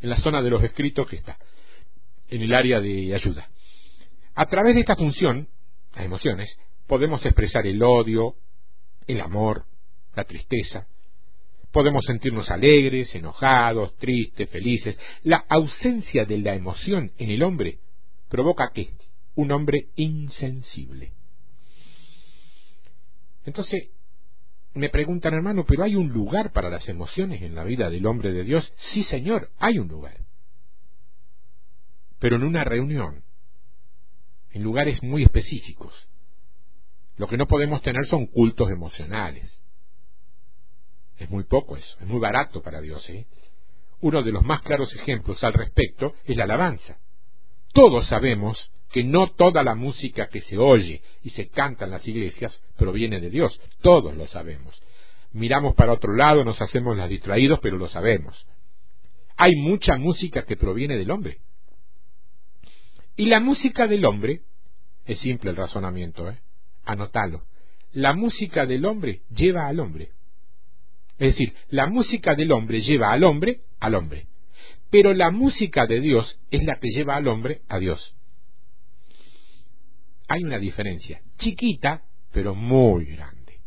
[0.00, 1.38] en la zona de los escritos que está,
[2.28, 3.48] en el área de ayuda.
[4.34, 5.48] A través de esta función,
[5.96, 6.54] las emociones,
[6.86, 8.34] podemos expresar el odio,
[9.06, 9.64] el amor,
[10.14, 10.86] la tristeza,
[11.72, 14.98] podemos sentirnos alegres, enojados, tristes, felices.
[15.22, 17.78] La ausencia de la emoción en el hombre
[18.28, 18.94] provoca qué?
[19.34, 21.12] Un hombre insensible.
[23.44, 23.90] Entonces,
[24.74, 28.32] me preguntan, hermano, pero hay un lugar para las emociones en la vida del hombre
[28.32, 28.72] de Dios.
[28.92, 30.18] Sí, Señor, hay un lugar.
[32.18, 33.24] Pero en una reunión,
[34.50, 36.08] en lugares muy específicos.
[37.16, 39.62] Lo que no podemos tener son cultos emocionales.
[41.16, 43.08] Es muy poco eso, es muy barato para Dios.
[43.10, 43.26] ¿eh?
[44.00, 46.98] uno de los más claros ejemplos al respecto es la alabanza.
[47.72, 52.06] Todos sabemos que no toda la música que se oye y se canta en las
[52.06, 54.80] iglesias proviene de Dios, todos lo sabemos.
[55.32, 58.46] Miramos para otro lado, nos hacemos las distraídos, pero lo sabemos.
[59.36, 61.38] Hay mucha música que proviene del hombre.
[63.16, 64.42] Y la música del hombre,
[65.04, 66.38] es simple el razonamiento, ¿eh?
[66.84, 67.42] anotalo,
[67.92, 70.10] la música del hombre lleva al hombre.
[71.18, 74.26] Es decir, la música del hombre lleva al hombre al hombre.
[74.90, 78.14] Pero la música de Dios es la que lleva al hombre a Dios.
[80.28, 83.60] Hay una diferencia, chiquita, pero muy grande.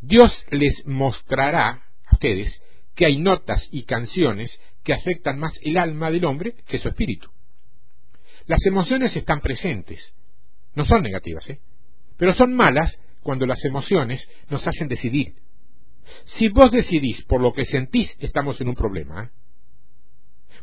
[0.00, 2.60] Dios les mostrará a ustedes
[2.94, 7.28] que hay notas y canciones que afectan más el alma del hombre que su espíritu.
[8.46, 10.14] Las emociones están presentes,
[10.74, 11.60] no son negativas, ¿eh?
[12.16, 15.34] pero son malas cuando las emociones nos hacen decidir.
[16.24, 19.24] Si vos decidís por lo que sentís, estamos en un problema.
[19.24, 19.45] ¿eh?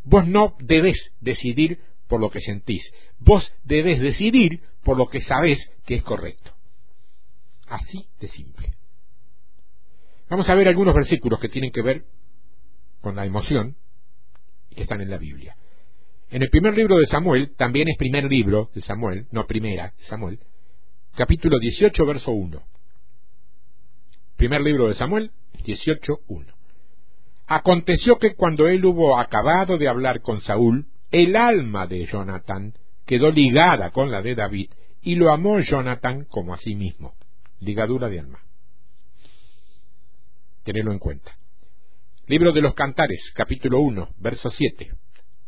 [0.03, 2.83] Vos no debés decidir por lo que sentís,
[3.19, 6.51] vos debés decidir por lo que sabés que es correcto.
[7.67, 8.73] Así de simple.
[10.29, 12.05] Vamos a ver algunos versículos que tienen que ver
[13.01, 13.75] con la emoción
[14.69, 15.55] y que están en la Biblia.
[16.29, 20.39] En el primer libro de Samuel, también es primer libro de Samuel, no primera, Samuel,
[21.15, 22.61] capítulo 18, verso 1.
[24.35, 25.31] Primer libro de Samuel,
[25.63, 26.53] 18, 1.
[27.47, 32.73] Aconteció que cuando él hubo acabado de hablar con Saúl, el alma de Jonathan
[33.05, 34.71] quedó ligada con la de David
[35.01, 37.15] y lo amó Jonathan como a sí mismo.
[37.59, 38.39] Ligadura de alma.
[40.63, 41.37] Tenedlo en cuenta.
[42.27, 44.91] Libro de los Cantares, capítulo 1, verso 7.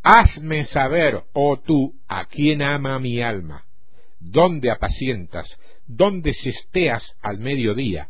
[0.03, 3.65] Hazme saber, oh tú, a quién ama mi alma,
[4.19, 5.47] dónde apacientas,
[5.87, 8.09] dónde cesteas al mediodía.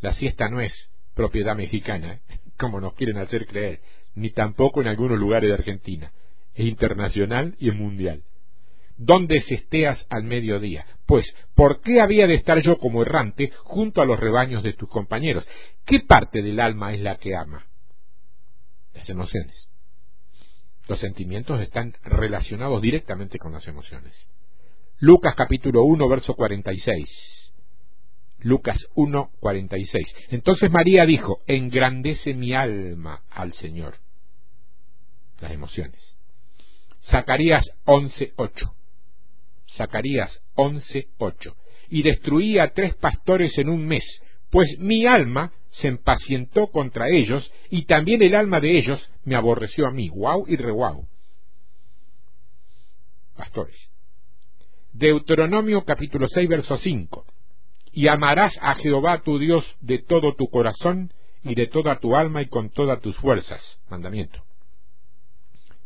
[0.00, 0.72] La siesta no es
[1.14, 2.20] propiedad mexicana,
[2.60, 3.80] como nos quieren hacer creer,
[4.14, 6.12] ni tampoco en algunos lugares de Argentina.
[6.54, 8.22] Es internacional y es mundial.
[8.98, 10.84] ¿Dónde cesteas al mediodía?
[11.06, 14.90] Pues, ¿por qué había de estar yo como errante junto a los rebaños de tus
[14.90, 15.46] compañeros?
[15.86, 17.66] ¿Qué parte del alma es la que ama?
[18.92, 19.68] Las emociones.
[20.86, 24.14] Los sentimientos están relacionados directamente con las emociones.
[24.98, 27.39] Lucas capítulo 1, verso 46.
[28.42, 30.06] Lucas 1, 46.
[30.30, 33.96] Entonces María dijo, engrandece mi alma al Señor.
[35.40, 36.16] Las emociones.
[37.10, 38.74] Zacarías 11, 8.
[39.76, 41.56] Zacarías 11, 8.
[41.90, 44.04] Y destruí a tres pastores en un mes,
[44.50, 49.86] pues mi alma se impacientó contra ellos y también el alma de ellos me aborreció
[49.86, 50.08] a mí.
[50.08, 51.06] Guau y reguau.
[53.36, 53.76] Pastores.
[54.92, 57.24] Deuteronomio capítulo 6 verso 5.
[57.92, 61.12] Y amarás a Jehová tu Dios de todo tu corazón
[61.42, 63.60] y de toda tu alma y con todas tus fuerzas.
[63.88, 64.42] Mandamiento.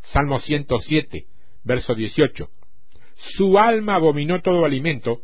[0.02, 1.26] Salmo 107
[1.62, 2.48] verso 18.
[3.36, 5.22] Su alma abominó todo alimento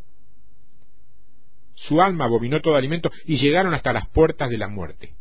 [1.89, 5.15] su alma abominó todo alimento y llegaron hasta las puertas de la muerte.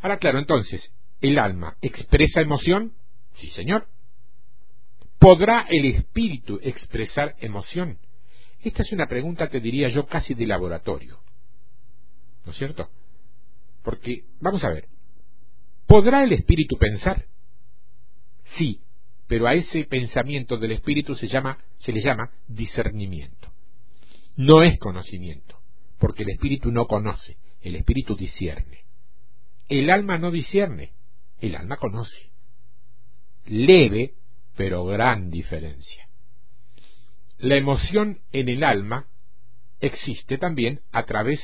[0.00, 2.92] Ahora, claro, entonces, ¿el alma expresa emoción?
[3.34, 3.86] Sí, señor.
[5.18, 7.98] ¿Podrá el espíritu expresar emoción?
[8.62, 11.20] Esta es una pregunta, te diría yo, casi de laboratorio.
[12.44, 12.88] ¿No es cierto?
[13.82, 14.86] Porque, vamos a ver,
[15.86, 17.26] ¿podrá el espíritu pensar?
[18.56, 18.80] Sí,
[19.26, 23.48] pero a ese pensamiento del espíritu se llama, se le llama discernimiento.
[24.36, 25.60] No es conocimiento
[26.00, 28.84] porque el espíritu no conoce, el espíritu discierne.
[29.68, 30.92] El alma no discierne,
[31.40, 32.32] el alma conoce.
[33.44, 34.14] Leve,
[34.56, 36.08] pero gran diferencia.
[37.40, 39.06] La emoción en el alma
[39.80, 41.40] existe también a través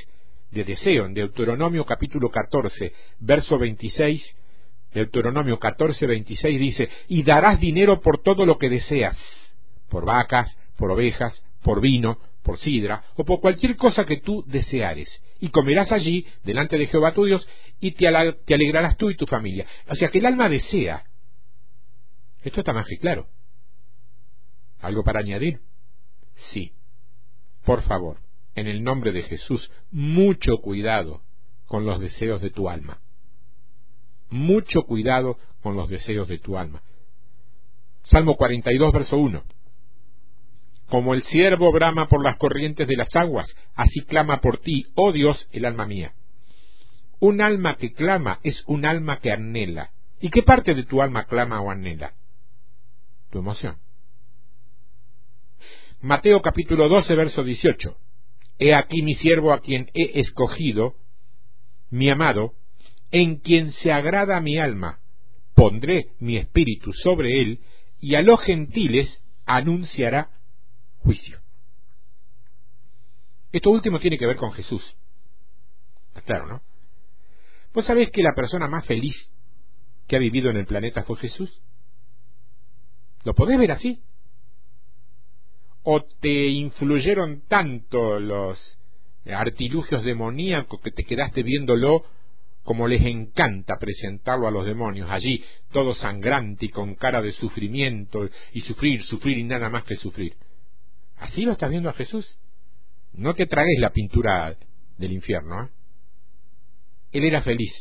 [0.50, 1.06] de deseo.
[1.06, 4.22] En Deuteronomio capítulo 14, verso 26,
[4.92, 9.16] Deuteronomio 14, 26 dice, y darás dinero por todo lo que deseas,
[9.88, 15.08] por vacas, por ovejas, por vino, por sidra o por cualquier cosa que tú deseares,
[15.40, 17.48] y comerás allí delante de Jehová tu Dios,
[17.80, 19.64] y te, alegrarás tú y tu familia.
[19.88, 21.04] O sea que el alma desea.
[22.42, 23.28] Esto está más que claro.
[24.80, 25.58] ¿Algo para añadir?
[26.52, 26.72] Sí.
[27.64, 28.18] Por favor,
[28.54, 31.22] en el nombre de Jesús, mucho cuidado
[31.66, 33.00] con los deseos de tu alma.
[34.30, 36.82] Mucho cuidado con los deseos de tu alma.
[38.04, 39.42] Salmo 42, verso 1.
[40.88, 45.10] Como el ciervo brama por las corrientes de las aguas, así clama por ti, oh
[45.10, 46.14] Dios, el alma mía.
[47.18, 49.90] Un alma que clama es un alma que anhela.
[50.20, 52.14] ¿Y qué parte de tu alma clama o anhela?
[53.30, 53.78] Tu emoción.
[56.00, 57.96] Mateo capítulo 12, verso 18.
[58.58, 60.96] He aquí mi siervo a quien he escogido,
[61.90, 62.54] mi amado,
[63.10, 65.00] en quien se agrada mi alma,
[65.54, 67.60] pondré mi espíritu sobre él,
[67.98, 70.30] y a los gentiles anunciará
[70.98, 71.40] juicio.
[73.52, 74.96] Esto último tiene que ver con Jesús.
[76.26, 76.62] Claro, ¿no?
[77.72, 79.14] ¿Vos sabés que la persona más feliz
[80.06, 81.62] que ha vivido en el planeta fue Jesús?
[83.24, 84.02] ¿Lo podés ver así?
[85.88, 88.58] ¿O te influyeron tanto los
[89.24, 92.04] artilugios demoníacos que te quedaste viéndolo
[92.64, 98.28] como les encanta presentarlo a los demonios, allí todo sangrante y con cara de sufrimiento
[98.52, 100.34] y sufrir, sufrir y nada más que sufrir.
[101.18, 102.36] ¿Así lo estás viendo a Jesús?
[103.12, 104.56] No te tragues la pintura
[104.98, 105.66] del infierno.
[105.66, 105.68] ¿eh?
[107.12, 107.72] Él era feliz.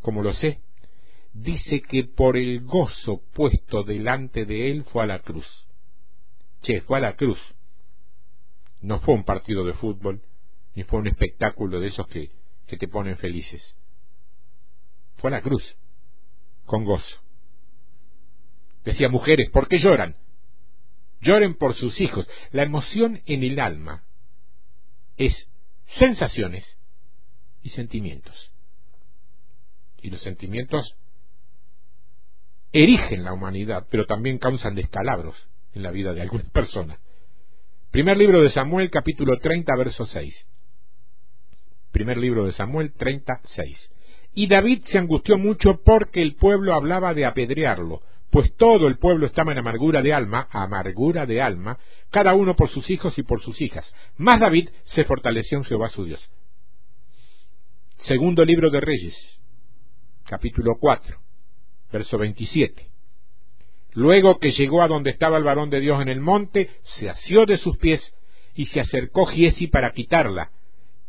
[0.00, 0.58] Como lo sé,
[1.32, 5.65] dice que por el gozo puesto delante de él fue a la cruz.
[6.86, 7.38] Fue a la cruz.
[8.80, 10.22] No fue un partido de fútbol,
[10.74, 12.30] ni fue un espectáculo de esos que,
[12.66, 13.74] que te ponen felices.
[15.16, 15.76] Fue a la cruz,
[16.66, 17.16] con gozo.
[18.84, 20.16] Decía, mujeres, ¿por qué lloran?
[21.20, 22.28] Lloren por sus hijos.
[22.52, 24.04] La emoción en el alma
[25.16, 25.48] es
[25.98, 26.76] sensaciones
[27.62, 28.52] y sentimientos.
[30.02, 30.94] Y los sentimientos
[32.72, 35.36] erigen la humanidad, pero también causan descalabros
[35.76, 36.98] en la vida de algunas personas.
[37.90, 40.34] Primer libro de Samuel, capítulo 30, verso 6.
[41.92, 43.90] Primer libro de Samuel 36.
[44.34, 49.26] Y David se angustió mucho porque el pueblo hablaba de apedrearlo, pues todo el pueblo
[49.26, 51.78] estaba en amargura de alma, amargura de alma,
[52.10, 53.90] cada uno por sus hijos y por sus hijas.
[54.16, 56.30] Más David se fortaleció en Jehová su Dios.
[57.98, 59.40] Segundo libro de Reyes,
[60.24, 61.18] capítulo 4,
[61.92, 62.95] verso 27.
[63.96, 66.68] Luego que llegó a donde estaba el varón de Dios en el monte,
[66.98, 68.12] se asió de sus pies
[68.54, 70.50] y se acercó Giesi para quitarla,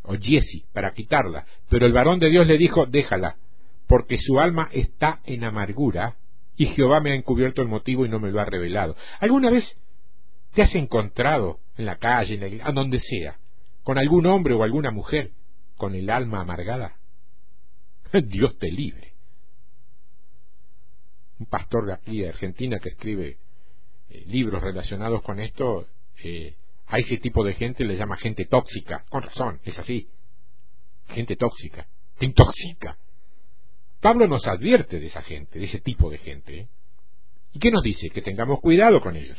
[0.03, 1.45] o Giesi para quitarla.
[1.67, 3.35] Pero el varón de Dios le dijo, déjala,
[3.87, 6.15] porque su alma está en amargura
[6.55, 8.95] y Jehová me ha encubierto el motivo y no me lo ha revelado.
[9.19, 9.65] ¿Alguna vez
[10.53, 13.35] te has encontrado en la calle, en la a donde sea,
[13.83, 15.31] con algún hombre o alguna mujer
[15.75, 16.95] con el alma amargada?
[18.13, 19.16] Dios te libre
[21.39, 23.37] un pastor de aquí de Argentina que escribe
[24.09, 25.87] eh, libros relacionados con esto,
[26.23, 26.55] eh,
[26.87, 30.07] a ese tipo de gente le llama gente tóxica, con razón, es así,
[31.09, 32.97] gente tóxica, te intoxica.
[33.99, 36.59] Pablo nos advierte de esa gente, de ese tipo de gente.
[36.59, 36.67] ¿eh?
[37.53, 38.09] ¿Y qué nos dice?
[38.09, 39.37] Que tengamos cuidado con ellos.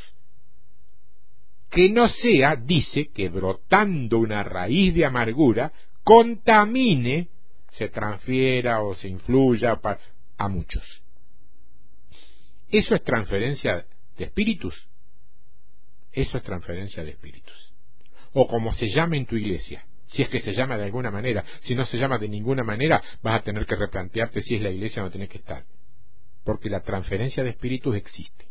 [1.70, 5.72] Que no sea, dice, que brotando una raíz de amargura,
[6.02, 7.28] contamine,
[7.72, 9.80] se transfiera o se influya
[10.38, 10.82] a muchos.
[12.70, 14.88] Eso es transferencia de espíritus.
[16.12, 17.74] Eso es transferencia de espíritus.
[18.32, 19.84] O como se llame en tu iglesia.
[20.06, 21.44] Si es que se llama de alguna manera.
[21.60, 24.70] Si no se llama de ninguna manera, vas a tener que replantearte si es la
[24.70, 25.64] iglesia donde tienes que estar.
[26.44, 28.46] Porque la transferencia de espíritus existe.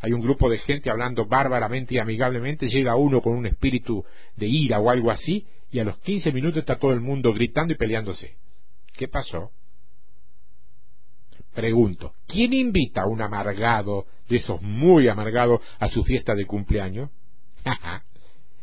[0.00, 4.04] Hay un grupo de gente hablando bárbaramente y amigablemente, llega uno con un espíritu
[4.36, 7.74] de ira o algo así, y a los 15 minutos está todo el mundo gritando
[7.74, 8.36] y peleándose.
[8.94, 9.50] ¿Qué pasó?
[11.54, 17.10] Pregunto, ¿quién invita a un amargado, de esos muy amargados, a su fiesta de cumpleaños?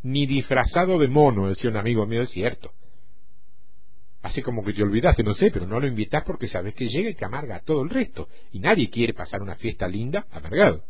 [0.04, 2.72] Ni disfrazado de mono, decía un amigo mío, es cierto.
[4.22, 7.10] Así como que te olvidaste, no sé, pero no lo invitas porque sabes que llega
[7.10, 8.28] y te amarga a todo el resto.
[8.52, 10.84] Y nadie quiere pasar una fiesta linda amargado.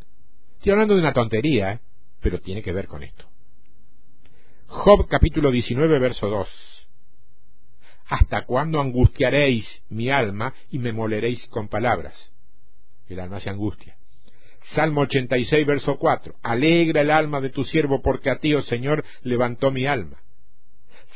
[0.56, 1.80] Estoy hablando de una tontería, ¿eh?
[2.22, 3.26] pero tiene que ver con esto.
[4.68, 6.77] Job capítulo 19, verso 2.
[8.08, 12.32] ¿Hasta cuándo angustiaréis mi alma y me moleréis con palabras?
[13.10, 13.98] El alma se angustia.
[14.74, 16.36] Salmo 86, verso 4.
[16.42, 20.18] Alegra el alma de tu siervo, porque a ti, oh Señor, levantó mi alma.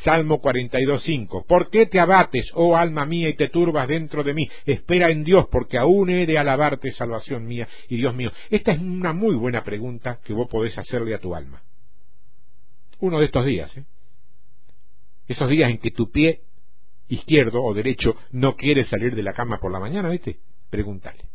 [0.04, 1.46] Salmo 42, 5.
[1.46, 4.50] ¿Por qué te abates, oh alma mía, y te turbas dentro de mí?
[4.66, 8.32] Espera en Dios, porque aún he de alabarte, salvación mía y Dios mío.
[8.50, 11.62] Esta es una muy buena pregunta que vos podés hacerle a tu alma.
[13.00, 13.84] Uno de estos días, ¿eh?
[15.28, 16.42] Esos días en que tu pie
[17.12, 20.40] izquierdo o derecho no quiere salir de la cama por la mañana, ¿viste?
[20.70, 21.26] Pregúntale,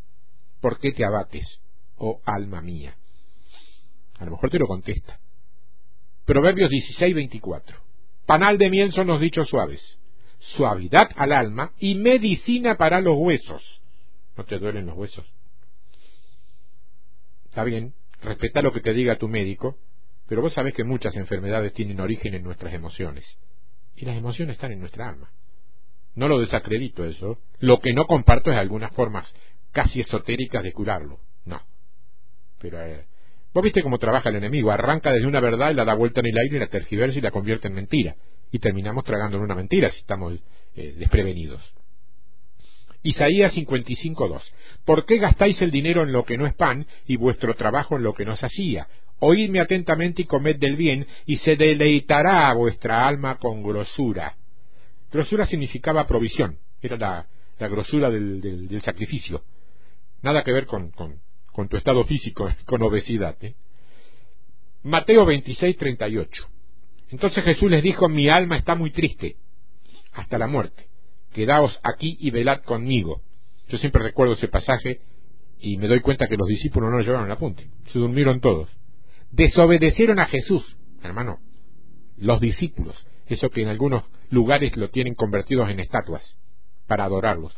[0.60, 1.60] ¿por qué te abates,
[1.98, 2.96] oh alma mía?
[4.18, 5.20] A lo mejor te lo contesta.
[6.24, 7.78] Proverbios 16, 24.
[8.24, 9.98] Panal de miel son los dichos suaves,
[10.56, 13.62] suavidad al alma y medicina para los huesos.
[14.36, 15.26] ¿No te duelen los huesos?
[17.44, 19.78] Está bien, respeta lo que te diga tu médico,
[20.26, 23.24] pero vos sabés que muchas enfermedades tienen origen en nuestras emociones.
[23.94, 25.30] Y las emociones están en nuestra alma.
[26.16, 27.38] No lo desacredito eso.
[27.60, 29.32] Lo que no comparto es algunas formas
[29.70, 31.20] casi esotéricas de curarlo.
[31.44, 31.60] No.
[32.58, 33.04] Pero eh,
[33.52, 34.70] vos viste cómo trabaja el enemigo.
[34.70, 37.22] Arranca desde una verdad y la da vuelta en el aire y la tergiversa y
[37.22, 38.16] la convierte en mentira.
[38.50, 40.34] Y terminamos tragando en una mentira si estamos
[40.74, 41.62] eh, desprevenidos.
[43.02, 44.42] Isaías 55.2.
[44.84, 48.02] ¿Por qué gastáis el dinero en lo que no es pan y vuestro trabajo en
[48.02, 48.88] lo que no hacía?
[49.18, 54.34] Oídme atentamente y comed del bien, y se deleitará vuestra alma con grosura.
[55.16, 59.42] Grosura significaba provisión, era la, grosura del, sacrificio.
[60.20, 60.92] Nada que ver con,
[61.70, 63.34] tu estado físico, con obesidad.
[63.40, 63.54] ¿eh?
[64.82, 66.48] Mateo 26, 38.
[67.12, 69.36] Entonces Jesús les dijo, mi alma está muy triste,
[70.12, 70.86] hasta la muerte.
[71.32, 73.22] Quedaos aquí y velad conmigo.
[73.68, 75.00] Yo siempre recuerdo ese pasaje
[75.58, 77.70] y me doy cuenta que los discípulos no llevaron al apunte.
[77.86, 78.68] Se durmieron todos.
[79.30, 81.38] Desobedecieron a Jesús, hermano.
[82.18, 82.94] Los discípulos,
[83.26, 86.36] eso que en algunos lugares lo tienen convertidos en estatuas
[86.86, 87.54] para adorarlos.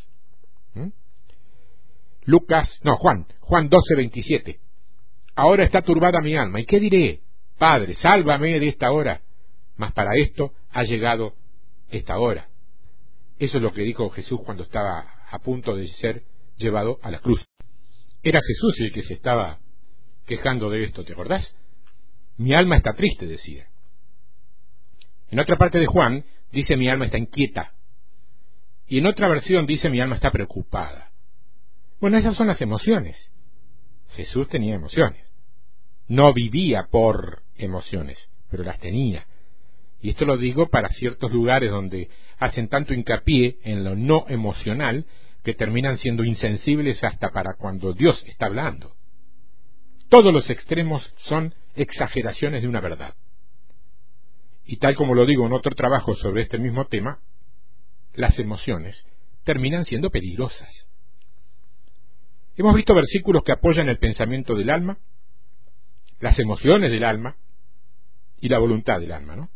[0.75, 0.89] ¿Mm?
[2.25, 4.61] Lucas, no, Juan, Juan 12, 27.
[5.35, 6.61] Ahora está turbada mi alma.
[6.61, 7.21] ¿Y qué diré?
[7.59, 9.23] Padre, sálvame de esta hora.
[9.77, 11.35] Mas para esto ha llegado
[11.91, 12.49] esta hora.
[13.39, 16.25] Eso es lo que dijo Jesús cuando estaba a punto de ser
[16.57, 17.47] llevado a la cruz.
[18.23, 19.59] Era Jesús el que se estaba
[20.27, 21.55] quejando de esto, ¿te acordás?
[22.37, 23.69] Mi alma está triste, decía.
[25.31, 27.73] En otra parte de Juan dice mi alma está inquieta.
[28.87, 31.11] Y en otra versión dice mi alma está preocupada.
[32.01, 33.31] Bueno, esas son las emociones.
[34.11, 35.23] Jesús tenía emociones.
[36.07, 39.27] No vivía por emociones, pero las tenía.
[40.01, 42.09] Y esto lo digo para ciertos lugares donde
[42.39, 45.05] hacen tanto hincapié en lo no emocional
[45.43, 48.93] que terminan siendo insensibles hasta para cuando Dios está hablando.
[50.09, 53.15] Todos los extremos son exageraciones de una verdad.
[54.71, 57.21] Y tal como lo digo en otro trabajo sobre este mismo tema,
[58.13, 59.03] las emociones
[59.43, 60.69] terminan siendo peligrosas.
[62.55, 64.99] Hemos visto versículos que apoyan el pensamiento del alma,
[66.21, 67.37] las emociones del alma
[68.43, 69.49] y la voluntad del alma, ¿no?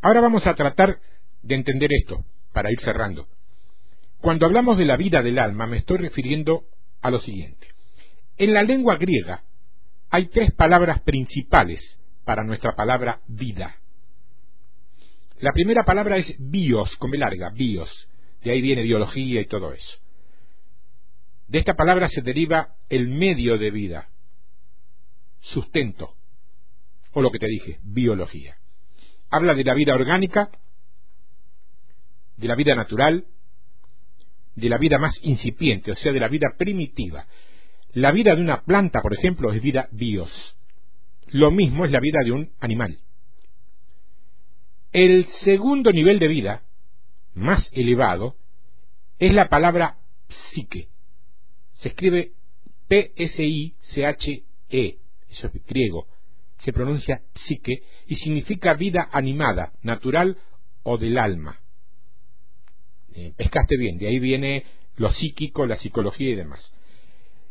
[0.00, 0.98] Ahora vamos a tratar
[1.42, 2.24] de entender esto,
[2.54, 3.28] para ir cerrando.
[4.22, 6.64] Cuando hablamos de la vida del alma, me estoy refiriendo
[7.02, 7.68] a lo siguiente.
[8.38, 9.44] En la lengua griega
[10.08, 13.81] hay tres palabras principales para nuestra palabra vida.
[15.42, 17.90] La primera palabra es bios, con B larga, bios.
[18.44, 19.98] De ahí viene biología y todo eso.
[21.48, 24.08] De esta palabra se deriva el medio de vida,
[25.40, 26.14] sustento,
[27.10, 28.56] o lo que te dije, biología.
[29.30, 30.48] Habla de la vida orgánica,
[32.36, 33.26] de la vida natural,
[34.54, 37.26] de la vida más incipiente, o sea, de la vida primitiva.
[37.94, 40.30] La vida de una planta, por ejemplo, es vida bios.
[41.32, 42.96] Lo mismo es la vida de un animal.
[44.92, 46.62] El segundo nivel de vida,
[47.34, 48.36] más elevado,
[49.18, 49.96] es la palabra
[50.52, 50.88] psique.
[51.72, 52.32] Se escribe
[52.88, 54.44] P-S-I-C-H-E,
[55.30, 56.06] eso es griego.
[56.58, 60.36] Se pronuncia psique y significa vida animada, natural
[60.82, 61.58] o del alma.
[63.14, 64.64] Eh, pescaste bien, de ahí viene
[64.96, 66.72] lo psíquico, la psicología y demás.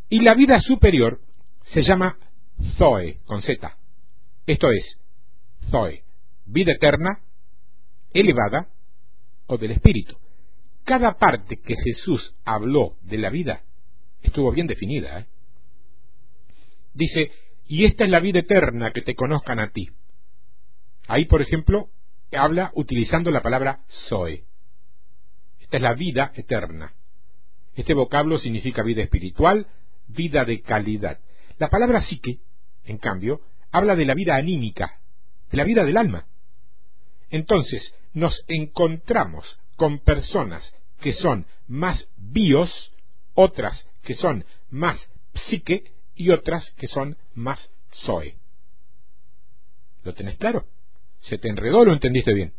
[0.09, 1.19] Y la vida superior
[1.63, 2.17] se llama
[2.77, 3.77] Zoe, con Z.
[4.45, 4.97] Esto es,
[5.69, 6.03] Zoe,
[6.45, 7.19] vida eterna,
[8.13, 8.67] elevada
[9.47, 10.17] o del espíritu.
[10.83, 13.63] Cada parte que Jesús habló de la vida
[14.21, 15.19] estuvo bien definida.
[15.19, 15.25] ¿eh?
[16.93, 17.31] Dice,
[17.67, 19.89] y esta es la vida eterna, que te conozcan a ti.
[21.07, 21.89] Ahí, por ejemplo,
[22.31, 24.43] habla utilizando la palabra Zoe.
[25.59, 26.93] Esta es la vida eterna.
[27.75, 29.67] Este vocablo significa vida espiritual,
[30.07, 31.19] vida de calidad.
[31.57, 32.39] La palabra psique,
[32.83, 33.41] en cambio,
[33.71, 34.99] habla de la vida anímica,
[35.49, 36.25] de la vida del alma.
[37.29, 42.93] Entonces, nos encontramos con personas que son más bios,
[43.33, 44.99] otras que son más
[45.47, 47.71] psique y otras que son más
[48.05, 48.35] zoe.
[50.03, 50.65] ¿Lo tenés claro?
[51.19, 52.53] ¿Se te enredó lo entendiste bien?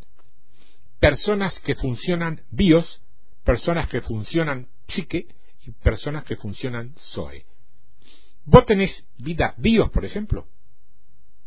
[1.01, 3.03] Personas que funcionan bios,
[3.45, 5.27] personas que funcionan psique
[5.67, 7.45] y personas que funcionan Zoe.
[8.45, 10.47] ¿Vos tenés vida BIOS, por ejemplo?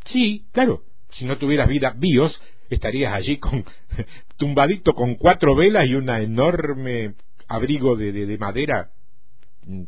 [0.06, 0.84] Sí, claro.
[1.12, 2.40] Si no tuvieras vida BIOS,
[2.70, 3.66] estarías allí con
[4.38, 7.16] tumbadito con cuatro velas y un enorme
[7.48, 8.92] abrigo de, de, madera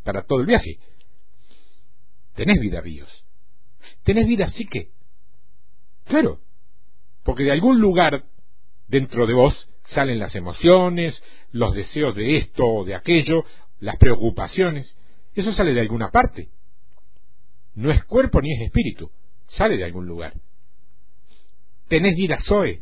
[0.03, 0.79] para todo el viaje.
[2.35, 3.25] Tenés vida BIOS.
[4.03, 4.89] Tenés vida psique.
[6.05, 6.39] Claro.
[7.23, 8.23] Porque de algún lugar
[8.87, 11.21] dentro de vos salen las emociones,
[11.51, 13.45] los deseos de esto o de aquello,
[13.79, 14.95] las preocupaciones,
[15.35, 16.49] eso sale de alguna parte.
[17.75, 19.11] No es cuerpo ni es espíritu,
[19.47, 20.33] sale de algún lugar.
[21.87, 22.81] ¿Tenés vida Zoe?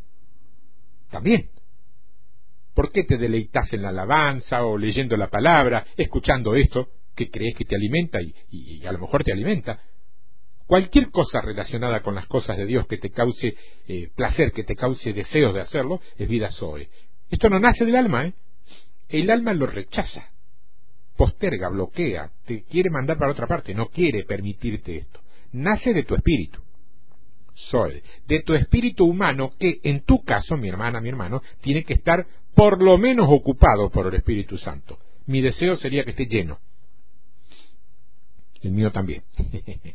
[1.09, 1.49] También.
[2.73, 7.55] ¿Por qué te deleitas en la alabanza o leyendo la palabra, escuchando esto que crees
[7.55, 9.79] que te alimenta y, a lo mejor te alimenta?
[10.67, 13.55] Cualquier cosa relacionada con las cosas de Dios que te cause
[13.87, 16.89] eh, placer, que te cause deseos de hacerlo, es vida Zoe.
[17.29, 18.33] Esto no nace del alma, ¿eh?
[19.07, 20.31] El alma lo rechaza
[21.15, 25.21] posterga, bloquea, te quiere mandar para otra parte, no quiere permitirte esto.
[25.53, 26.59] Nace de tu espíritu.
[27.55, 31.93] Soy, de tu espíritu humano que en tu caso, mi hermana, mi hermano, tiene que
[31.93, 34.99] estar por lo menos ocupado por el Espíritu Santo.
[35.25, 36.59] Mi deseo sería que esté lleno.
[38.61, 39.23] El mío también.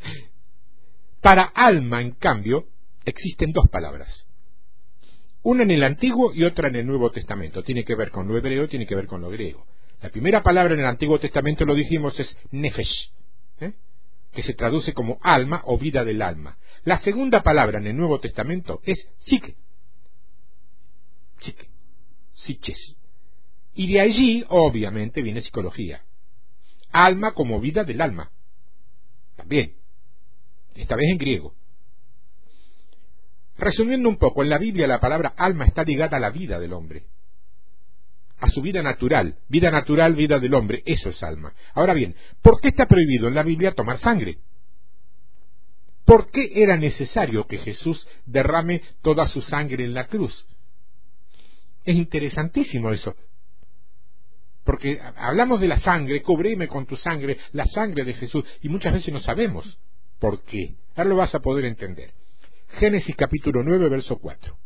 [1.21, 2.65] Para alma, en cambio,
[3.05, 4.25] existen dos palabras.
[5.43, 7.63] Una en el Antiguo y otra en el Nuevo Testamento.
[7.63, 9.65] Tiene que ver con lo hebreo, tiene que ver con lo griego.
[10.01, 13.11] La primera palabra en el Antiguo Testamento, lo dijimos, es nefesh,
[13.59, 13.73] ¿eh?
[14.31, 16.57] que se traduce como alma o vida del alma.
[16.83, 19.55] La segunda palabra en el Nuevo Testamento es psique.
[21.39, 21.69] Psique.
[22.33, 22.95] Psiches.
[23.75, 26.03] Y de allí, obviamente, viene psicología.
[26.91, 28.31] Alma como vida del alma.
[29.35, 29.75] También.
[30.75, 31.53] Esta vez en griego.
[33.57, 36.73] Resumiendo un poco, en la Biblia la palabra alma está ligada a la vida del
[36.73, 37.03] hombre,
[38.39, 41.53] a su vida natural, vida natural, vida del hombre, eso es alma.
[41.75, 44.39] Ahora bien, ¿por qué está prohibido en la Biblia tomar sangre?
[46.11, 50.45] ¿Por qué era necesario que Jesús derrame toda su sangre en la cruz?
[51.85, 53.15] Es interesantísimo eso.
[54.65, 58.91] Porque hablamos de la sangre, cubrime con tu sangre, la sangre de Jesús, y muchas
[58.91, 59.79] veces no sabemos
[60.19, 60.75] por qué.
[60.97, 62.11] Ahora lo vas a poder entender.
[62.71, 64.57] Génesis capítulo 9, verso 4.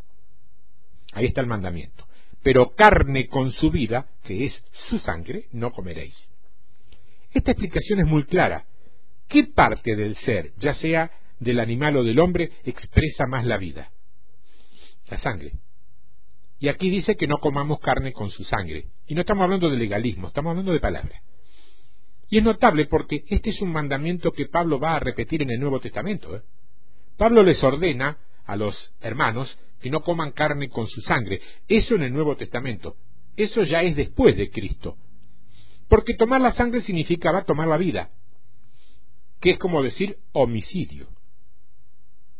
[1.14, 2.08] Ahí está el mandamiento.
[2.42, 6.16] Pero carne con su vida, que es su sangre, no comeréis.
[7.30, 8.66] Esta explicación es muy clara.
[9.28, 13.92] ¿Qué parte del ser, ya sea del animal o del hombre, expresa más la vida?
[15.10, 15.54] La sangre.
[16.60, 18.88] Y aquí dice que no comamos carne con su sangre.
[19.08, 21.22] Y no estamos hablando de legalismo, estamos hablando de palabra.
[22.30, 25.60] Y es notable porque este es un mandamiento que Pablo va a repetir en el
[25.60, 26.36] Nuevo Testamento.
[26.36, 26.42] ¿eh?
[27.18, 31.40] Pablo les ordena a los hermanos que no coman carne con su sangre.
[31.68, 32.96] Eso en el Nuevo Testamento.
[33.36, 34.98] Eso ya es después de Cristo.
[35.88, 38.10] Porque tomar la sangre significaba tomar la vida,
[39.40, 41.08] que es como decir homicidio.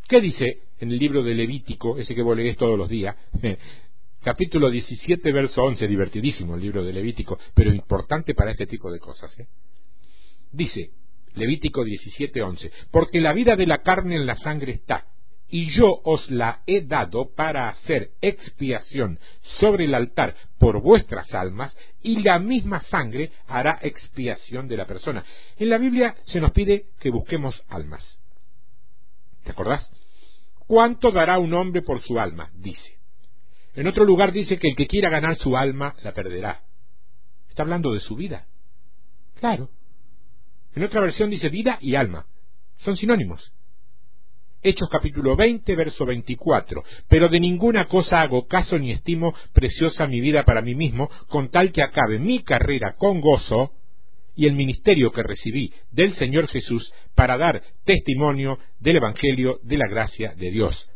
[0.08, 3.16] ¿Qué dice en el libro de Levítico, ese que vos lees todos los días?
[4.22, 9.00] Capítulo 17, verso 11, divertidísimo el libro de Levítico, pero importante para este tipo de
[9.00, 9.36] cosas.
[9.40, 9.48] ¿eh?
[10.52, 10.92] Dice,
[11.34, 15.08] Levítico 17:11, porque la vida de la carne en la sangre está,
[15.50, 19.20] y yo os la he dado para hacer expiación
[19.60, 25.26] sobre el altar por vuestras almas, y la misma sangre hará expiación de la persona.
[25.58, 28.04] En la Biblia se nos pide que busquemos almas.
[29.46, 29.88] ¿Te acordás?
[30.68, 32.50] ¿Cuánto dará un hombre por su alma?
[32.56, 32.98] dice.
[33.74, 36.62] En otro lugar dice que el que quiera ganar su alma la perderá.
[37.50, 38.48] Está hablando de su vida.
[39.36, 39.70] Claro,
[40.76, 42.26] en otra versión dice vida y alma.
[42.78, 43.54] Son sinónimos.
[44.62, 46.84] Hechos capítulo 20, verso 24.
[47.08, 51.50] Pero de ninguna cosa hago caso ni estimo preciosa mi vida para mí mismo, con
[51.50, 53.72] tal que acabe mi carrera con gozo
[54.36, 59.88] y el ministerio que recibí del Señor Jesús para dar testimonio del Evangelio de la
[59.90, 60.90] gracia de Dios.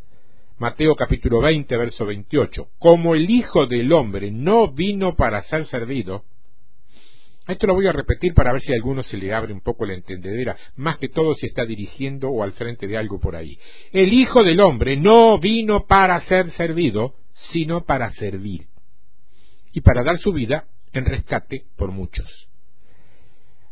[0.58, 2.68] Mateo capítulo 20, verso 28.
[2.80, 6.26] Como el Hijo del Hombre no vino para ser servido,
[7.48, 9.86] esto lo voy a repetir para ver si a alguno se le abre un poco
[9.86, 13.58] la entendedera, más que todo si está dirigiendo o al frente de algo por ahí.
[13.92, 17.16] El Hijo del Hombre no vino para ser servido,
[17.52, 18.68] sino para servir
[19.72, 22.49] y para dar su vida en rescate por muchos.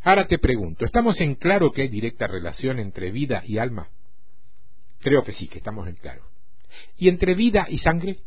[0.08, 3.89] Ahora te pregunto, ¿estamos en claro que hay directa relación entre vida y alma?
[4.99, 6.24] Creo que sí, que estamos en claro.
[6.95, 8.20] ¿Y entre vida y sangre?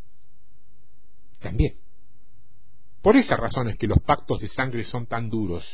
[1.40, 1.78] También.
[3.00, 5.64] Por esa razón es que los pactos de sangre son tan duros.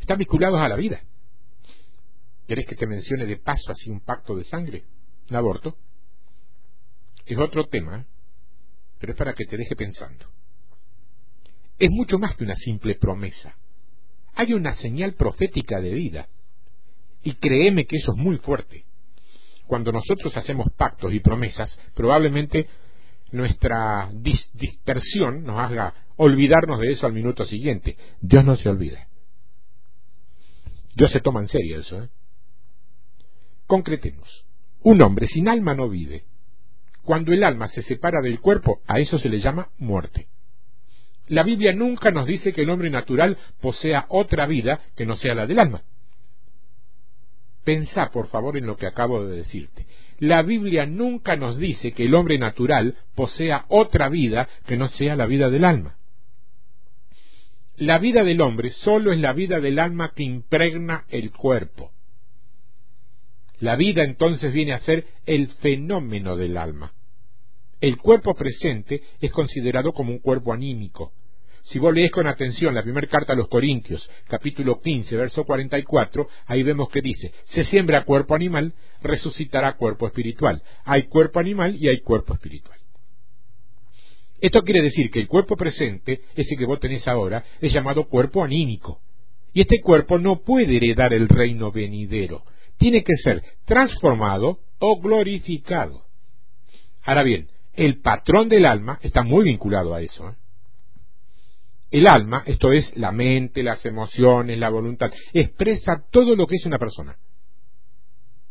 [0.00, 1.00] Están vinculados a la vida.
[2.46, 4.84] ¿Querés que te mencione de paso así un pacto de sangre?
[5.30, 5.78] ¿Un aborto?
[7.24, 8.04] Es otro tema,
[8.98, 10.26] pero es para que te deje pensando.
[11.78, 13.56] Es mucho más que una simple promesa.
[14.34, 16.28] Hay una señal profética de vida.
[17.22, 18.84] Y créeme que eso es muy fuerte.
[19.66, 22.68] Cuando nosotros hacemos pactos y promesas, probablemente
[23.32, 27.96] nuestra dispersión nos haga olvidarnos de eso al minuto siguiente.
[28.20, 29.08] Dios no se olvida.
[30.94, 32.02] Dios se toma en serio eso.
[32.02, 32.08] ¿eh?
[33.66, 34.44] Concretemos.
[34.82, 36.24] Un hombre sin alma no vive.
[37.02, 40.28] Cuando el alma se separa del cuerpo, a eso se le llama muerte.
[41.28, 45.34] La Biblia nunca nos dice que el hombre natural posea otra vida que no sea
[45.34, 45.82] la del alma.
[47.64, 49.86] Pensá, por favor, en lo que acabo de decirte.
[50.18, 55.16] La Biblia nunca nos dice que el hombre natural posea otra vida que no sea
[55.16, 55.96] la vida del alma.
[57.76, 61.90] La vida del hombre solo es la vida del alma que impregna el cuerpo.
[63.58, 66.92] La vida entonces viene a ser el fenómeno del alma.
[67.84, 71.12] El cuerpo presente es considerado como un cuerpo anímico.
[71.64, 76.26] si vos lees con atención la primera carta a los Corintios, capítulo 15, verso 44,
[76.46, 80.62] ahí vemos que dice, se siembra cuerpo animal, resucitará cuerpo espiritual.
[80.86, 82.78] Hay cuerpo animal y hay cuerpo espiritual.
[84.40, 88.42] Esto quiere decir que el cuerpo presente, ese que vos tenés ahora, es llamado cuerpo
[88.42, 89.02] anímico.
[89.52, 92.44] Y este cuerpo no puede heredar el reino venidero.
[92.78, 96.02] Tiene que ser transformado o glorificado.
[97.02, 100.28] Ahora bien, el patrón del alma está muy vinculado a eso.
[100.28, 100.34] ¿eh?
[101.90, 106.66] El alma, esto es la mente, las emociones, la voluntad, expresa todo lo que es
[106.66, 107.16] una persona.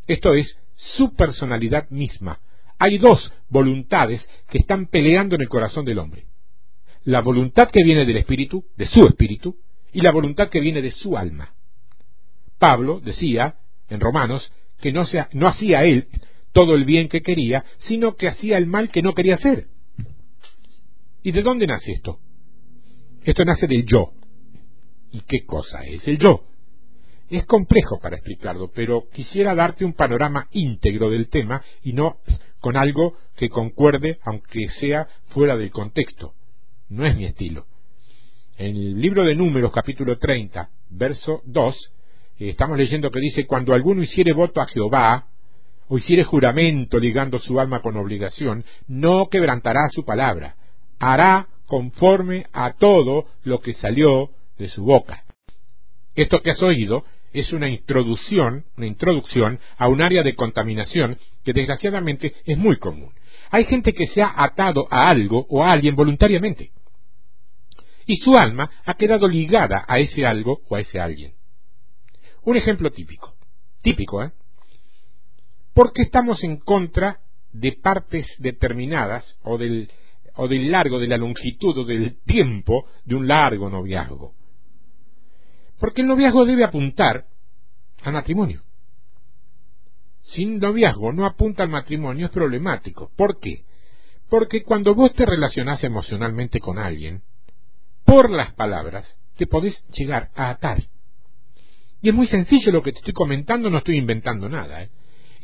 [0.07, 2.39] Esto es su personalidad misma.
[2.79, 6.25] Hay dos voluntades que están peleando en el corazón del hombre.
[7.03, 9.57] La voluntad que viene del espíritu, de su espíritu,
[9.91, 11.53] y la voluntad que viene de su alma.
[12.57, 13.55] Pablo decía
[13.89, 14.51] en Romanos
[14.81, 16.07] que no, no hacía él
[16.53, 19.67] todo el bien que quería, sino que hacía el mal que no quería hacer.
[21.23, 22.19] ¿Y de dónde nace esto?
[23.23, 24.13] Esto nace del yo.
[25.11, 26.45] ¿Y qué cosa es el yo?
[27.29, 32.17] Es complejo para explicarlo, pero quisiera darte un panorama íntegro del tema y no
[32.59, 36.33] con algo que concuerde, aunque sea fuera del contexto.
[36.89, 37.65] No es mi estilo.
[38.57, 41.91] En el libro de Números, capítulo 30, verso 2,
[42.39, 45.27] eh, estamos leyendo que dice, cuando alguno hiciere voto a Jehová,
[45.97, 50.55] hiciere juramento ligando su alma con obligación, no quebrantará su palabra,
[50.99, 55.23] hará conforme a todo lo que salió de su boca.
[56.15, 57.03] Esto que has oído
[57.33, 63.11] es una introducción, una introducción a un área de contaminación que desgraciadamente es muy común.
[63.49, 66.71] Hay gente que se ha atado a algo o a alguien voluntariamente.
[68.05, 71.33] Y su alma ha quedado ligada a ese algo o a ese alguien.
[72.43, 73.33] Un ejemplo típico.
[73.81, 74.31] Típico, ¿eh?
[75.73, 77.19] ¿Por qué estamos en contra
[77.53, 79.89] de partes determinadas o del,
[80.35, 84.33] o del largo, de la longitud o del tiempo de un largo noviazgo.
[85.79, 87.25] Porque el noviazgo debe apuntar
[88.01, 88.63] al matrimonio.
[90.21, 93.11] Sin noviazgo no apunta al matrimonio es problemático.
[93.15, 93.65] ¿Por qué?
[94.29, 97.21] Porque cuando vos te relacionás emocionalmente con alguien,
[98.03, 100.81] por las palabras, te podés llegar a atar.
[102.01, 104.83] Y es muy sencillo lo que te estoy comentando, no estoy inventando nada.
[104.83, 104.89] ¿eh?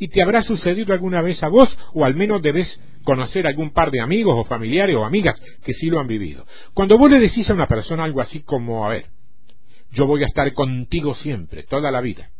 [0.00, 3.90] Y te habrá sucedido alguna vez a vos, o al menos debes conocer algún par
[3.90, 6.46] de amigos o familiares o amigas que sí lo han vivido.
[6.72, 9.06] Cuando vos le decís a una persona algo así como, a ver,
[9.92, 12.30] yo voy a estar contigo siempre, toda la vida.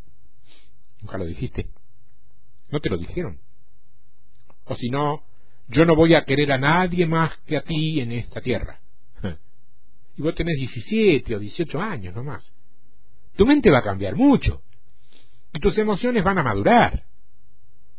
[1.02, 1.68] Nunca lo dijiste.
[2.70, 3.38] No te lo dijeron.
[4.64, 5.22] O si no,
[5.68, 8.80] yo no voy a querer a nadie más que a ti en esta tierra.
[10.16, 12.54] Y vos tenés 17 o 18 años nomás.
[13.36, 14.62] Tu mente va a cambiar mucho.
[15.52, 17.09] Y tus emociones van a madurar.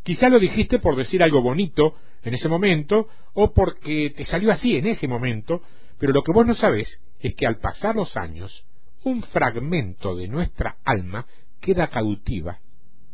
[0.04, 4.76] Quizá lo dijiste por decir algo bonito en ese momento o porque te salió así
[4.76, 5.62] en ese momento,
[6.00, 8.66] pero lo que vos no sabés es que al pasar los años,
[9.04, 11.26] un fragmento de nuestra alma
[11.60, 12.60] queda cautiva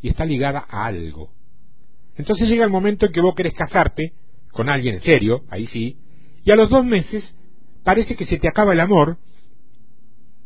[0.01, 1.31] y está ligada a algo.
[2.15, 4.14] Entonces llega el momento en que vos querés casarte
[4.51, 5.97] con alguien en serio, ahí sí,
[6.43, 7.35] y a los dos meses
[7.84, 9.18] parece que se te acaba el amor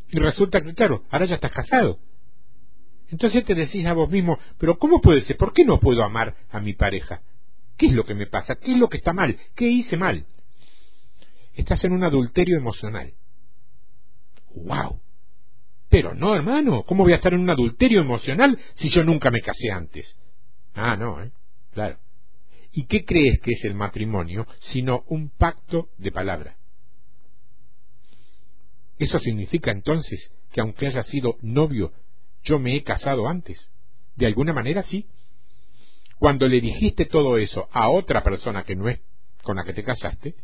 [0.09, 1.99] y resulta que, claro, ahora ya estás casado.
[3.11, 5.35] Entonces te decís a vos mismo, pero ¿cómo puede ser?
[5.35, 7.21] ¿Por qué no puedo amar a mi pareja?
[7.77, 8.55] ¿Qué es lo que me pasa?
[8.55, 9.37] ¿Qué es lo que está mal?
[9.53, 10.25] ¿Qué hice mal?
[11.53, 13.13] Estás en un adulterio emocional.
[14.55, 15.01] ¡Wow!
[15.89, 19.41] Pero no, hermano, ¿cómo voy a estar en un adulterio emocional si yo nunca me
[19.41, 20.17] casé antes?
[20.73, 21.31] Ah, no, ¿eh?
[21.73, 21.97] Claro.
[22.71, 26.55] ¿Y qué crees que es el matrimonio sino un pacto de palabra?
[28.97, 31.91] Eso significa entonces que aunque haya sido novio
[32.43, 33.69] yo me he casado antes.
[34.15, 35.07] De alguna manera sí.
[36.17, 39.01] Cuando le dijiste todo eso a otra persona que no es
[39.43, 40.35] con la que te casaste,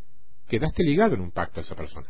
[0.48, 2.08] quedaste ligado en un pacto a esa persona.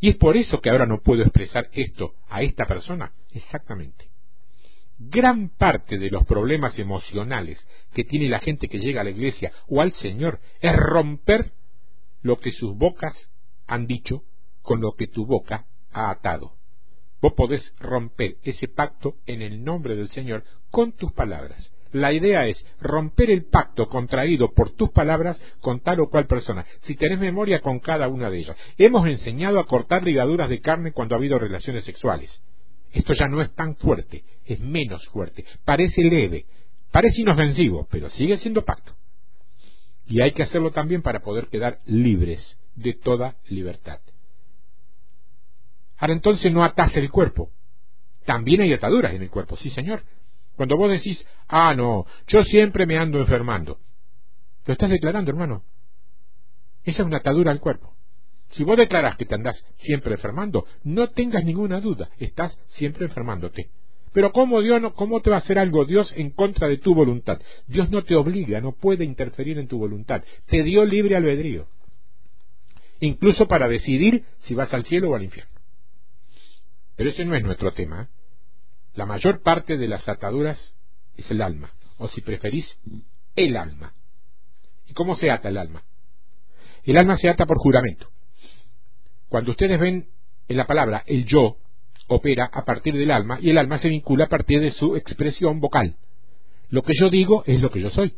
[0.00, 3.12] Y es por eso que ahora no puedo expresar esto a esta persona.
[3.30, 4.10] Exactamente.
[4.98, 9.52] Gran parte de los problemas emocionales que tiene la gente que llega a la iglesia
[9.68, 11.52] o al Señor es romper
[12.22, 13.14] lo que sus bocas
[13.66, 14.24] han dicho
[14.62, 16.56] con lo que tu boca ha atado.
[17.22, 21.70] Vos podés romper ese pacto en el nombre del Señor con tus palabras.
[21.92, 26.66] La idea es romper el pacto contraído por tus palabras con tal o cual persona.
[26.82, 28.56] Si tenés memoria con cada una de ellas.
[28.76, 32.40] Hemos enseñado a cortar ligaduras de carne cuando ha habido relaciones sexuales.
[32.90, 35.44] Esto ya no es tan fuerte, es menos fuerte.
[35.64, 36.46] Parece leve,
[36.90, 38.94] parece inofensivo, pero sigue siendo pacto.
[40.06, 44.00] Y hay que hacerlo también para poder quedar libres de toda libertad.
[46.02, 47.52] Ahora entonces no atase el cuerpo.
[48.26, 50.02] También hay ataduras en el cuerpo, sí señor.
[50.56, 53.78] Cuando vos decís, ah, no, yo siempre me ando enfermando.
[54.66, 55.62] Lo estás declarando, hermano.
[56.82, 57.94] Esa es una atadura al cuerpo.
[58.50, 63.70] Si vos declarás que te andás siempre enfermando, no tengas ninguna duda, estás siempre enfermándote.
[64.12, 67.40] Pero ¿cómo, Dios ¿cómo te va a hacer algo Dios en contra de tu voluntad?
[67.68, 70.24] Dios no te obliga, no puede interferir en tu voluntad.
[70.46, 71.68] Te dio libre albedrío.
[72.98, 75.51] Incluso para decidir si vas al cielo o al infierno.
[76.96, 78.08] Pero ese no es nuestro tema.
[78.94, 80.76] La mayor parte de las ataduras
[81.16, 82.66] es el alma, o si preferís,
[83.36, 83.94] el alma.
[84.86, 85.84] ¿Y cómo se ata el alma?
[86.84, 88.08] El alma se ata por juramento.
[89.28, 90.08] Cuando ustedes ven
[90.48, 91.56] en la palabra el yo,
[92.08, 95.60] opera a partir del alma y el alma se vincula a partir de su expresión
[95.60, 95.96] vocal.
[96.68, 98.14] Lo que yo digo es lo que yo soy.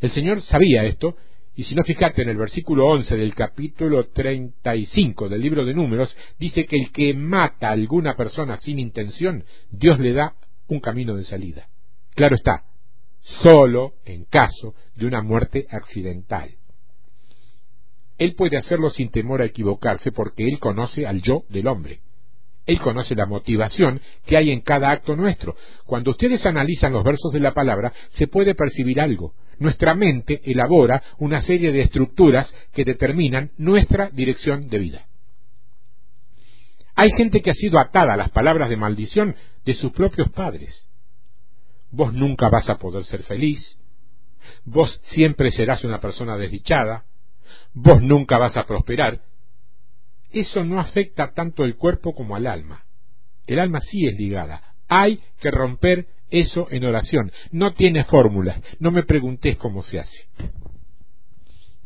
[0.00, 1.16] El Señor sabía esto
[1.54, 6.14] y si no fijate en el versículo 11 del capítulo 35 del libro de números,
[6.38, 10.34] dice que el que mata a alguna persona sin intención, Dios le da
[10.68, 11.68] un camino de salida.
[12.14, 12.64] Claro está,
[13.42, 16.56] solo en caso de una muerte accidental.
[18.16, 22.00] Él puede hacerlo sin temor a equivocarse porque él conoce al yo del hombre.
[22.66, 25.56] Él conoce la motivación que hay en cada acto nuestro.
[25.84, 29.34] Cuando ustedes analizan los versos de la palabra, se puede percibir algo.
[29.58, 35.06] Nuestra mente elabora una serie de estructuras que determinan nuestra dirección de vida.
[36.94, 39.34] Hay gente que ha sido atada a las palabras de maldición
[39.64, 40.86] de sus propios padres.
[41.90, 43.78] Vos nunca vas a poder ser feliz.
[44.64, 47.04] Vos siempre serás una persona desdichada.
[47.74, 49.20] Vos nunca vas a prosperar
[50.32, 52.84] eso no afecta tanto el cuerpo como al alma.
[53.46, 54.62] El alma sí es ligada.
[54.88, 57.32] Hay que romper eso en oración.
[57.50, 58.60] No tiene fórmulas.
[58.78, 60.26] No me preguntes cómo se hace.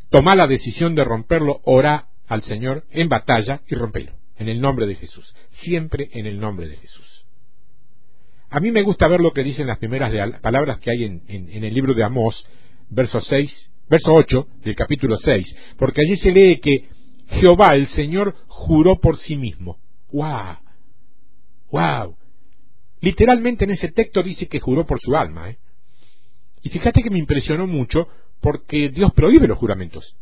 [0.09, 4.13] Toma la decisión de romperlo, ora al Señor en batalla y rompelo.
[4.37, 5.35] En el nombre de Jesús.
[5.61, 7.25] Siempre en el nombre de Jesús.
[8.49, 11.63] A mí me gusta ver lo que dicen las primeras palabras que hay en, en
[11.63, 12.45] el libro de Amós,
[12.89, 16.89] verso 6, verso 8 del capítulo 6, porque allí se lee que
[17.27, 19.77] Jehová, el Señor, juró por sí mismo.
[20.11, 20.57] ¡Wow!
[21.71, 22.17] ¡Wow!
[23.01, 25.49] Literalmente en ese texto dice que juró por su alma.
[25.49, 25.57] ¿eh?
[26.63, 28.07] Y fíjate que me impresionó mucho
[28.41, 30.15] porque Dios prohíbe los juramentos.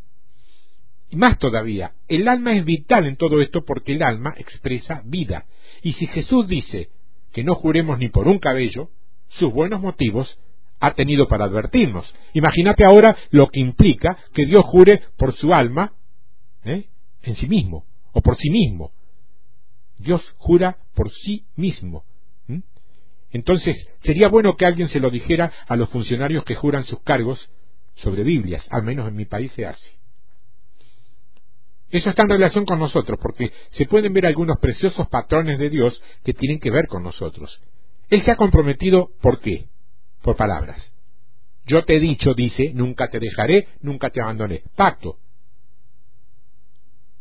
[1.09, 5.45] Y más todavía, el alma es vital en todo esto porque el alma expresa vida.
[5.83, 6.89] Y si Jesús dice
[7.31, 8.89] que no juremos ni por un cabello,
[9.29, 10.39] sus buenos motivos
[10.79, 12.13] ha tenido para advertirnos.
[12.33, 15.93] Imagínate ahora lo que implica que Dios jure por su alma
[16.65, 16.85] ¿eh?
[17.27, 18.91] En sí mismo o por sí mismo.
[19.97, 22.03] Dios jura por sí mismo.
[23.31, 27.49] Entonces, sería bueno que alguien se lo dijera a los funcionarios que juran sus cargos
[27.95, 29.97] sobre Biblias, al menos en mi país se hace.
[31.89, 36.01] Eso está en relación con nosotros, porque se pueden ver algunos preciosos patrones de Dios
[36.23, 37.59] que tienen que ver con nosotros.
[38.09, 39.67] Él se ha comprometido, ¿por qué?
[40.21, 40.93] Por palabras.
[41.65, 44.63] Yo te he dicho, dice, nunca te dejaré, nunca te abandonaré.
[44.75, 45.17] Pacto.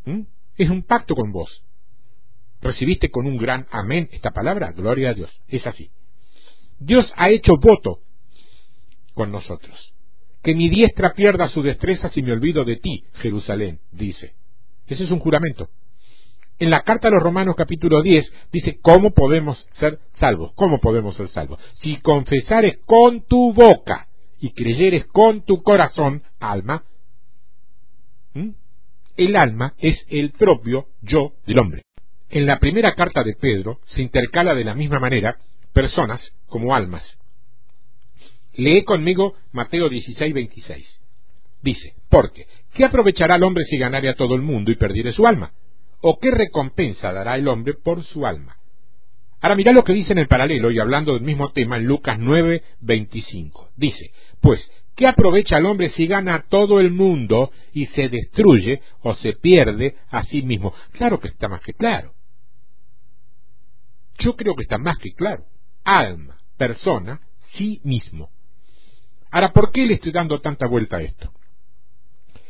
[0.04, 0.20] ¿Mm?
[0.56, 1.62] Es un pacto con vos.
[2.60, 4.72] ¿Recibiste con un gran amén esta palabra?
[4.72, 5.30] Gloria a Dios.
[5.48, 5.90] Es así.
[6.78, 8.00] Dios ha hecho voto
[9.14, 9.92] con nosotros.
[10.42, 14.34] Que mi diestra pierda su destreza si me olvido de ti, Jerusalén, dice.
[14.86, 15.68] Ese es un juramento.
[16.58, 20.52] En la carta a los Romanos capítulo 10 dice, ¿cómo podemos ser salvos?
[20.54, 21.58] ¿Cómo podemos ser salvos?
[21.80, 24.08] Si confesares con tu boca
[24.40, 26.84] y creyeres con tu corazón, alma,
[29.16, 31.82] el alma es el propio yo del hombre.
[32.30, 35.36] En la primera carta de Pedro se intercala de la misma manera
[35.72, 37.16] personas como almas.
[38.54, 41.00] Lee conmigo Mateo 16, 26.
[41.62, 45.26] Dice, porque, ¿qué aprovechará el hombre si ganare a todo el mundo y perdiere su
[45.26, 45.52] alma?
[46.00, 48.56] ¿O qué recompensa dará el hombre por su alma?
[49.44, 52.16] Ahora mira lo que dice en el paralelo y hablando del mismo tema en Lucas
[52.18, 53.72] 9, 25.
[53.76, 54.10] Dice,
[54.40, 54.66] pues,
[54.96, 59.96] ¿Qué aprovecha el hombre si gana todo el mundo y se destruye o se pierde
[60.08, 60.72] a sí mismo?
[60.92, 62.14] Claro que está más que claro.
[64.18, 65.44] Yo creo que está más que claro.
[65.84, 67.20] Alma, persona,
[67.52, 68.30] sí mismo.
[69.30, 71.30] Ahora, ¿por qué le estoy dando tanta vuelta a esto?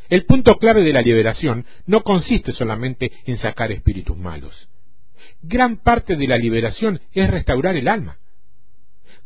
[0.08, 4.68] El punto clave de la liberación no consiste solamente en sacar espíritus malos.
[5.42, 8.18] Gran parte de la liberación es restaurar el alma.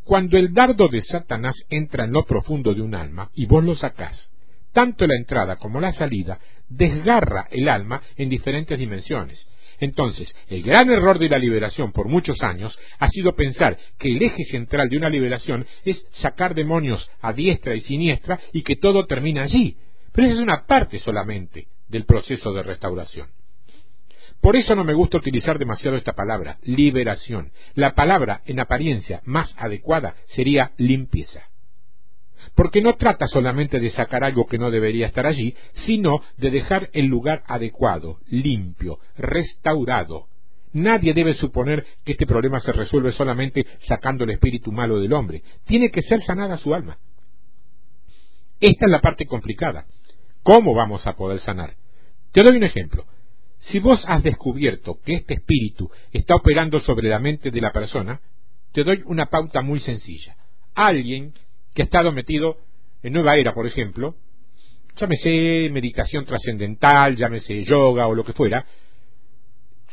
[0.03, 3.75] Cuando el dardo de Satanás entra en lo profundo de un alma y vos lo
[3.75, 4.29] sacás,
[4.73, 9.47] tanto la entrada como la salida desgarra el alma en diferentes dimensiones.
[9.79, 14.21] Entonces, el gran error de la liberación por muchos años ha sido pensar que el
[14.21, 19.05] eje central de una liberación es sacar demonios a diestra y siniestra y que todo
[19.05, 19.77] termina allí.
[20.11, 23.29] Pero esa es una parte solamente del proceso de restauración.
[24.41, 27.51] Por eso no me gusta utilizar demasiado esta palabra, liberación.
[27.75, 31.43] La palabra en apariencia más adecuada sería limpieza.
[32.55, 35.55] porque no trata solamente de sacar algo que no debería estar allí,
[35.85, 40.27] sino de dejar el lugar adecuado, limpio, restaurado.
[40.71, 45.41] Nadie debe suponer que este problema se resuelve solamente sacando el espíritu malo del hombre.
[45.65, 46.97] Tiene que ser sanada su alma.
[48.59, 49.85] Esta es la parte complicada.
[50.43, 51.75] ¿Cómo vamos a poder sanar?
[52.31, 53.03] Te doy un ejemplo.
[53.59, 58.21] Si vos has descubierto que este espíritu está operando sobre la mente de la persona,
[58.71, 60.35] te doy una pauta muy sencilla.
[60.75, 61.33] Alguien
[61.73, 62.57] que ha estado metido
[63.03, 64.15] en Nueva Era, por ejemplo,
[64.95, 68.65] llámese meditación trascendental, llámese yoga o lo que fuera,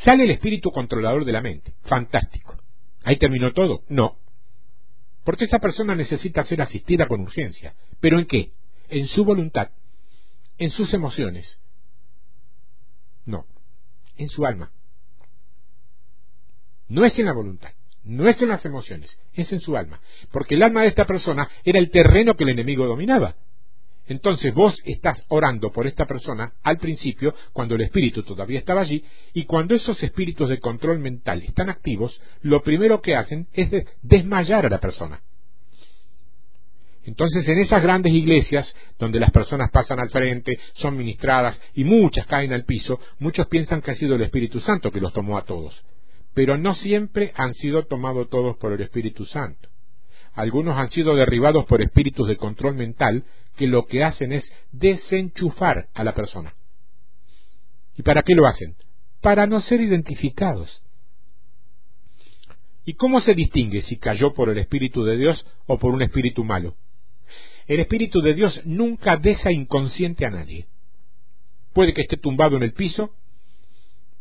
[0.04, 1.74] sale el espíritu controlador de la mente.
[1.84, 2.56] Fantástico.
[3.02, 3.82] ¿Ahí terminó todo?
[3.88, 4.16] No.
[5.24, 7.74] Porque esa persona necesita ser asistida con urgencia.
[8.00, 8.50] ¿Pero en qué?
[8.88, 9.70] En su voluntad,
[10.58, 11.58] en sus emociones.
[14.16, 14.70] En su alma.
[16.88, 17.70] No es en la voluntad
[18.06, 20.00] no es en las emociones, es en su alma.
[20.30, 23.34] Porque el alma de esta persona era el terreno que el enemigo dominaba.
[24.06, 29.04] Entonces vos estás orando por esta persona al principio, cuando el espíritu todavía estaba allí,
[29.34, 33.68] y cuando esos espíritus de control mental están activos, lo primero que hacen es
[34.02, 35.20] desmayar a la persona.
[37.06, 42.26] Entonces en esas grandes iglesias, donde las personas pasan al frente, son ministradas y muchas
[42.26, 45.44] caen al piso, muchos piensan que ha sido el Espíritu Santo que los tomó a
[45.44, 45.82] todos
[46.36, 49.70] pero no siempre han sido tomados todos por el Espíritu Santo.
[50.34, 53.24] Algunos han sido derribados por espíritus de control mental
[53.56, 56.54] que lo que hacen es desenchufar a la persona.
[57.96, 58.76] ¿Y para qué lo hacen?
[59.22, 60.82] Para no ser identificados.
[62.84, 66.44] ¿Y cómo se distingue si cayó por el Espíritu de Dios o por un espíritu
[66.44, 66.76] malo?
[67.66, 70.66] El Espíritu de Dios nunca deja inconsciente a nadie.
[71.72, 73.12] Puede que esté tumbado en el piso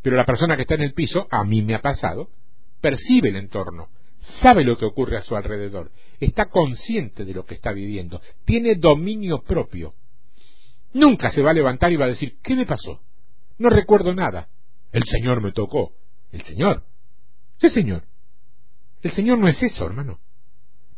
[0.05, 2.29] pero la persona que está en el piso, a mí me ha pasado,
[2.79, 3.89] percibe el entorno,
[4.39, 5.89] sabe lo que ocurre a su alrededor,
[6.19, 9.95] está consciente de lo que está viviendo, tiene dominio propio.
[10.93, 13.01] Nunca se va a levantar y va a decir, ¿qué me pasó?
[13.57, 14.47] No recuerdo nada.
[14.91, 15.93] El Señor me tocó.
[16.31, 16.83] ¿El Señor?
[17.57, 18.03] Sí, Señor.
[19.01, 20.19] El Señor no es eso, hermano.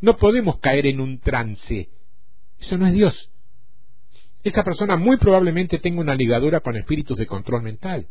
[0.02, 1.88] No podemos caer en un trance.
[2.60, 3.32] Eso no es Dios.
[4.44, 8.08] Esa persona muy probablemente tenga una ligadura con espíritus de control mental.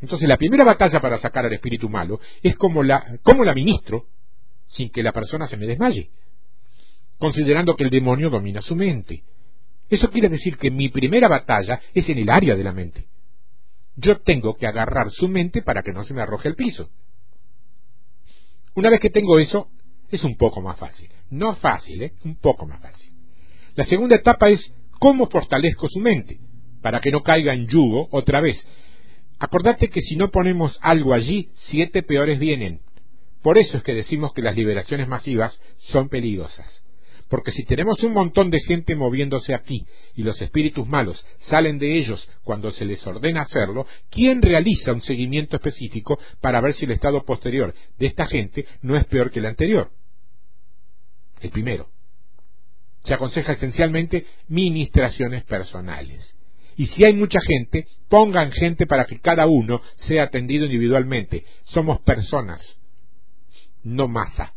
[0.00, 4.06] Entonces la primera batalla para sacar al espíritu malo es como la, cómo la ministro
[4.66, 6.10] sin que la persona se me desmaye,
[7.18, 9.22] considerando que el demonio domina su mente.
[9.88, 13.06] Eso quiere decir que mi primera batalla es en el área de la mente.
[13.94, 16.88] Yo tengo que agarrar su mente para que no se me arroje al piso.
[18.74, 19.68] Una vez que tengo eso,
[20.10, 21.10] es un poco más fácil.
[21.30, 22.14] No fácil, ¿eh?
[22.24, 23.11] un poco más fácil.
[23.74, 26.38] La segunda etapa es cómo fortalezco su mente,
[26.80, 28.62] para que no caiga en yugo otra vez,
[29.42, 32.78] Acordate que si no ponemos algo allí, siete peores vienen.
[33.42, 35.58] Por eso es que decimos que las liberaciones masivas
[35.90, 36.84] son peligrosas.
[37.28, 39.84] Porque si tenemos un montón de gente moviéndose aquí
[40.14, 45.02] y los espíritus malos salen de ellos cuando se les ordena hacerlo, ¿quién realiza un
[45.02, 49.40] seguimiento específico para ver si el estado posterior de esta gente no es peor que
[49.40, 49.90] el anterior?
[51.40, 51.88] El primero.
[53.04, 56.34] Se aconseja esencialmente ministraciones personales.
[56.76, 61.44] Y si hay mucha gente, pongan gente para que cada uno sea atendido individualmente.
[61.64, 62.60] Somos personas,
[63.82, 64.54] no masa.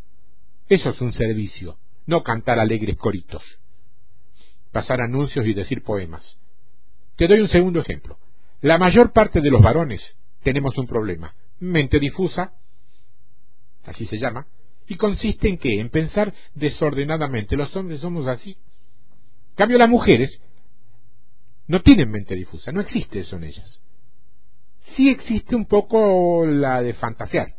[0.69, 3.43] Eso es un servicio, no cantar alegres coritos,
[4.71, 6.37] pasar anuncios y decir poemas.
[7.15, 8.17] Te doy un segundo ejemplo.
[8.61, 10.01] La mayor parte de los varones
[10.43, 11.35] tenemos un problema.
[11.59, 12.53] Mente difusa,
[13.83, 14.47] así se llama,
[14.87, 15.79] y consiste en qué?
[15.79, 17.55] En pensar desordenadamente.
[17.55, 18.51] Los hombres somos así.
[18.51, 20.39] En cambio, las mujeres
[21.67, 23.81] no tienen mente difusa, no existe eso en ellas.
[24.95, 27.55] Sí existe un poco la de fantasear,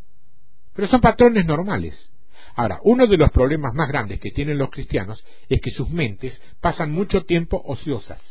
[0.75, 2.11] pero son patrones normales.
[2.55, 6.41] Ahora, uno de los problemas más grandes que tienen los cristianos es que sus mentes
[6.61, 8.23] pasan mucho tiempo ociosas.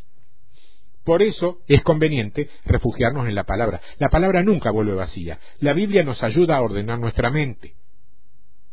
[1.04, 3.80] Por eso es conveniente refugiarnos en la palabra.
[4.00, 5.40] La palabra nunca vuelve vacía.
[5.60, 7.76] La Biblia nos ayuda a ordenar nuestra mente.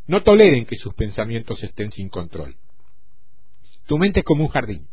[0.07, 2.55] No toleren que sus pensamientos estén sin control.
[3.85, 4.87] Tu mente es como un jardín.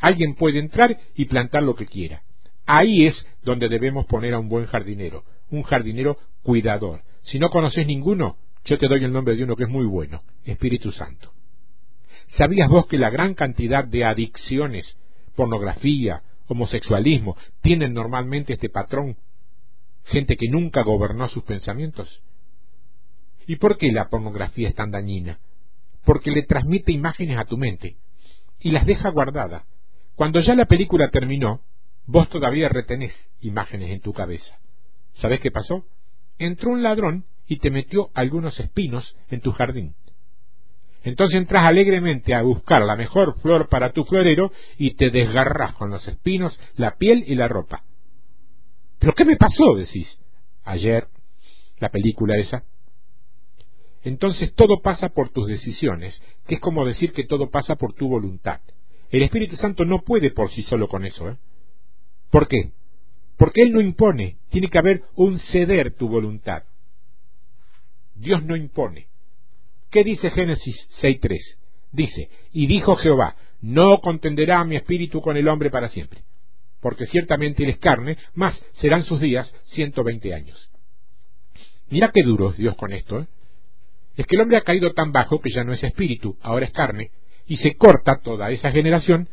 [0.00, 2.22] Alguien puede entrar y plantar lo que quiera.
[2.66, 7.02] Ahí es donde debemos poner a un buen jardinero, un jardinero cuidador.
[7.22, 10.20] Si no conoces ninguno, yo te doy el nombre de uno que es muy bueno,
[10.44, 11.32] Espíritu Santo.
[12.36, 14.96] ¿Sabías vos que la gran cantidad de adicciones,
[15.36, 19.16] pornografía, homosexualismo, tienen normalmente este patrón?
[20.04, 22.22] Gente que nunca gobernó sus pensamientos.
[23.46, 25.38] ¿Y por qué la pornografía es tan dañina?
[26.04, 27.96] Porque le transmite imágenes a tu mente
[28.60, 29.62] y las deja guardadas
[30.16, 31.60] cuando ya la película terminó,
[32.06, 33.12] vos todavía retenés
[33.42, 34.58] imágenes en tu cabeza.
[35.12, 35.84] ¿Sabés qué pasó?
[36.38, 39.94] Entró un ladrón y te metió algunos espinos en tu jardín.
[41.04, 45.90] Entonces entras alegremente a buscar la mejor flor para tu florero y te desgarras con
[45.90, 47.84] los espinos, la piel y la ropa.
[48.98, 49.74] ¿Pero qué me pasó?
[49.76, 50.18] decís.
[50.64, 51.08] Ayer,
[51.78, 52.64] la película esa.
[54.06, 58.08] Entonces todo pasa por tus decisiones, que es como decir que todo pasa por tu
[58.08, 58.60] voluntad.
[59.10, 61.28] El Espíritu Santo no puede por sí solo con eso.
[61.28, 61.36] ¿eh?
[62.30, 62.70] ¿Por qué?
[63.36, 66.62] Porque Él no impone, tiene que haber un ceder tu voluntad.
[68.14, 69.08] Dios no impone.
[69.90, 71.40] ¿Qué dice Génesis 6.3?
[71.90, 76.22] Dice, y dijo Jehová, no contenderá mi espíritu con el hombre para siempre,
[76.80, 80.70] porque ciertamente él es carne, más serán sus días ciento veinte años.
[81.90, 83.18] Mira qué duro es Dios con esto.
[83.18, 83.26] ¿eh?
[84.16, 86.72] Es que el hombre ha caído tan bajo que ya no es espíritu, ahora es
[86.72, 87.10] carne,
[87.46, 89.28] y se corta toda esa generación.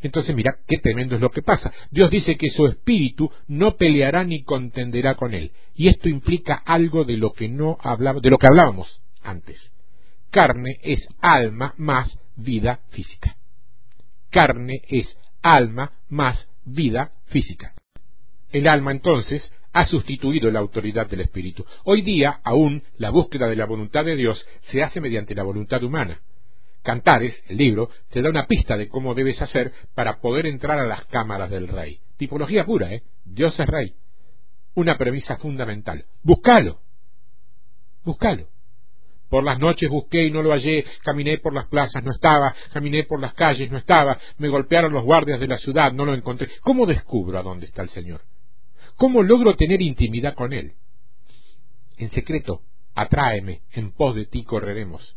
[0.00, 1.72] Entonces mira qué tremendo es lo que pasa.
[1.90, 5.52] Dios dice que su espíritu no peleará ni contenderá con él.
[5.74, 7.78] Y esto implica algo de lo que no
[8.20, 9.72] de lo que hablábamos antes.
[10.30, 13.36] Carne es alma más vida física.
[14.30, 17.74] Carne es alma más vida física.
[18.50, 21.64] El alma entonces ha sustituido la autoridad del espíritu.
[21.84, 25.82] Hoy día aún la búsqueda de la voluntad de Dios se hace mediante la voluntad
[25.82, 26.20] humana.
[26.82, 30.86] Cantares, el libro, te da una pista de cómo debes hacer para poder entrar a
[30.86, 32.00] las cámaras del rey.
[32.16, 33.02] Tipología pura, ¿eh?
[33.24, 33.94] Dios es rey.
[34.74, 36.04] Una premisa fundamental.
[36.22, 36.80] Búscalo.
[38.04, 38.48] Búscalo.
[39.28, 43.04] Por las noches busqué y no lo hallé, caminé por las plazas, no estaba, caminé
[43.04, 46.48] por las calles, no estaba, me golpearon los guardias de la ciudad, no lo encontré.
[46.62, 48.22] ¿Cómo descubro a dónde está el Señor?
[48.98, 50.72] ¿Cómo logro tener intimidad con Él?
[51.98, 52.62] En secreto,
[52.96, 55.16] atráeme, en pos de ti correremos.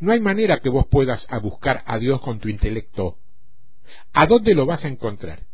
[0.00, 3.18] No hay manera que vos puedas a buscar a Dios con tu intelecto.
[4.12, 5.44] ¿A dónde lo vas a encontrar?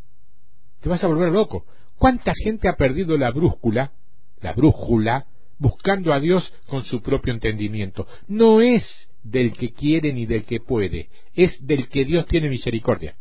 [0.81, 1.67] Te vas a volver loco.
[1.99, 3.93] ¿Cuánta gente ha perdido la brújula,
[4.41, 5.27] la brújula,
[5.59, 8.07] buscando a Dios con su propio entendimiento?
[8.27, 8.83] No es
[9.23, 13.17] del que quiere ni del que puede, es del que Dios tiene misericordia.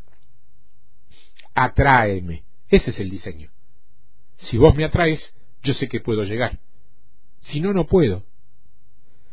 [1.54, 2.44] Atráeme.
[2.70, 3.50] Ese es el diseño.
[4.40, 5.20] Si vos me atraes,
[5.64, 6.60] yo sé que puedo llegar.
[7.42, 8.24] Si no, no puedo.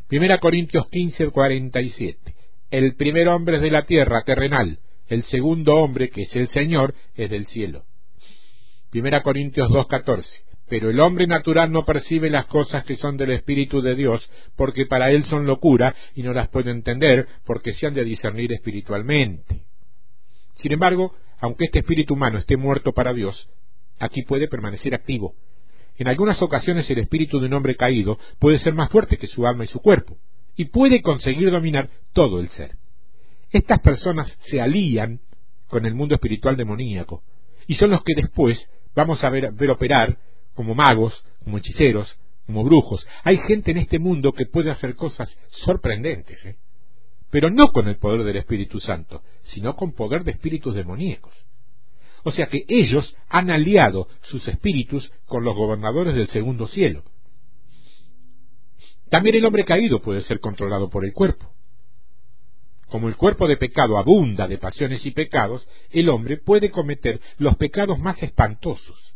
[0.09, 2.35] Primera Corintios 15, 47.
[2.71, 4.79] El primer hombre es de la tierra, terrenal.
[5.09, 7.85] El segundo hombre, que es el Señor, es del cielo.
[8.91, 10.29] Primera Corintios 2, 14.
[10.69, 14.87] Pero el hombre natural no percibe las cosas que son del Espíritu de Dios, porque
[14.87, 19.63] para él son locura y no las puede entender, porque se han de discernir espiritualmente.
[20.57, 23.49] Sin embargo, aunque este espíritu humano esté muerto para Dios,
[23.99, 25.35] aquí puede permanecer activo,
[25.99, 29.47] en algunas ocasiones el espíritu de un hombre caído puede ser más fuerte que su
[29.47, 30.19] alma y su cuerpo,
[30.55, 32.77] y puede conseguir dominar todo el ser.
[33.51, 35.21] Estas personas se alían
[35.69, 37.23] con el mundo espiritual demoníaco,
[37.67, 38.59] y son los que después
[38.95, 40.19] vamos a ver, operar
[40.55, 42.17] como magos, como hechiceros,
[42.47, 43.07] como brujos.
[43.25, 46.57] Hay gente en este mundo que puede hacer cosas sorprendentes, ¿eh?
[47.31, 51.35] pero no con el poder del Espíritu Santo, sino con poder de espíritus demoníacos.
[52.27, 57.05] O sea que ellos han aliado sus espíritus con los gobernadores del segundo cielo.
[59.09, 61.53] También el hombre caído puede ser controlado por el cuerpo.
[62.89, 67.57] Como el cuerpo de pecado abunda de pasiones y pecados, el hombre puede cometer los
[67.59, 69.15] pecados más espantosos.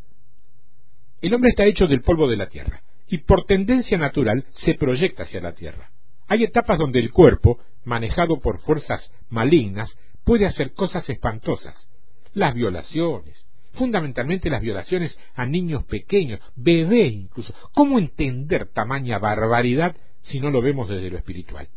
[1.21, 5.25] El hombre está hecho del polvo de la tierra y por tendencia natural se proyecta
[5.25, 5.91] hacia la tierra.
[6.29, 9.91] Hay etapas donde el cuerpo, manejado por fuerzas malignas,
[10.23, 11.89] puede hacer cosas espantosas,
[12.35, 17.55] las violaciones, fundamentalmente las violaciones a niños pequeños, bebés incluso.
[17.73, 21.69] ¿Cómo entender tamaña barbaridad si no lo vemos desde lo espiritual?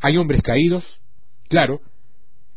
[0.00, 0.84] Hay hombres caídos,
[1.48, 1.80] claro,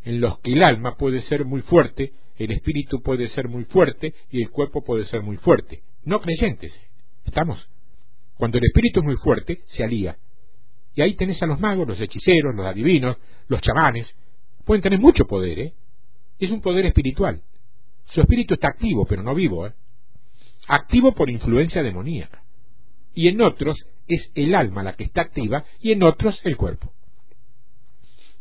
[0.04, 4.14] en los que el alma puede ser muy fuerte, el espíritu puede ser muy fuerte
[4.30, 5.84] y el cuerpo puede ser muy fuerte.
[6.04, 6.74] No creyentes,
[7.26, 7.70] ¿estamos?
[8.36, 10.18] Cuando el espíritu es muy fuerte, se alía.
[10.96, 13.18] Y ahí tenés a los magos, los hechiceros, los adivinos,
[13.48, 14.14] los chamanes.
[14.66, 15.74] Pueden tener mucho poder, ¿eh?
[16.40, 17.42] Es un poder espiritual.
[18.06, 19.68] Su espíritu está activo, pero no vivo.
[19.68, 19.74] ¿eh?
[20.68, 22.44] Activo por influencia demoníaca.
[23.14, 23.78] Y en otros
[24.08, 26.92] es el alma la que está activa y en otros el cuerpo.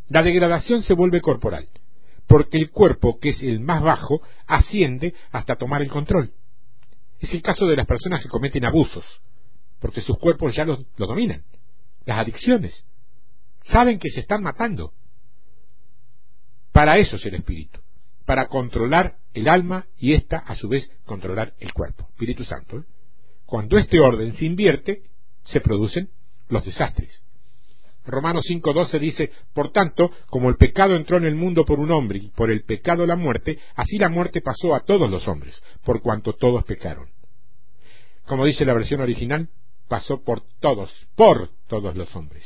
[0.08, 1.68] La degradación se vuelve corporal,
[2.26, 6.32] porque el cuerpo, que es el más bajo, asciende hasta tomar el control.
[7.20, 9.04] Es el caso de las personas que cometen abusos,
[9.78, 11.44] porque sus cuerpos ya lo, lo dominan.
[12.04, 12.84] Las adicciones.
[13.64, 14.92] Saben que se están matando.
[16.72, 17.80] Para eso es el espíritu
[18.24, 22.08] para controlar el alma y ésta, a su vez, controlar el cuerpo.
[22.10, 22.78] Espíritu Santo.
[22.78, 22.84] ¿eh?
[23.46, 25.02] Cuando este orden se invierte,
[25.42, 26.10] se producen
[26.48, 27.20] los desastres.
[28.04, 32.18] Romanos 5.12 dice, por tanto, como el pecado entró en el mundo por un hombre
[32.18, 35.54] y por el pecado la muerte, así la muerte pasó a todos los hombres,
[35.84, 37.08] por cuanto todos pecaron.
[38.26, 39.48] Como dice la versión original,
[39.88, 42.44] pasó por todos, por todos los hombres.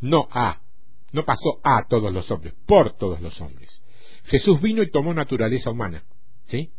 [0.00, 0.60] no a,
[1.14, 3.80] no pasó a todos los hombres, por todos los hombres.
[4.24, 6.02] Jesús vino y tomó naturaleza humana,
[6.46, 6.70] ¿sí?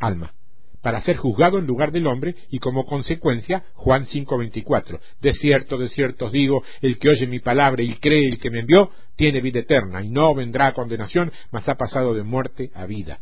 [0.00, 0.34] Alma,
[0.82, 5.88] para ser juzgado en lugar del hombre y como consecuencia, Juan 5:24, de cierto, de
[5.88, 9.40] cierto os digo, el que oye mi palabra y cree el que me envió, tiene
[9.40, 13.20] vida eterna y no vendrá a condenación, mas ha pasado de muerte a vida.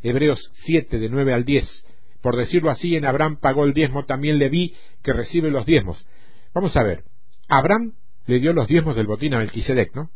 [0.00, 1.84] Hebreos 7, de 9 al 10,
[2.20, 6.06] por decirlo así, en Abraham pagó el diezmo, también le vi que recibe los diezmos.
[6.54, 7.02] Vamos a ver,
[7.48, 7.94] Abraham
[8.26, 10.10] le dio los diezmos del botín a Melquisedec, ¿no?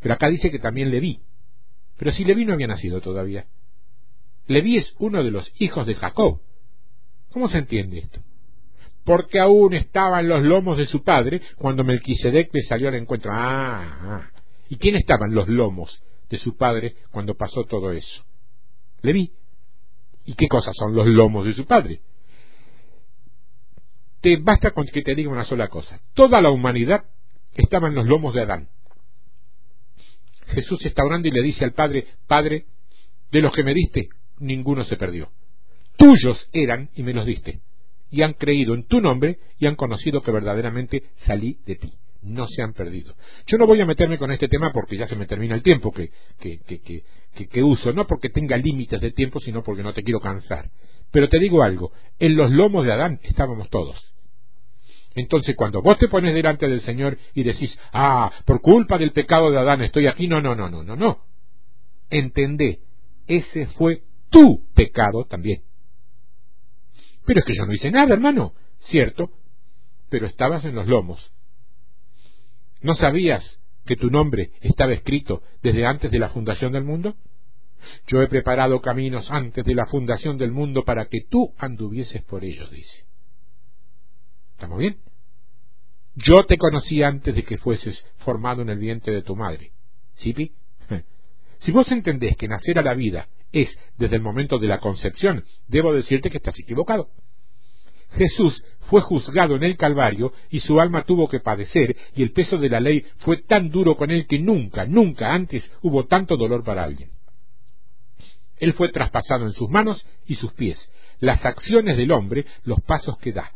[0.00, 1.20] Pero acá dice que también le vi.
[1.96, 3.46] Pero si Leví no había nacido todavía.
[4.46, 6.40] Leví es uno de los hijos de Jacob.
[7.32, 8.20] ¿Cómo se entiende esto?
[9.04, 13.30] Porque aún estaba en los lomos de su padre cuando Melquisedec le salió al encuentro.
[13.32, 14.30] Ah, ah.
[14.68, 18.24] ¿Y quién estaba en los lomos de su padre cuando pasó todo eso?
[19.02, 19.32] Leví.
[20.24, 22.00] ¿Y qué cosas son los lomos de su padre?
[24.22, 26.00] Te basta con que te diga una sola cosa.
[26.14, 27.04] Toda la humanidad
[27.54, 28.68] estaba en los lomos de Adán.
[30.46, 32.66] Jesús está orando y le dice al Padre, Padre,
[33.30, 34.08] de los que me diste,
[34.38, 35.30] ninguno se perdió.
[35.96, 37.60] Tuyos eran y me los diste.
[38.10, 41.92] Y han creído en tu nombre y han conocido que verdaderamente salí de ti.
[42.22, 43.14] No se han perdido.
[43.46, 45.92] Yo no voy a meterme con este tema porque ya se me termina el tiempo
[45.92, 47.92] que, que, que, que uso.
[47.92, 50.70] No porque tenga límites de tiempo, sino porque no te quiero cansar.
[51.10, 54.13] Pero te digo algo, en los lomos de Adán estábamos todos.
[55.14, 59.50] Entonces, cuando vos te pones delante del Señor y decís, ah, por culpa del pecado
[59.50, 61.24] de Adán estoy aquí, no, no, no, no, no, no.
[62.10, 62.80] Entendé,
[63.26, 65.62] ese fue tu pecado también.
[67.24, 68.54] Pero es que yo no hice nada, hermano.
[68.80, 69.30] Cierto,
[70.10, 71.32] pero estabas en los lomos.
[72.82, 77.14] ¿No sabías que tu nombre estaba escrito desde antes de la fundación del mundo?
[78.08, 82.44] Yo he preparado caminos antes de la fundación del mundo para que tú anduvieses por
[82.44, 83.04] ellos, dice.
[84.64, 84.96] ¿Estamos bien?
[86.14, 89.72] Yo te conocí antes de que fueses formado en el vientre de tu madre.
[90.14, 90.32] ¿Sí,
[91.58, 93.68] Si vos entendés que nacer a la vida es
[93.98, 97.10] desde el momento de la concepción, debo decirte que estás equivocado.
[98.12, 102.56] Jesús fue juzgado en el Calvario y su alma tuvo que padecer y el peso
[102.56, 106.64] de la ley fue tan duro con él que nunca, nunca antes hubo tanto dolor
[106.64, 107.10] para alguien.
[108.56, 110.78] Él fue traspasado en sus manos y sus pies,
[111.20, 113.52] las acciones del hombre, los pasos que da,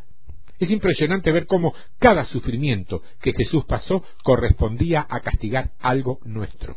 [0.58, 6.76] es impresionante ver cómo cada sufrimiento que Jesús pasó correspondía a castigar algo nuestro.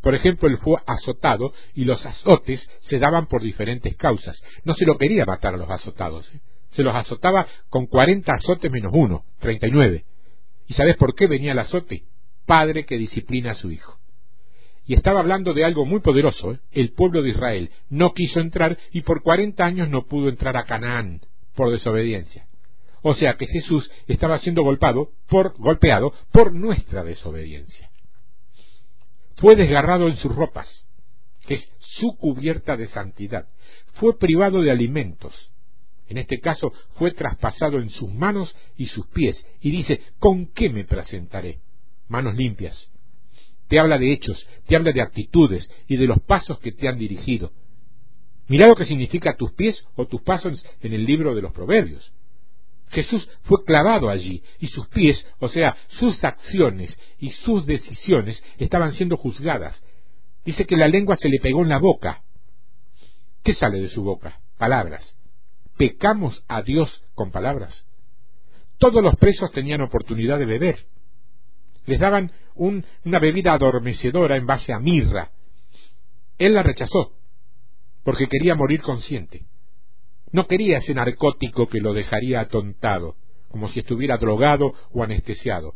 [0.00, 4.40] Por ejemplo, él fue azotado y los azotes se daban por diferentes causas.
[4.64, 6.26] No se lo quería matar a los azotados.
[6.34, 6.40] ¿eh?
[6.72, 10.04] Se los azotaba con cuarenta azotes menos uno, treinta y nueve.
[10.66, 12.04] ¿Y sabes por qué venía el azote?
[12.46, 13.98] Padre que disciplina a su hijo.
[14.86, 16.52] Y estaba hablando de algo muy poderoso.
[16.52, 16.60] ¿eh?
[16.72, 20.64] El pueblo de Israel no quiso entrar y por cuarenta años no pudo entrar a
[20.64, 21.20] Canaán
[21.54, 22.46] por desobediencia.
[23.02, 27.90] O sea que Jesús estaba siendo golpeado por, golpeado por nuestra desobediencia.
[29.36, 30.84] Fue desgarrado en sus ropas,
[31.46, 33.46] que es su cubierta de santidad.
[33.94, 35.50] Fue privado de alimentos.
[36.08, 39.46] En este caso fue traspasado en sus manos y sus pies.
[39.60, 41.60] Y dice, ¿con qué me presentaré?
[42.08, 42.88] Manos limpias.
[43.68, 46.98] Te habla de hechos, te habla de actitudes y de los pasos que te han
[46.98, 47.52] dirigido.
[48.48, 52.12] Mira lo que significa tus pies o tus pasos en el libro de los Proverbios.
[52.90, 58.94] Jesús fue clavado allí y sus pies, o sea, sus acciones y sus decisiones estaban
[58.94, 59.80] siendo juzgadas.
[60.44, 62.22] Dice que la lengua se le pegó en la boca.
[63.44, 64.40] ¿Qué sale de su boca?
[64.58, 65.16] Palabras.
[65.76, 67.84] ¿Pecamos a Dios con palabras?
[68.78, 70.86] Todos los presos tenían oportunidad de beber.
[71.86, 75.30] Les daban una bebida adormecedora en base a mirra.
[76.38, 77.12] Él la rechazó
[78.02, 79.44] porque quería morir consciente.
[80.32, 83.16] No quería ese narcótico que lo dejaría atontado,
[83.48, 85.74] como si estuviera drogado o anestesiado.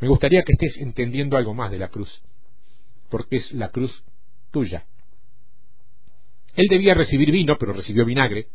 [0.00, 2.22] Me gustaría que estés entendiendo algo más de la cruz,
[3.08, 4.02] porque es la cruz
[4.50, 4.84] tuya.
[6.54, 8.48] Él debía recibir vino, pero recibió vinagre.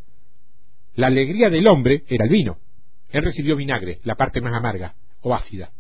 [0.96, 2.58] La alegría del hombre era el vino.
[3.10, 5.72] Él recibió vinagre, la parte más amarga o ácida.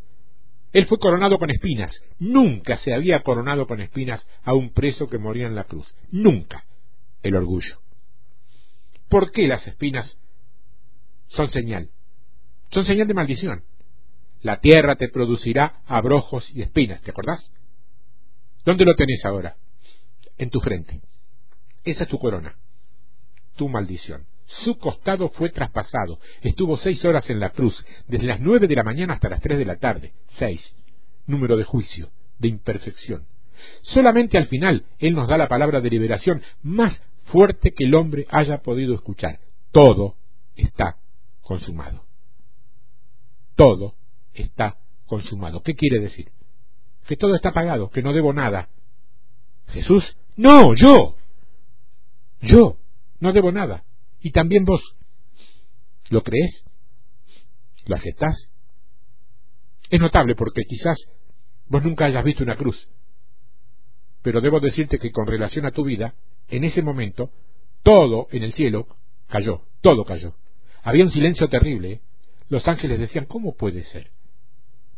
[0.71, 1.91] Él fue coronado con espinas.
[2.19, 5.93] Nunca se había coronado con espinas a un preso que moría en la cruz.
[6.11, 6.65] Nunca.
[7.23, 7.79] El orgullo.
[9.09, 10.17] ¿Por qué las espinas
[11.29, 11.89] son señal?
[12.71, 13.63] Son señal de maldición.
[14.41, 17.51] La tierra te producirá abrojos y espinas, ¿te acordás?
[18.65, 19.55] ¿Dónde lo tenés ahora?
[20.37, 21.01] En tu frente.
[21.83, 22.55] Esa es tu corona,
[23.55, 24.25] tu maldición.
[24.63, 26.19] Su costado fue traspasado.
[26.41, 29.57] Estuvo seis horas en la cruz, desde las nueve de la mañana hasta las tres
[29.57, 30.13] de la tarde.
[30.37, 30.61] Seis.
[31.25, 32.09] Número de juicio,
[32.39, 33.25] de imperfección.
[33.81, 38.25] Solamente al final Él nos da la palabra de liberación más fuerte que el hombre
[38.29, 39.39] haya podido escuchar.
[39.71, 40.15] Todo
[40.55, 40.97] está
[41.41, 42.03] consumado.
[43.55, 43.95] Todo
[44.33, 45.61] está consumado.
[45.61, 46.31] ¿Qué quiere decir?
[47.07, 48.69] Que todo está pagado, que no debo nada.
[49.67, 50.03] Jesús,
[50.35, 51.15] no, yo.
[52.41, 52.77] Yo
[53.19, 53.83] no debo nada.
[54.19, 54.81] Y también vos.
[56.09, 56.63] ¿Lo crees?
[57.85, 58.49] ¿Lo aceptás?
[59.89, 60.97] Es notable porque quizás
[61.67, 62.87] vos nunca hayas visto una cruz.
[64.21, 66.13] Pero debo decirte que con relación a tu vida,
[66.49, 67.31] en ese momento,
[67.83, 68.87] todo en el cielo
[69.27, 70.35] cayó, todo cayó.
[70.83, 71.91] Había un silencio terrible.
[71.91, 72.01] ¿eh?
[72.49, 74.11] Los ángeles decían, ¿cómo puede ser?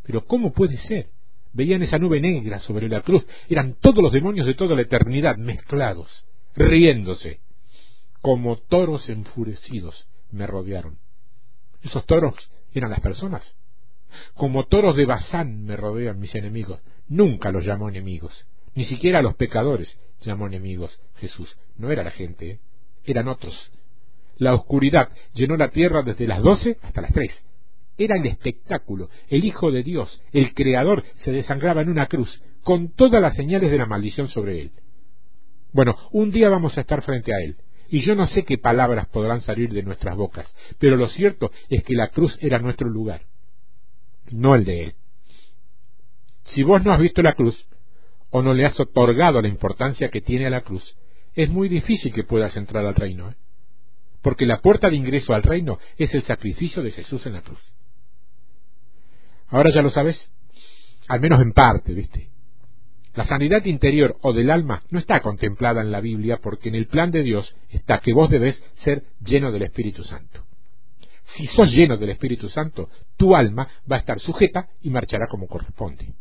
[0.03, 1.09] Pero ¿cómo puede ser?
[1.53, 3.25] Veían esa nube negra sobre la cruz.
[3.49, 7.39] Eran todos los demonios de toda la eternidad mezclados, riéndose.
[8.21, 10.99] Como toros enfurecidos me rodearon.
[11.81, 12.35] Esos toros
[12.73, 13.55] eran las personas.
[14.33, 16.81] Como toros de Bazán me rodean mis enemigos.
[17.07, 18.45] Nunca los llamó enemigos.
[18.75, 21.55] Ni siquiera a los pecadores llamó enemigos Jesús.
[21.77, 22.59] No era la gente,
[23.03, 23.71] eran otros.
[24.37, 27.31] La oscuridad llenó la tierra desde las doce hasta las tres.
[27.97, 29.09] Era el espectáculo.
[29.27, 33.71] El Hijo de Dios, el Creador, se desangraba en una cruz, con todas las señales
[33.71, 34.71] de la maldición sobre él.
[35.71, 37.57] Bueno, un día vamos a estar frente a él,
[37.89, 41.83] y yo no sé qué palabras podrán salir de nuestras bocas, pero lo cierto es
[41.83, 43.23] que la cruz era nuestro lugar,
[44.31, 44.93] no el de él.
[46.45, 47.67] Si vos no has visto la cruz,
[48.31, 50.95] o no le has otorgado la importancia que tiene a la cruz,
[51.35, 53.35] es muy difícil que puedas entrar al reino, ¿eh?
[54.21, 57.59] porque la puerta de ingreso al reino es el sacrificio de Jesús en la cruz.
[59.47, 60.29] Ahora ya lo sabes,
[61.07, 62.29] al menos en parte, ¿viste?
[63.15, 66.87] La sanidad interior o del alma no está contemplada en la Biblia porque en el
[66.87, 70.45] plan de Dios está que vos debes ser lleno del Espíritu Santo.
[71.35, 75.47] Si sos lleno del Espíritu Santo, tu alma va a estar sujeta y marchará como
[75.47, 76.13] corresponde.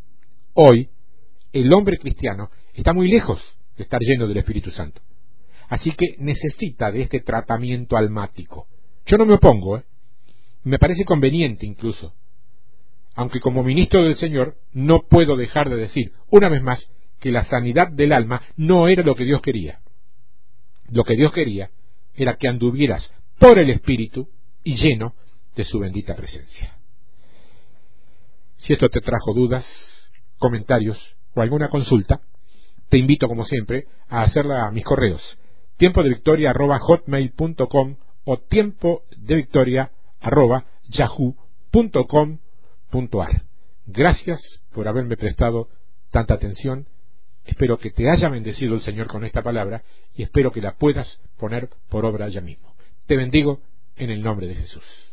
[0.54, 0.88] Hoy,
[1.52, 3.40] el hombre cristiano está muy lejos
[3.76, 5.00] de estar lleno del Espíritu Santo.
[5.68, 8.66] Así que necesita de este tratamiento almático.
[9.06, 9.84] Yo no me opongo, ¿eh?
[10.64, 12.14] me parece conveniente incluso,
[13.14, 16.86] aunque como ministro del Señor no puedo dejar de decir una vez más
[17.20, 19.80] que la sanidad del alma no era lo que Dios quería.
[20.90, 21.70] Lo que Dios quería
[22.14, 24.28] era que anduvieras por el Espíritu
[24.64, 25.14] y lleno
[25.54, 26.76] de su bendita presencia.
[28.56, 29.64] Si esto te trajo dudas,
[30.38, 30.98] comentarios
[31.38, 32.20] o alguna consulta,
[32.88, 35.22] te invito como siempre a hacerla a mis correos
[35.78, 36.52] tiempo de victoria
[38.24, 39.90] o tiempo de victoria
[40.20, 42.38] arroba yahoo.com
[43.86, 45.68] Gracias por haberme prestado
[46.10, 46.86] tanta atención.
[47.46, 49.82] Espero que te haya bendecido el Señor con esta palabra
[50.14, 52.74] y espero que la puedas poner por obra ya mismo.
[53.06, 53.60] Te bendigo
[53.96, 55.07] en el nombre de Jesús.